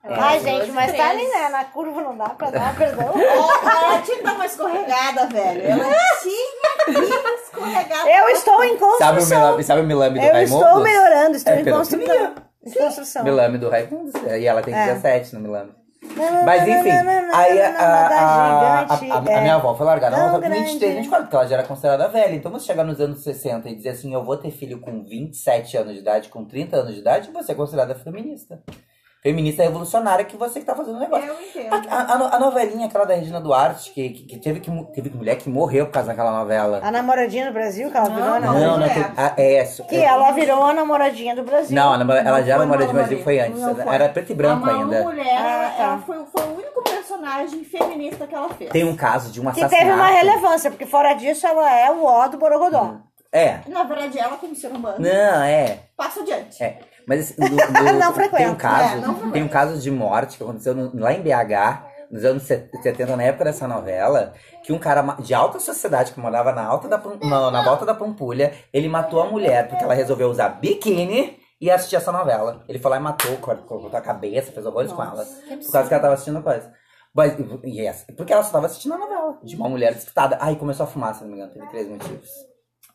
Ai, 0.09 0.41
gente, 0.41 0.59
12, 0.61 0.73
mas 0.73 0.93
tá 0.93 1.09
13. 1.09 1.11
ali, 1.11 1.29
né? 1.29 1.49
Na 1.51 1.65
curva 1.65 2.01
não 2.01 2.17
dá 2.17 2.29
pra 2.31 2.51
dar 2.51 2.75
perdão. 2.79 3.13
Ela 3.19 4.03
tinha 4.03 4.17
que 4.19 4.23
dar 4.25 4.35
uma 4.35 4.47
escorregada, 4.47 5.27
velho. 5.27 5.63
Ela 5.63 5.85
tinha 6.23 7.23
que 7.23 7.29
escorregada. 7.43 8.11
Eu 8.11 8.29
estou 8.31 8.65
em 8.65 8.79
Sabe 8.79 8.83
o, 8.83 8.97
construção. 8.97 9.39
Milame, 9.41 9.65
sabe 9.65 9.81
o 9.81 9.85
Milame 9.85 10.19
do 10.21 10.25
Eu 10.27 10.33
Raimundo? 10.33 10.65
estou 10.65 10.81
melhorando, 10.83 11.37
estou 11.37 11.53
É 11.53 11.61
em 11.61 11.65
construção. 11.65 12.35
Em 12.65 12.71
construção. 12.73 13.25
Milame 13.25 13.59
do 13.59 13.69
Raimundo. 13.69 14.13
E 14.37 14.47
ela 14.47 14.63
tem 14.63 14.75
É. 14.75 14.87
17 14.95 15.35
no 15.35 15.41
Milame. 15.41 15.79
Mas 16.45 16.63
enfim, 16.67 16.91
aí 17.33 17.61
a, 17.61 17.71
a, 17.79 18.79
a, 18.81 18.95
a, 18.95 19.25
é. 19.31 19.41
minha 19.41 19.55
avó 19.57 19.75
foi 19.75 19.85
largada, 19.87 20.17
ela 20.17 20.31
Tão 20.31 20.41
foi 20.41 20.49
com 20.49 20.55
23, 20.55 20.79
grande. 20.81 20.97
24, 20.97 21.25
porque 21.27 21.37
ela 21.37 21.47
já 21.47 21.57
era 21.57 21.67
considerada 21.67 22.09
velha. 22.09 22.35
Então 22.35 22.51
você 22.51 22.67
chegar 22.67 22.83
nos 22.85 23.01
anos 23.01 23.23
60 23.23 23.69
e 23.69 23.75
dizer 23.77 23.91
assim, 23.91 24.15
eu 24.15 24.25
vou 24.25 24.37
ter 24.37 24.51
filho 24.51 24.81
com 24.81 25.05
27 25.05 25.77
anos 25.77 25.95
de 25.95 26.01
idade, 26.01 26.29
com 26.29 26.45
30 26.45 26.77
anos 26.77 26.95
de 26.95 27.01
idade, 27.01 27.31
você 27.31 27.53
é 27.53 27.55
considerada 27.55 27.95
feminista. 27.95 28.61
Feminista 29.21 29.65
revolucionária 29.65 30.25
que 30.25 30.37
você 30.37 30.61
que 30.61 30.67
tá 30.67 30.77
fazendo 30.77 30.97
o 30.97 31.01
negócio. 31.01 31.27
Eu 31.27 31.35
entendo. 31.41 31.73
A, 31.91 31.95
a, 31.97 32.13
a 32.15 32.19
no- 32.19 32.35
a 32.35 32.39
novelinha, 32.39 32.87
aquela 32.87 33.05
da 33.05 33.15
Regina 33.15 33.41
Duarte, 33.41 33.91
que, 33.91 34.11
que, 34.11 34.23
que 34.25 34.37
teve, 34.39 34.61
que 34.61 34.71
teve 34.95 35.11
mulher 35.11 35.35
que 35.37 35.49
morreu 35.51 35.87
por 35.87 35.93
causa 35.93 36.09
daquela 36.09 36.31
novela. 36.31 36.81
A 36.85 36.91
namoradinha 36.93 37.47
do 37.47 37.53
Brasil, 37.53 37.91
que 37.91 37.97
ela 37.97 38.09
virou 38.09 38.29
a 38.35 38.39
Não, 38.41 38.53
Não, 38.53 38.61
namoradinha. 38.61 38.79
não, 39.09 39.09
teve- 39.09 39.21
ah, 39.21 39.35
é 39.37 39.55
essa. 39.55 39.83
Que 39.83 39.97
ela 39.97 40.31
virou 40.31 40.63
a 40.65 40.73
namoradinha 40.73 41.35
do 41.35 41.43
Brasil. 41.43 41.75
Não, 41.75 41.95
ela 41.95 42.05
Não 42.05 42.15
já 42.15 42.21
era 42.21 42.65
de 42.65 42.67
Malu 42.67 42.93
Brasil, 42.93 43.23
foi 43.25 43.41
antes. 43.41 43.61
Não 43.61 43.75
foi. 43.75 43.95
Era 43.95 44.09
preto 44.09 44.31
e 44.31 44.35
branco 44.37 44.71
ainda. 44.71 45.03
Mulher, 45.03 45.27
ela, 45.27 45.67
Ah, 45.67 45.71
tá. 45.77 45.83
ela 45.83 45.99
foi, 45.99 46.25
foi 46.27 46.43
o 46.49 46.55
único 46.55 46.85
personagem 46.85 47.65
feminista 47.65 48.25
que 48.25 48.35
ela 48.37 48.49
fez. 48.51 48.71
Tem 48.71 48.85
um 48.85 48.95
caso 48.95 49.33
de 49.33 49.41
um 49.41 49.45
Que 49.51 49.63
assassinato. 49.65 49.77
teve 49.77 49.93
uma 49.93 50.07
relevância, 50.07 50.71
porque 50.71 50.87
fora 50.87 51.15
disso 51.15 51.45
ela 51.45 51.69
é 51.77 51.91
o 51.91 52.05
ó 52.05 52.29
do 52.29 52.39
Borogodó. 52.39 52.99
É. 53.33 53.59
Na 53.67 53.83
verdade, 53.83 54.19
ela, 54.19 54.37
como 54.39 54.55
ser 54.55 54.69
humano, 54.69 54.97
Não, 55.01 55.43
é. 55.43 55.81
passa 55.97 56.21
adiante. 56.21 56.63
É. 56.63 56.79
Mas 57.09 57.33
do- 57.33 57.49
do- 57.49 57.57
Não 57.95 58.13
tem 58.13 58.13
frequento. 58.13 58.53
um 58.53 58.55
caso, 58.57 58.95
É, 58.97 59.01
não 59.01 59.31
tem 59.33 59.43
um 59.43 59.49
caso 59.49 59.79
de 59.81 59.91
morte 59.91 60.37
que 60.37 60.43
aconteceu 60.45 60.75
no- 60.75 60.91
lá 61.01 61.13
em 61.13 61.23
BH, 61.23 61.85
nos 62.11 62.25
anos 62.25 62.43
set- 62.43 62.71
70, 62.83 63.17
na 63.17 63.23
época 63.23 63.45
dessa 63.45 63.67
novela, 63.67 64.35
que 64.63 64.73
um 64.73 64.79
cara 64.79 65.03
de 65.19 65.33
alta 65.35 65.59
sociedade 65.59 66.13
que 66.13 66.21
morava 66.21 66.53
na 66.53 66.65
alta 66.65 66.87
da 66.89 66.99
na, 67.23 67.51
na 67.51 67.63
volta 67.63 67.85
da 67.87 67.95
Pampulha, 67.95 68.53
ele 68.73 68.89
matou 68.89 69.21
a 69.23 69.27
mulher 69.27 69.69
porque 69.69 69.83
ela 69.83 69.95
resolveu 69.95 70.29
usar 70.31 70.49
biquíni 70.51 71.39
e 71.61 71.71
assistir 71.71 71.97
essa 71.97 72.13
novela. 72.13 72.63
Ele 72.69 72.79
foi 72.79 72.91
lá 72.91 72.97
e 72.99 73.01
matou, 73.01 73.37
cor- 73.39 73.57
cortou 73.67 73.91
a 73.97 74.01
cabeça, 74.01 74.53
fez 74.53 74.65
horrores 74.65 74.93
com 74.93 75.03
ela. 75.03 75.25
Por 75.25 75.73
causa 75.73 75.89
que 75.89 75.95
ela 75.95 76.03
tava 76.03 76.15
assistindo 76.15 76.43
coisa. 76.43 76.73
Mas, 77.15 77.33
essa- 77.79 78.05
porque 78.17 78.33
ela 78.33 78.43
só 78.45 78.53
tava 78.53 78.67
assistindo 78.67 78.95
a 78.95 78.99
novela. 78.99 79.39
De 79.43 79.57
uma 79.57 79.69
mulher 79.69 79.93
desquitada. 79.93 80.39
Ai, 80.41 80.55
começou 80.57 80.85
a 80.85 80.87
fumar, 80.87 81.15
se 81.15 81.23
não 81.23 81.29
me 81.31 81.35
engano. 81.37 81.53
Teve 81.53 81.67
três 81.67 81.89
motivos. 81.89 82.29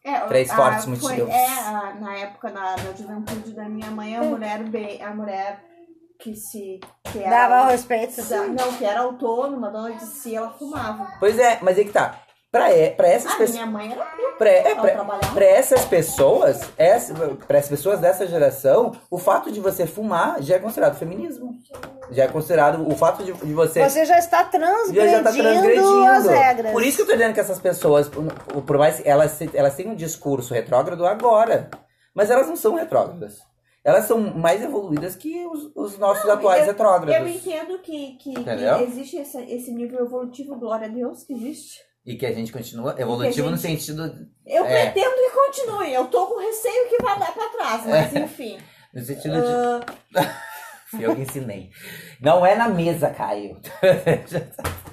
É, 0.04 0.20
Três 0.22 0.50
a- 0.52 0.56
fortes 0.56 0.84
foi- 0.84 1.12
motivos. 1.18 1.30
É, 1.34 1.46
a- 1.60 1.96
na 2.00 2.16
época 2.18 2.50
na, 2.52 2.76
na 2.76 2.92
juventude 2.96 3.54
da 3.54 3.70
minha 3.70 3.90
mãe, 3.90 4.16
a 4.18 4.22
mulher 4.24 4.64
bem, 4.64 5.02
a 5.02 5.14
mulher 5.16 5.64
que 6.20 6.36
se 6.36 6.80
que 7.12 7.20
era, 7.20 7.30
Dava 7.48 7.68
o 7.68 7.72
respeito. 7.72 8.22
da- 8.28 8.48
não, 8.48 8.74
que 8.78 8.84
era 8.86 9.02
autônoma, 9.02 9.70
dona 9.72 9.92
de 9.94 10.06
si, 10.06 10.36
ela 10.36 10.50
fumava. 10.52 11.08
Pois 11.20 11.38
é, 11.40 11.60
mas 11.62 11.78
aí 11.78 11.86
que 11.86 11.92
tá. 11.92 12.20
Pra, 12.54 12.72
e- 12.72 12.92
pra 12.92 13.08
essas 13.08 13.32
A 13.32 13.36
pessoas. 13.38 13.52
minha 13.52 13.66
mãe 13.66 13.92
era 13.92 14.06
Pra, 14.38 14.50
é, 14.50 14.76
pra, 14.76 15.04
pra 15.34 15.44
essas 15.46 15.86
pessoas, 15.86 16.62
essa, 16.78 17.14
pra 17.48 17.58
essas 17.58 17.70
pessoas 17.72 18.00
dessa 18.00 18.28
geração, 18.28 18.92
o 19.10 19.18
fato 19.18 19.52
de 19.52 19.60
você 19.60 19.88
fumar 19.88 20.40
já 20.42 20.56
é 20.56 20.60
considerado 20.60 20.96
feminismo. 20.96 21.56
Já 22.12 22.26
é 22.26 22.28
considerado 22.28 22.88
o 22.88 22.96
fato 22.96 23.24
de, 23.24 23.34
de 23.34 23.54
você. 23.54 23.84
Você 23.90 24.06
já 24.06 24.20
está 24.20 24.44
já, 24.44 24.46
transgredindo, 24.46 25.12
já 25.12 25.24
tá 25.24 25.32
transgredindo. 25.32 26.06
as 26.06 26.28
regras. 26.28 26.72
Por 26.72 26.84
isso 26.84 26.98
que 26.98 27.02
eu 27.04 27.08
tô 27.08 27.12
dizendo 27.14 27.34
que 27.34 27.40
essas 27.40 27.60
pessoas, 27.60 28.08
por 28.08 28.24
por 28.64 28.78
mais 28.78 29.00
que 29.00 29.10
elas, 29.10 29.40
elas 29.54 29.76
têm 29.76 29.88
um 29.90 29.96
discurso 29.96 30.54
retrógrado 30.54 31.06
agora, 31.08 31.72
mas 32.14 32.30
elas 32.30 32.48
não 32.48 32.56
são 32.56 32.76
retrógradas. 32.76 33.40
Elas 33.84 34.06
são 34.06 34.20
mais 34.20 34.64
evoluídas 34.64 35.16
que 35.16 35.44
os, 35.48 35.72
os 35.76 35.98
nossos 35.98 36.30
atuais 36.30 36.62
eu- 36.62 36.68
retrógrados. 36.68 37.16
Eu 37.20 37.28
entendo 37.28 37.80
que, 37.80 38.12
que, 38.18 38.34
que 38.44 38.84
existe 38.84 39.18
esse, 39.18 39.38
esse 39.52 39.72
nível 39.72 40.06
evolutivo, 40.06 40.56
glória 40.56 40.88
a 40.88 40.92
Deus 40.92 41.24
que 41.24 41.34
existe. 41.34 41.80
E 42.06 42.16
que 42.16 42.26
a 42.26 42.34
gente 42.34 42.52
continua 42.52 42.96
evolutivo 43.00 43.50
no 43.50 43.56
gente- 43.58 43.82
sentido. 43.82 44.28
Eu 44.46 44.66
É. 44.66 44.90
pretendo 44.92 45.16
que 45.16 45.30
continue. 45.30 45.94
Eu 45.94 46.06
tô 46.08 46.28
com 46.28 46.40
receio 46.40 46.90
que 46.90 47.02
vai 47.02 47.18
dar 47.18 47.34
pra 47.34 47.48
trás, 47.50 47.86
mas 47.86 48.14
enfim. 48.16 48.58
No 48.94 49.02
sentido 49.04 49.36
de. 49.42 50.26
Fui 50.92 51.02
eu 51.06 51.16
que 51.16 51.22
ensinei. 51.22 51.72
Não 52.22 52.46
é 52.46 52.56
na 52.56 52.68
mesa, 52.70 53.10
Caio. 53.10 53.60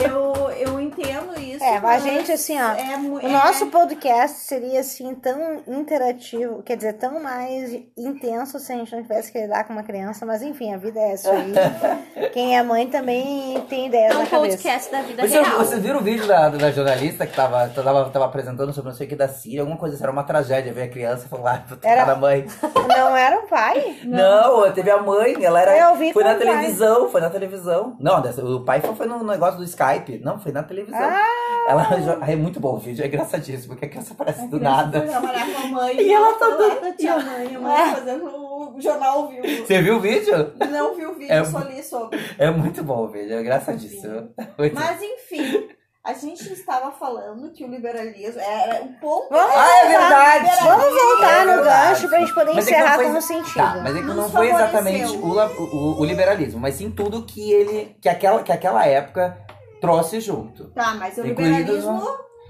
Eu, 0.00 0.50
eu 0.52 0.80
entendo 0.80 1.38
isso. 1.38 1.49
É, 1.70 1.76
a 1.76 1.80
mas 1.80 2.02
gente, 2.02 2.32
assim, 2.32 2.60
ó, 2.60 2.72
É, 2.72 2.96
O 2.98 3.18
é- 3.20 3.28
nosso 3.28 3.66
podcast 3.66 4.38
seria 4.40 4.80
assim 4.80 5.14
tão 5.14 5.62
interativo, 5.66 6.62
quer 6.62 6.76
dizer, 6.76 6.94
tão 6.94 7.20
mais 7.22 7.72
intenso 7.96 8.58
se 8.58 8.72
a 8.72 8.76
gente 8.76 8.94
não 8.94 9.02
tivesse 9.02 9.30
que 9.32 9.38
lidar 9.40 9.64
com 9.64 9.72
uma 9.72 9.82
criança, 9.82 10.24
mas 10.26 10.42
enfim, 10.42 10.72
a 10.74 10.76
vida 10.78 10.98
é 11.00 11.14
isso 11.14 11.28
aí. 11.30 12.30
Quem 12.32 12.56
é 12.56 12.62
mãe 12.62 12.86
também 12.88 13.60
tem 13.68 13.86
ideias 13.86 14.12
É 14.12 14.16
um 14.16 14.20
na 14.22 14.26
cabeça. 14.26 14.56
podcast 14.56 14.90
da 14.92 15.02
vida 15.02 15.26
Vocês, 15.28 15.46
real. 15.46 15.58
vocês 15.58 15.82
viram 15.82 16.00
o 16.00 16.02
vídeo 16.02 16.26
da, 16.26 16.48
da 16.48 16.70
jornalista 16.70 17.26
que 17.26 17.34
tava, 17.34 17.68
tava, 17.68 18.10
tava 18.10 18.24
apresentando 18.26 18.72
sobre 18.72 18.90
não 18.90 18.96
sei 18.96 19.06
o 19.06 19.10
que 19.10 19.16
da 19.16 19.28
Síria, 19.28 19.60
alguma 19.60 19.78
coisa 19.78 19.94
assim, 19.94 20.04
era 20.04 20.12
uma 20.12 20.24
tragédia, 20.24 20.72
ver 20.72 20.82
a 20.82 20.88
criança 20.88 21.28
falar 21.28 21.64
pro 21.66 21.78
Era- 21.82 22.04
cara 22.04 22.16
mãe. 22.18 22.46
Não 22.90 23.16
era 23.16 23.38
o 23.38 23.46
pai? 23.46 24.00
Não, 24.04 24.70
teve 24.72 24.90
a 24.90 24.98
mãe, 25.00 25.36
ela 25.44 25.60
era. 25.62 25.76
Eu 25.90 25.96
vi 25.96 26.12
foi 26.12 26.24
na 26.24 26.34
com 26.34 26.42
o 26.42 26.46
pai. 26.46 26.54
televisão, 26.56 27.08
foi 27.08 27.20
na 27.20 27.30
televisão. 27.30 27.96
Não, 28.00 28.20
o 28.20 28.64
pai 28.64 28.80
foi, 28.80 28.94
foi 28.94 29.06
no 29.06 29.22
negócio 29.24 29.58
do 29.58 29.64
Skype. 29.64 30.20
Não, 30.24 30.38
foi 30.40 30.50
na 30.52 30.62
televisão. 30.62 30.98
Ah! 31.00 31.20
Ela 31.68 31.88
é 32.28 32.36
muito 32.36 32.58
bom 32.58 32.74
o 32.74 32.78
vídeo, 32.78 33.04
é 33.04 33.06
engraçadíssimo, 33.06 33.68
porque 33.74 33.86
a 33.86 33.88
criança 33.88 34.12
aparece 34.12 34.40
A 34.40 34.46
do 34.46 34.58
criança 34.58 34.76
nada. 34.76 35.00
trabalhar 35.02 35.46
com 35.52 35.58
a 35.62 35.66
mãe 35.68 35.96
E 36.00 36.12
ela 36.12 36.32
tá 36.34 36.48
dando- 36.48 36.80
"Ah, 36.86 36.92
tia 36.96 37.18
mãe, 37.18 37.46
a 37.56 37.60
mãe 37.60 37.94
fazendo 37.94 38.26
o 38.26 38.80
jornal 38.80 39.18
ao 39.18 39.28
vivo. 39.28 39.46
Você 39.66 39.82
viu 39.82 39.96
o 39.96 40.00
vídeo? 40.00 40.52
Não 40.70 40.94
vi 40.94 41.06
o 41.06 41.14
vídeo, 41.14 41.32
É 41.32 41.44
só 41.44 41.58
li 41.60 41.82
sobre. 41.82 42.18
É 42.38 42.50
muito 42.50 42.82
bom 42.82 43.04
o 43.04 43.08
vídeo, 43.08 43.36
é 43.36 43.40
engraçadíssimo. 43.40 44.30
Muito- 44.58 44.74
Mas 44.74 45.00
enfim, 45.02 45.68
a 46.02 46.12
gente 46.14 46.52
estava 46.52 46.90
falando 46.92 47.52
que 47.52 47.64
o 47.64 47.68
liberalismo 47.68 48.40
era 48.40 48.82
um 48.82 48.92
ponto. 48.94 49.28
Vamos 49.30 49.54
Ah, 49.54 49.84
é 49.84 49.88
verdade! 49.88 50.64
Vamos 50.64 51.02
voltar 51.02 51.36
É 51.36 51.44
no 51.44 51.52
verdade. 51.54 51.88
gancho 51.90 52.08
pra 52.08 52.18
gente 52.20 52.34
poder 52.34 52.54
Mas 52.54 52.66
é 52.66 52.70
encerrar 52.70 52.96
com 52.96 53.04
foi- 53.04 53.12
um 53.12 53.20
sentido. 53.20 53.54
Tá, 53.54 53.80
mas 53.82 53.96
é 53.96 53.98
que 54.00 54.06
Nos 54.06 54.16
não 54.16 54.30
foi 54.30 54.48
exatamente 54.48 55.16
o, 55.16 55.26
o, 55.26 56.00
o 56.00 56.04
liberalismo, 56.04 56.58
mas 56.60 56.74
sim 56.74 56.90
tudo 56.90 57.24
que 57.26 57.52
ele. 57.52 57.96
que 58.00 58.08
aquela, 58.08 58.42
que 58.42 58.50
aquela 58.52 58.84
época 58.86 59.36
trouxe 59.80 60.20
junto. 60.20 60.64
Tá, 60.70 60.94
mas 60.94 61.16
o 61.18 61.26
Incluído 61.26 61.58
liberalismo 61.58 62.00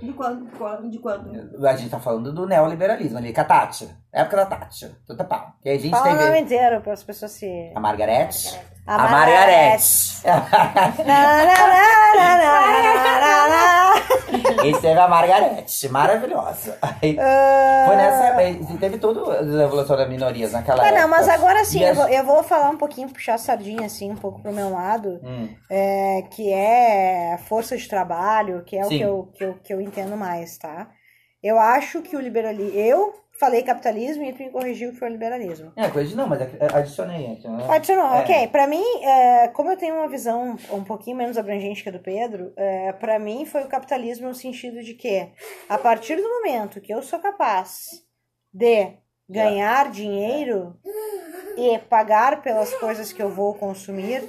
de 0.03 0.13
quando? 0.13 0.47
de 0.47 0.53
quando- 0.59 0.91
De 0.91 0.99
quando? 0.99 1.67
A 1.67 1.77
gente 1.77 1.91
tá 1.91 2.01
falando 2.01 2.33
do 2.33 2.47
neoliberalismo 2.47 3.19
ali, 3.19 3.33
com 3.33 3.41
a 3.41 3.45
Tati. 3.45 3.89
Época 4.13 4.37
da 4.39 4.47
Tati. 4.47 4.91
Tudo 5.07 5.25
pau. 5.25 5.53
E 5.65 5.71
a 5.71 5.79
gente 5.79 5.91
Fala 5.91 6.07
o 6.07 6.11
nome 6.15 6.25
teve 6.25 6.39
inteiro 6.41 6.81
para 6.81 6.93
as 6.95 7.03
pessoas 7.03 7.33
se. 7.33 7.73
a 7.75 7.81
Margarete. 7.81 8.59
A 8.87 8.95
A 8.95 9.09
Margarete. 9.11 10.23
E 14.65 14.73
teve 14.81 14.99
a 15.01 15.09
Margarete, 15.09 15.89
maravilhosa. 15.89 16.77
Aí, 16.83 17.17
Ah, 17.19 17.85
foi 17.87 17.97
nessa. 17.97 18.75
e 18.75 18.79
Teve 18.79 18.99
tudo 18.99 19.31
a 19.31 19.41
revolução 19.43 19.97
das 19.97 20.09
minorias 20.09 20.53
naquela 20.53 20.79
Tá, 20.83 20.87
época. 20.89 21.01
não, 21.01 21.09
mas 21.09 21.29
agora 21.29 21.65
sim, 21.65 21.83
eu 21.83 21.95
eu 22.09 22.25
vou 22.25 22.43
falar 22.43 22.71
um 22.71 22.77
pouquinho, 22.77 23.09
puxar 23.09 23.35
a 23.35 23.39
sardinha 23.39 23.87
assim, 23.87 24.11
um 24.11 24.17
pouco 24.17 24.43
pro 24.43 24.53
meu 24.53 24.71
lado, 24.71 25.21
Hum, 25.23 25.49
é, 25.71 26.23
que 26.31 26.53
é 26.53 27.39
força 27.49 27.77
de 27.77 27.89
trabalho, 27.89 28.63
que 28.65 28.77
é 28.77 28.85
o 28.85 28.89
Sim. 28.89 28.99
que 28.99 29.03
eu, 29.05 29.29
que, 29.35 29.45
eu, 29.45 29.55
que 29.65 29.75
eu 29.75 29.81
entendo 29.81 30.17
mais, 30.17 30.59
tá? 30.59 30.89
Eu 31.43 31.59
acho 31.59 32.03
que 32.03 32.17
o 32.17 32.21
liberalismo. 32.21 32.79
Eu 32.79 33.15
falei 33.41 33.63
capitalismo 33.63 34.23
e 34.23 34.33
tu 34.35 34.43
me 34.43 34.51
corrigiu 34.51 34.91
que 34.93 34.99
foi 34.99 35.09
liberalismo. 35.09 35.73
É, 35.75 35.89
coisa 35.89 36.11
de 36.11 36.15
não, 36.17 36.29
mas 36.29 36.43
adicionei 36.75 37.33
aqui. 37.33 37.49
Né? 37.49 37.67
Adicionou, 37.71 38.05
É. 38.15 38.21
ok. 38.21 38.49
Pra 38.49 38.67
mim, 38.67 38.85
é, 39.03 39.49
como 39.49 39.71
eu 39.71 39.79
tenho 39.79 39.95
uma 39.97 40.09
visão 40.09 40.57
um 40.71 40.85
pouquinho 40.85 41.17
menos 41.17 41.39
abrangente 41.39 41.83
que 41.83 41.89
a 41.89 41.93
do 41.93 42.01
Pedro, 42.01 42.53
é, 42.55 42.93
para 42.93 43.19
mim 43.19 43.47
foi 43.47 43.63
o 43.63 43.69
capitalismo 43.69 44.29
no 44.29 44.35
sentido 44.35 44.83
de 44.83 44.93
que, 44.93 45.27
a 45.71 45.79
partir 45.79 46.17
do 46.17 46.29
momento 46.29 46.81
que 46.83 46.93
eu 46.93 47.03
sou 47.03 47.19
capaz 47.19 47.87
de 48.53 48.93
ganhar 49.29 49.91
dinheiro 49.91 50.77
e 51.57 51.79
pagar 51.79 52.43
pelas 52.43 52.75
coisas 52.75 53.11
que 53.13 53.23
eu 53.23 53.31
vou 53.31 53.55
consumir, 53.55 54.23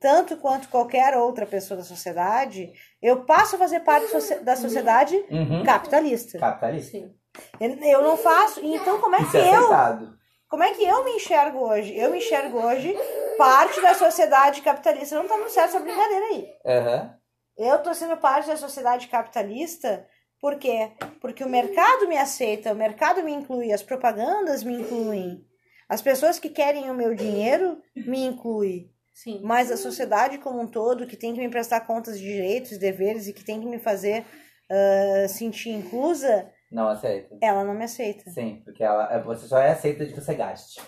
tanto 0.00 0.36
quanto 0.36 0.68
qualquer 0.68 1.16
outra 1.16 1.46
pessoa 1.46 1.78
da 1.78 1.84
sociedade, 1.84 2.70
eu 3.00 3.24
passo 3.24 3.56
a 3.56 3.58
fazer 3.58 3.80
parte 3.80 4.06
da 4.42 4.56
sociedade 4.56 5.16
Uhum. 5.30 5.62
capitalista. 5.64 6.38
Capitalista. 6.38 6.96
Eu 6.98 7.10
eu 7.60 8.02
não 8.02 8.16
faço. 8.16 8.60
Então, 8.64 9.00
como 9.00 9.16
é 9.16 9.22
Isso 9.22 9.30
que 9.30 9.36
é 9.36 9.48
eu 9.50 9.64
aceitado. 9.64 10.18
como 10.48 10.62
é 10.62 10.74
que 10.74 10.84
eu 10.84 11.04
me 11.04 11.12
enxergo 11.12 11.58
hoje? 11.58 11.96
Eu 11.96 12.10
me 12.10 12.18
enxergo 12.18 12.58
hoje 12.58 12.96
parte 13.36 13.80
da 13.80 13.94
sociedade 13.94 14.62
capitalista. 14.62 15.16
Não 15.16 15.28
tá 15.28 15.36
no 15.36 15.48
certo 15.48 15.76
essa 15.76 15.80
brincadeira 15.80 16.24
aí. 16.26 16.48
Aham. 16.66 17.14
Eu 17.56 17.82
tô 17.82 17.92
sendo 17.92 18.16
parte 18.16 18.46
da 18.46 18.56
sociedade 18.56 19.08
capitalista 19.08 20.06
por 20.40 20.56
quê? 20.56 20.92
Porque 21.20 21.42
o 21.42 21.48
mercado 21.48 22.06
me 22.06 22.16
aceita, 22.16 22.72
o 22.72 22.76
mercado 22.76 23.22
me 23.22 23.32
inclui, 23.32 23.72
as 23.72 23.82
propagandas 23.82 24.62
me 24.62 24.74
incluem. 24.74 25.44
As 25.88 26.00
pessoas 26.00 26.38
que 26.38 26.48
querem 26.48 26.90
o 26.90 26.94
meu 26.94 27.14
dinheiro 27.14 27.82
me 27.96 28.24
incluem. 28.24 28.92
Sim. 29.12 29.40
Mas 29.42 29.72
a 29.72 29.76
sociedade 29.76 30.38
como 30.38 30.60
um 30.60 30.68
todo, 30.68 31.06
que 31.06 31.16
tem 31.16 31.34
que 31.34 31.40
me 31.40 31.48
prestar 31.48 31.80
contas 31.80 32.18
de 32.18 32.24
direitos 32.24 32.72
e 32.72 32.78
deveres 32.78 33.26
e 33.26 33.32
que 33.32 33.44
tem 33.44 33.60
que 33.60 33.66
me 33.66 33.80
fazer 33.80 34.24
ah, 34.70 35.26
sentir 35.28 35.70
inclusa, 35.70 36.48
Não 36.70 36.88
aceita. 36.88 37.36
ela 37.40 37.64
não 37.64 37.74
me 37.74 37.84
aceita. 37.84 38.30
Sim, 38.30 38.60
porque 38.64 38.84
ela, 38.84 39.18
você 39.20 39.46
só 39.46 39.58
é 39.58 39.70
aceita 39.70 40.04
de 40.04 40.12
que 40.12 40.20
você 40.20 40.34
gaste. 40.34 40.80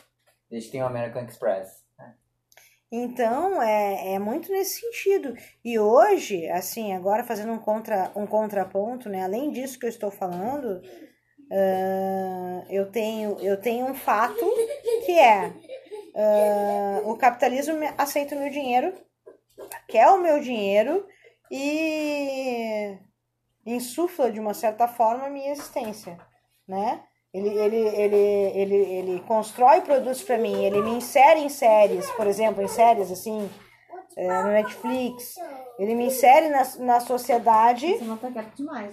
Desde 0.51 0.69
que 0.69 0.73
tem 0.73 0.83
o 0.83 0.87
American 0.87 1.25
Express. 1.25 1.81
Então, 2.93 3.63
é, 3.63 4.15
é 4.15 4.19
muito 4.19 4.51
nesse 4.51 4.81
sentido. 4.81 5.35
E 5.65 5.79
hoje, 5.79 6.49
assim, 6.49 6.93
agora 6.93 7.23
fazendo 7.23 7.53
um, 7.53 7.59
contra, 7.59 8.11
um 8.17 8.27
contraponto, 8.27 9.09
né? 9.09 9.23
Além 9.23 9.53
disso 9.53 9.79
que 9.79 9.87
eu 9.87 9.91
estou 9.91 10.11
falando, 10.11 10.83
ah, 11.53 12.65
eu, 12.69 12.91
tenho, 12.91 13.39
eu 13.41 13.57
tenho 13.61 13.87
um 13.87 13.95
fato 13.95 14.45
que 15.07 15.13
é 15.13 15.53
ah, 16.17 17.01
o 17.05 17.17
capitalismo 17.17 17.79
aceita 17.97 18.35
o 18.35 18.39
meu 18.41 18.51
dinheiro, 18.51 18.93
quer 19.89 20.09
o 20.09 20.21
meu 20.21 20.41
dinheiro 20.41 21.07
e 21.49 22.99
insufla 23.65 24.31
de 24.31 24.41
uma 24.41 24.55
certa 24.55 24.89
forma 24.89 25.27
a 25.27 25.31
minha 25.31 25.53
existência, 25.53 26.19
né? 26.67 27.03
Ele, 27.33 27.49
ele, 27.49 27.77
ele, 27.77 28.17
ele, 28.17 28.75
ele 28.75 29.21
constrói 29.21 29.83
produtos 29.83 30.23
para 30.23 30.37
mim, 30.37 30.65
ele 30.65 30.83
me 30.83 30.91
insere 30.91 31.41
em 31.41 31.49
séries, 31.49 32.11
por 32.13 32.27
exemplo, 32.27 32.61
em 32.61 32.67
séries 32.67 33.11
assim, 33.11 33.49
é, 34.17 34.43
no 34.43 34.49
Netflix. 34.49 35.37
Ele 35.79 35.95
me 35.95 36.07
insere 36.07 36.49
na, 36.49 36.65
na 36.79 37.01
sociedade 37.01 37.87
tá 37.99 38.17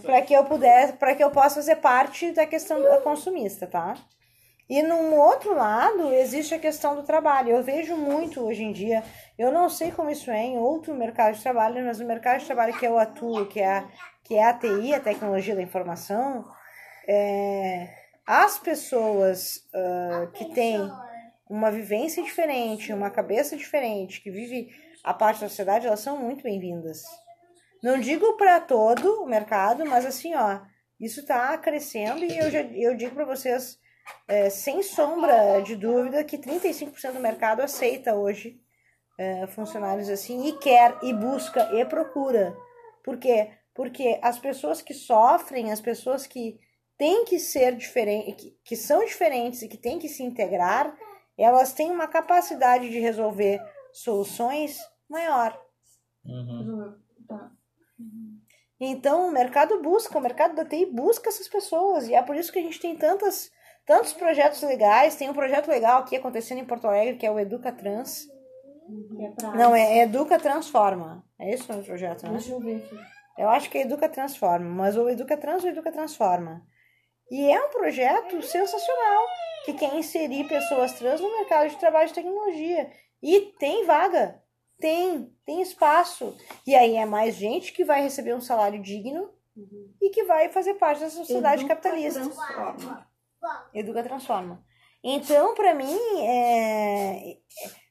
para 0.04 0.22
que 0.22 0.34
eu 0.34 0.44
puder, 0.46 0.98
para 0.98 1.16
que 1.16 1.24
eu 1.24 1.32
possa 1.32 1.56
fazer 1.56 1.78
parte 1.78 2.32
da 2.32 2.46
questão 2.46 2.82
da 2.82 3.02
consumista, 3.02 3.66
tá? 3.66 3.96
E 4.70 4.84
num 4.84 5.16
outro 5.16 5.56
lado, 5.56 6.14
existe 6.14 6.54
a 6.54 6.60
questão 6.60 6.96
do 6.96 7.04
trabalho. 7.04 7.52
Eu 7.52 7.64
vejo 7.64 7.96
muito 7.96 8.46
hoje 8.46 8.64
em 8.64 8.74
dia, 8.74 9.02
eu 9.38 9.52
não 9.52 9.70
sei 9.70 9.92
como 9.92 10.10
isso 10.10 10.30
é 10.30 10.44
em 10.44 10.58
outro 10.58 10.94
mercado 10.94 11.36
de 11.36 11.42
trabalho, 11.42 11.84
mas 11.86 12.00
no 12.00 12.06
mercado 12.06 12.40
de 12.40 12.46
trabalho 12.46 12.78
que 12.78 12.86
eu 12.86 13.00
atuo, 13.00 13.46
que 13.46 13.62
é 13.62 13.86
que 14.28 14.36
é 14.36 14.44
a 14.44 14.54
TI, 14.54 14.94
a 14.94 15.00
tecnologia 15.00 15.56
da 15.56 15.62
informação, 15.62 16.46
é, 17.08 17.88
as 18.26 18.60
pessoas 18.60 19.66
ah, 19.74 20.28
que 20.34 20.54
têm 20.54 20.92
uma 21.50 21.72
vivência 21.72 22.22
diferente, 22.22 22.92
uma 22.92 23.10
cabeça 23.10 23.56
diferente, 23.56 24.20
que 24.20 24.30
vive 24.30 24.70
a 25.02 25.14
parte 25.14 25.40
da 25.40 25.48
sociedade, 25.48 25.88
elas 25.88 26.02
são 26.02 26.18
muito 26.18 26.44
bem-vindas. 26.44 27.04
Não 27.82 27.98
digo 27.98 28.36
para 28.36 28.60
todo 28.60 29.24
o 29.24 29.26
mercado, 29.26 29.86
mas 29.86 30.06
assim, 30.06 30.36
ó, 30.36 30.60
isso 31.00 31.22
está 31.22 31.58
crescendo 31.58 32.26
e 32.26 32.38
eu, 32.38 32.52
já, 32.52 32.62
eu 32.62 32.98
digo 32.98 33.16
para 33.16 33.24
vocês, 33.24 33.80
é, 34.28 34.50
sem 34.50 34.84
sombra 34.84 35.62
de 35.62 35.78
dúvida, 35.78 36.22
que 36.26 36.38
35% 36.38 37.14
do 37.14 37.20
mercado 37.22 37.62
aceita 37.62 38.14
hoje 38.14 38.60
é, 39.18 39.48
funcionários 39.48 40.10
assim 40.10 40.48
e 40.48 40.54
quer, 40.58 40.98
e 41.02 41.14
busca, 41.14 41.74
e 41.74 41.86
procura. 41.86 42.54
Por 43.04 43.18
quê? 43.18 43.52
Porque 43.78 44.20
as 44.24 44.40
pessoas 44.40 44.82
que 44.82 44.94
sofrem, 44.94 45.72
as 45.72 45.80
pessoas 45.80 46.26
que 46.26 46.60
têm 46.98 47.24
que 47.26 47.38
ser 47.40 47.76
diferentes, 47.76 48.34
que, 48.44 48.58
que 48.64 48.76
são 48.76 49.06
diferentes 49.06 49.62
e 49.62 49.68
que 49.68 49.78
têm 49.78 50.00
que 50.00 50.10
se 50.10 50.24
integrar, 50.24 50.98
elas 51.38 51.74
têm 51.74 51.92
uma 51.92 52.08
capacidade 52.08 52.90
de 52.90 52.98
resolver 53.00 53.62
soluções 53.94 54.80
maior. 55.08 55.56
Uhum. 56.26 56.92
Tá. 57.28 57.52
Então 58.80 59.28
o 59.28 59.32
mercado 59.32 59.80
busca, 59.82 60.18
o 60.18 60.22
mercado 60.22 60.56
da 60.56 60.66
TI 60.66 60.88
busca 60.88 61.30
essas 61.30 61.48
pessoas. 61.48 62.08
E 62.08 62.16
é 62.16 62.22
por 62.24 62.36
isso 62.36 62.52
que 62.52 62.58
a 62.58 62.64
gente 62.64 62.80
tem 62.80 62.96
tantas, 62.96 63.52
tantos 63.86 64.12
projetos 64.14 64.62
legais. 64.64 65.16
Tem 65.16 65.30
um 65.30 65.34
projeto 65.34 65.68
legal 65.68 66.02
aqui 66.02 66.16
acontecendo 66.16 66.60
em 66.60 66.66
Porto 66.66 66.86
Alegre, 66.88 67.18
que 67.18 67.26
é 67.28 67.32
o 67.32 67.40
Educa 67.40 67.72
Trans. 67.72 68.26
Que 69.16 69.24
é 69.26 69.30
pra- 69.32 69.54
Não, 69.54 69.76
é 69.76 70.00
Educa 70.00 70.40
Transforma. 70.40 71.24
É 71.40 71.54
esse 71.54 71.64
o 71.66 71.68
nome 71.70 71.82
do 71.84 71.86
projeto, 71.88 72.24
né? 72.24 72.32
Deixa 72.32 72.52
eu 72.54 72.60
ver 72.60 72.78
aqui. 72.78 72.98
Eu 73.38 73.50
acho 73.50 73.70
que 73.70 73.78
é 73.78 73.82
Educa 73.82 74.10
Transforma, 74.10 74.70
mas 74.70 74.98
o 74.98 75.08
Educa 75.10 75.38
Trans 75.38 75.64
ou 75.64 75.70
Educa 75.70 75.92
Transforma. 75.92 76.66
E 77.30 77.52
é 77.52 77.62
um 77.62 77.70
projeto 77.70 78.42
sensacional 78.42 79.28
que 79.66 79.74
quer 79.74 79.94
inserir 79.96 80.48
pessoas 80.48 80.94
trans 80.94 81.20
no 81.20 81.32
mercado 81.32 81.70
de 81.70 81.78
trabalho 81.78 82.08
de 82.08 82.14
tecnologia. 82.14 82.90
E 83.22 83.54
tem 83.60 83.86
vaga. 83.86 84.42
Tem, 84.80 85.34
tem 85.46 85.62
espaço. 85.62 86.38
E 86.66 86.74
aí 86.76 86.96
é 86.96 87.06
mais 87.06 87.36
gente 87.36 87.74
que 87.74 87.84
vai 87.84 88.02
receber 88.02 88.34
um 88.34 88.42
salário 88.42 88.82
digno, 88.82 89.30
e 90.02 90.10
que 90.10 90.24
vai 90.24 90.50
fazer 90.50 90.76
parte 90.76 91.02
da 91.02 91.10
sociedade 91.10 91.64
Educa, 91.64 91.76
capitalista. 91.76 92.20
transforma. 92.20 93.08
Educa 93.74 94.04
transforma. 94.04 94.64
Então, 95.04 95.56
pra 95.56 95.74
mim, 95.74 95.98
é... 96.20 97.32
é- 97.32 97.38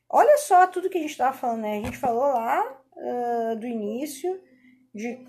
olha 0.09 0.36
só 0.38 0.66
tudo 0.66 0.88
que 0.88 0.99
a 0.99 1.01
gente 1.01 1.11
estava 1.11 1.36
falando, 1.36 1.62
né? 1.62 1.78
A 1.78 1.82
gente 1.82 1.97
falou 1.97 2.22
lá 2.22 2.82
ah, 2.97 3.55
do 3.57 3.66
início, 3.66 4.40
de 4.97 5.24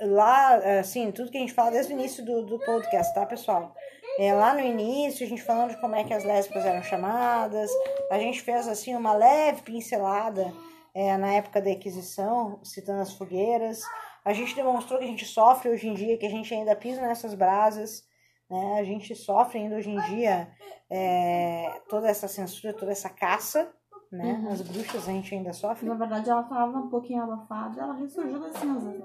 lá, 0.00 0.56
assim, 0.80 1.10
tudo 1.10 1.30
que 1.30 1.36
a 1.36 1.40
gente 1.40 1.52
fala 1.52 1.70
desde 1.70 1.92
o 1.92 1.98
início 1.98 2.24
do, 2.24 2.42
do 2.44 2.58
podcast, 2.58 3.14
tá, 3.14 3.24
pessoal? 3.26 3.74
É, 4.18 4.34
lá 4.34 4.52
no 4.52 4.60
início, 4.60 5.24
a 5.24 5.28
gente 5.28 5.42
falando 5.42 5.70
de 5.70 5.80
como 5.80 5.96
é 5.96 6.04
que 6.04 6.12
as 6.12 6.24
lésbicas 6.24 6.64
eram 6.64 6.82
chamadas, 6.82 7.70
a 8.10 8.18
gente 8.18 8.42
fez, 8.42 8.68
assim, 8.68 8.94
uma 8.94 9.14
leve 9.14 9.62
pincelada 9.62 10.52
é, 10.94 11.16
na 11.16 11.34
época 11.34 11.60
da 11.60 11.70
Inquisição, 11.70 12.60
citando 12.62 13.00
as 13.00 13.12
fogueiras. 13.14 13.80
A 14.24 14.32
gente 14.32 14.54
demonstrou 14.54 14.98
que 14.98 15.04
a 15.04 15.08
gente 15.08 15.24
sofre 15.24 15.70
hoje 15.70 15.88
em 15.88 15.94
dia, 15.94 16.18
que 16.18 16.26
a 16.26 16.30
gente 16.30 16.52
ainda 16.52 16.76
pisa 16.76 17.00
nessas 17.00 17.34
brasas, 17.34 18.04
né? 18.52 18.76
A 18.78 18.84
gente 18.84 19.14
sofre 19.16 19.58
ainda 19.58 19.76
hoje 19.76 19.88
em 19.88 20.00
dia 20.02 20.48
é, 20.90 21.80
toda 21.88 22.08
essa 22.08 22.28
censura, 22.28 22.74
toda 22.74 22.92
essa 22.92 23.08
caça, 23.08 23.72
né? 24.16 24.46
As 24.50 24.60
bruxas 24.62 25.08
a 25.08 25.12
gente 25.12 25.34
ainda 25.34 25.52
sofre. 25.52 25.88
Na 25.88 25.94
verdade, 25.94 26.28
ela 26.30 26.42
tava 26.44 26.78
um 26.78 26.88
pouquinho 26.88 27.22
abafada, 27.22 27.80
ela 27.80 27.94
ressurgiu 27.94 28.38
das 28.40 28.56
cinzas. 28.56 28.82
né? 28.98 29.04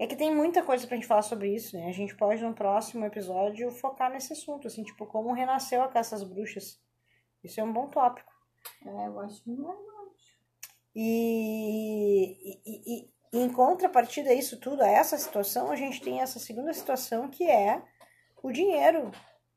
É 0.00 0.06
que 0.06 0.14
tem 0.16 0.34
muita 0.34 0.62
coisa 0.62 0.86
pra 0.86 0.96
gente 0.96 1.06
falar 1.08 1.22
sobre 1.22 1.52
isso, 1.54 1.76
né? 1.76 1.88
A 1.88 1.92
gente 1.92 2.14
pode, 2.16 2.42
no 2.42 2.54
próximo 2.54 3.04
episódio, 3.04 3.70
focar 3.72 4.10
nesse 4.12 4.32
assunto, 4.32 4.66
assim, 4.68 4.84
tipo, 4.84 5.04
como 5.06 5.32
renasceu 5.32 5.82
a 5.82 5.88
caça 5.88 6.14
às 6.14 6.22
bruxas. 6.22 6.80
Isso 7.42 7.60
é 7.60 7.64
um 7.64 7.72
bom 7.72 7.88
tópico. 7.88 8.30
É, 8.86 9.06
eu 9.08 9.18
acho 9.20 9.42
que 9.42 9.50
não 9.50 9.72
é. 9.72 9.76
E, 10.94 12.36
e, 12.44 12.60
e- 12.66 13.10
e 13.32 13.38
em 13.44 13.48
contrapartida 13.52 14.30
a 14.30 14.34
isso 14.34 14.58
tudo, 14.58 14.82
a 14.82 14.88
essa 14.88 15.16
situação, 15.18 15.70
a 15.70 15.76
gente 15.76 16.00
tem 16.00 16.20
essa 16.20 16.38
segunda 16.38 16.72
situação 16.72 17.28
que 17.28 17.44
é 17.44 17.82
o 18.42 18.50
dinheiro. 18.50 19.10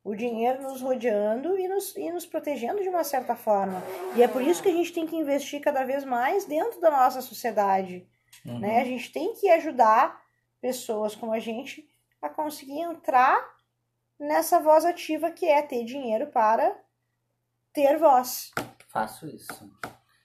O 0.03 0.15
dinheiro 0.15 0.63
nos 0.63 0.81
rodeando 0.81 1.57
e 1.59 1.67
nos, 1.67 1.95
e 1.95 2.11
nos 2.11 2.25
protegendo 2.25 2.81
de 2.81 2.89
uma 2.89 3.03
certa 3.03 3.35
forma. 3.35 3.83
E 4.15 4.23
é 4.23 4.27
por 4.27 4.41
isso 4.41 4.63
que 4.63 4.69
a 4.69 4.73
gente 4.73 4.91
tem 4.91 5.05
que 5.05 5.15
investir 5.15 5.61
cada 5.61 5.83
vez 5.83 6.03
mais 6.03 6.45
dentro 6.45 6.81
da 6.81 6.89
nossa 6.89 7.21
sociedade. 7.21 8.07
Uhum. 8.45 8.59
Né? 8.59 8.81
A 8.81 8.85
gente 8.85 9.11
tem 9.11 9.33
que 9.35 9.49
ajudar 9.49 10.19
pessoas 10.59 11.15
como 11.15 11.33
a 11.33 11.39
gente 11.39 11.87
a 12.21 12.29
conseguir 12.29 12.79
entrar 12.79 13.55
nessa 14.19 14.59
voz 14.59 14.85
ativa 14.85 15.31
que 15.31 15.45
é 15.45 15.61
ter 15.61 15.83
dinheiro 15.83 16.27
para 16.27 16.75
ter 17.73 17.97
voz. 17.97 18.51
Faço 18.89 19.27
isso. 19.27 19.69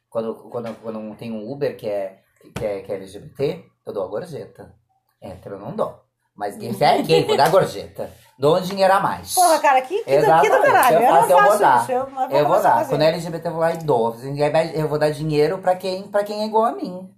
Quando, 0.08 0.34
quando, 0.50 0.74
quando 0.80 1.16
tem 1.16 1.32
um 1.32 1.50
Uber 1.50 1.76
que 1.76 1.88
é, 1.88 2.22
que 2.54 2.64
é, 2.64 2.80
que 2.82 2.92
é 2.92 2.94
LGBT, 2.96 3.64
eu 3.84 3.92
dou 3.92 4.04
a 4.04 4.08
gorjeta. 4.08 4.74
Hétero 5.20 5.56
eu 5.56 5.60
não 5.60 5.74
dou. 5.74 6.05
Mas 6.36 6.56
gay, 6.56 6.72
se 6.74 6.84
é 6.84 7.02
gay, 7.02 7.24
vou 7.24 7.36
dar 7.36 7.50
gorjeta. 7.50 8.10
Dou 8.38 8.58
um 8.58 8.60
dinheiro 8.60 8.92
a 8.92 9.00
mais. 9.00 9.32
Porra, 9.32 9.58
cara, 9.60 9.80
que, 9.80 9.96
que, 9.96 10.02
do, 10.02 10.04
que 10.04 10.10
do 10.10 10.24
Exatamente, 10.24 10.60
caralho. 10.66 10.96
eu 10.96 11.00
Eu, 11.02 11.08
faço, 11.08 11.32
eu 11.32 11.42
vou 11.42 11.58
dar. 11.58 11.82
isso. 11.82 11.92
Eu, 11.92 11.98
Eu 12.38 12.48
vou 12.48 12.62
dar. 12.62 12.74
fazer. 12.74 12.90
Quando 12.90 13.02
é 13.02 13.08
LGBT, 13.08 13.48
eu 13.48 13.52
vou 13.52 13.60
lá 13.62 13.72
e 13.72 13.76
dou. 13.78 14.16
Eu 14.74 14.88
vou 14.88 14.98
dar 14.98 15.10
dinheiro 15.10 15.56
pra 15.58 15.74
quem, 15.74 16.02
pra 16.02 16.22
quem 16.22 16.42
é 16.42 16.44
igual 16.46 16.64
a 16.66 16.72
mim. 16.72 17.08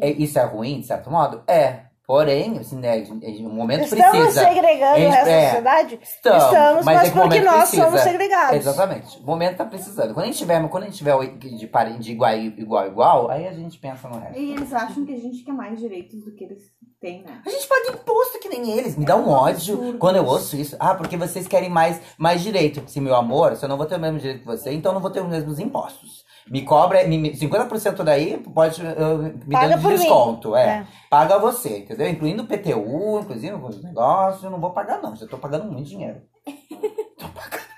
É- 0.00 0.10
Isso 0.10 0.38
é 0.40 0.44
ruim, 0.44 0.80
de 0.80 0.86
certo 0.88 1.08
modo? 1.08 1.42
É. 1.46 1.82
Porém, 2.10 2.58
assim, 2.58 2.74
né, 2.74 3.04
um 3.40 3.54
momento 3.54 3.84
Estamos 3.84 4.10
precisa. 4.10 4.40
segregando 4.40 4.96
Gente, 4.96 5.06
o 5.06 5.10
resto 5.10 5.24
da 5.26 5.30
é. 5.30 5.46
sociedade? 5.46 6.00
Estamos, 6.02 6.44
Estamos, 6.44 6.84
mas, 6.84 6.96
mas 6.96 7.08
é 7.08 7.12
porque 7.12 7.40
nós 7.40 7.58
precisa. 7.60 7.84
somos 7.84 8.00
segregados. 8.00 8.56
Exatamente. 8.56 9.18
O 9.20 9.26
momento 9.26 9.56
tá 9.56 9.64
precisando. 9.64 10.12
Quando 10.12 10.24
a 10.24 10.26
gente 10.26 10.38
tiver, 10.38 10.68
quando 10.68 10.82
a 10.82 10.86
gente 10.86 10.98
tiver 10.98 11.16
de, 11.38 11.56
de 11.56 12.10
igual, 12.10 12.36
igual, 12.36 12.86
igual, 12.88 13.30
aí 13.30 13.46
a 13.46 13.52
gente 13.52 13.78
pensa 13.78 14.08
no 14.08 14.18
resto. 14.18 14.36
E 14.36 14.54
eles 14.54 14.72
acham 14.72 15.06
que 15.06 15.14
a 15.14 15.18
gente 15.18 15.44
quer 15.44 15.52
mais 15.52 15.78
direitos 15.78 16.24
do 16.24 16.34
que 16.34 16.42
eles 16.42 16.64
têm, 17.00 17.22
né? 17.22 17.42
A 17.46 17.48
gente 17.48 17.68
paga 17.68 17.92
imposto 17.92 18.40
que 18.40 18.48
nem 18.48 18.72
eles. 18.72 18.96
Me 18.96 19.04
dá 19.04 19.14
um 19.14 19.28
ódio 19.28 19.96
quando 20.00 20.16
eu 20.16 20.26
ouço 20.26 20.56
isso. 20.56 20.74
Ah, 20.80 20.96
porque 20.96 21.16
vocês 21.16 21.46
querem 21.46 21.70
mais, 21.70 22.00
mais 22.18 22.42
direito. 22.42 22.82
Se 22.90 23.00
meu 23.00 23.14
amor, 23.14 23.54
se 23.54 23.64
eu 23.64 23.68
não 23.68 23.76
vou 23.76 23.86
ter 23.86 23.94
o 23.94 24.00
mesmo 24.00 24.18
direito 24.18 24.40
que 24.40 24.46
você, 24.46 24.72
então 24.72 24.90
eu 24.90 24.94
não 24.94 25.00
vou 25.00 25.12
ter 25.12 25.20
os 25.20 25.28
mesmos 25.28 25.60
impostos. 25.60 26.24
Me 26.50 26.62
cobra 26.62 27.06
me- 27.06 27.16
me- 27.16 27.30
50% 27.36 28.02
daí, 28.02 28.36
pode 28.38 28.82
uh, 28.82 29.18
me 29.46 29.52
Paga 29.52 29.76
dando 29.76 29.88
desconto. 29.96 30.56
É. 30.56 30.66
É. 30.66 30.86
Paga 31.08 31.38
você, 31.38 31.78
entendeu? 31.78 32.08
Incluindo 32.08 32.42
o 32.42 32.46
PTU, 32.46 33.20
inclusive 33.20 33.54
os 33.54 33.82
negócios, 33.84 34.42
eu 34.42 34.50
não 34.50 34.60
vou 34.60 34.72
pagar, 34.72 35.00
não. 35.00 35.14
Já 35.14 35.28
tô 35.28 35.38
pagando 35.38 35.70
muito 35.70 35.88
dinheiro. 35.88 36.20
tô 37.16 37.28
pagando. 37.28 37.70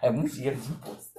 É 0.00 0.10
muito 0.10 0.32
dinheiro 0.32 0.56
de 0.56 0.70
imposto. 0.70 1.18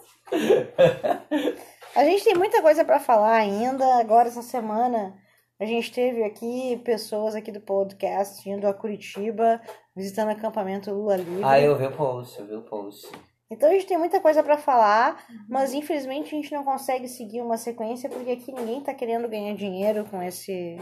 A 1.96 2.04
gente 2.06 2.24
tem 2.24 2.36
muita 2.36 2.62
coisa 2.62 2.86
pra 2.86 2.98
falar 3.00 3.36
ainda. 3.36 4.00
Agora, 4.00 4.30
essa 4.30 4.42
semana, 4.42 5.16
a 5.60 5.66
gente 5.66 5.92
teve 5.92 6.24
aqui 6.24 6.82
pessoas 6.86 7.36
aqui 7.36 7.52
do 7.52 7.60
podcast 7.60 8.50
indo 8.50 8.66
a 8.66 8.74
Curitiba, 8.74 9.60
visitando 9.94 10.30
o 10.30 10.32
acampamento 10.32 10.94
Lula 10.94 11.18
Livre. 11.18 11.44
Ah, 11.44 11.60
eu 11.60 11.78
vi 11.78 11.88
o 11.88 11.92
post, 11.92 12.40
eu 12.40 12.48
vi 12.48 12.56
o 12.56 12.62
post. 12.62 13.06
Então 13.50 13.70
a 13.70 13.74
gente 13.74 13.88
tem 13.88 13.98
muita 13.98 14.20
coisa 14.20 14.44
pra 14.44 14.58
falar, 14.58 15.26
mas 15.48 15.74
infelizmente 15.74 16.28
a 16.28 16.38
gente 16.38 16.54
não 16.54 16.64
consegue 16.64 17.08
seguir 17.08 17.42
uma 17.42 17.58
sequência 17.58 18.10
porque 18.10 18.32
aqui 18.32 18.52
ninguém 18.52 18.82
tá 18.82 18.94
querendo 18.94 19.28
ganhar 19.28 19.56
dinheiro 19.56 20.06
com 20.06 20.22
esse 20.22 20.78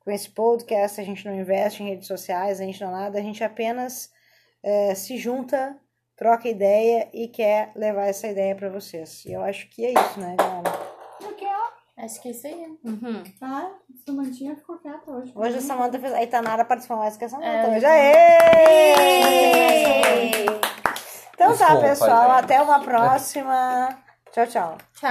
com 0.00 0.10
esse 0.10 0.30
podcast, 0.30 1.00
a 1.00 1.04
gente 1.04 1.24
não 1.26 1.34
investe 1.34 1.82
em 1.82 1.88
redes 1.88 2.06
sociais, 2.06 2.60
a 2.60 2.64
gente 2.64 2.80
não 2.80 2.90
nada, 2.90 3.18
a 3.18 3.22
gente 3.22 3.44
apenas 3.44 4.10
eh, 4.62 4.94
se 4.94 5.18
junta, 5.18 5.78
troca 6.16 6.48
ideia 6.48 7.08
e 7.12 7.28
quer 7.28 7.72
levar 7.74 8.06
essa 8.06 8.26
ideia 8.26 8.54
pra 8.54 8.70
vocês. 8.70 9.24
E 9.26 9.32
eu 9.32 9.42
acho 9.42 9.68
que 9.68 9.84
é 9.84 9.92
isso, 9.92 10.18
né, 10.18 10.34
galera? 10.38 10.98
Acho 11.98 12.22
que 12.22 12.28
é 12.28 12.30
isso 12.30 12.46
aí. 12.46 12.78
Uhum. 12.84 13.24
Ah, 13.40 13.72
Samantinha 14.06 14.54
ficou 14.54 14.78
quieta 14.78 15.10
hoje. 15.10 15.32
Hoje 15.34 15.58
a 15.58 15.60
Samanta 15.60 15.98
fez. 15.98 16.12
Aí 16.12 16.28
Tanara 16.28 16.64
participou 16.64 16.96
mais 16.96 17.16
que 17.16 17.24
a 17.24 17.28
Samanta. 17.28 17.48
É, 17.48 17.76
hoje. 17.76 17.86
Aê! 20.54 20.67
Então 21.54 21.66
tá, 21.66 21.76
pessoal. 21.76 22.30
gente. 22.30 22.44
Até 22.44 22.60
uma 22.62 22.80
próxima. 22.80 23.88
Tchau, 24.32 24.46
tchau. 24.46 24.78
Tchau. 25.00 25.10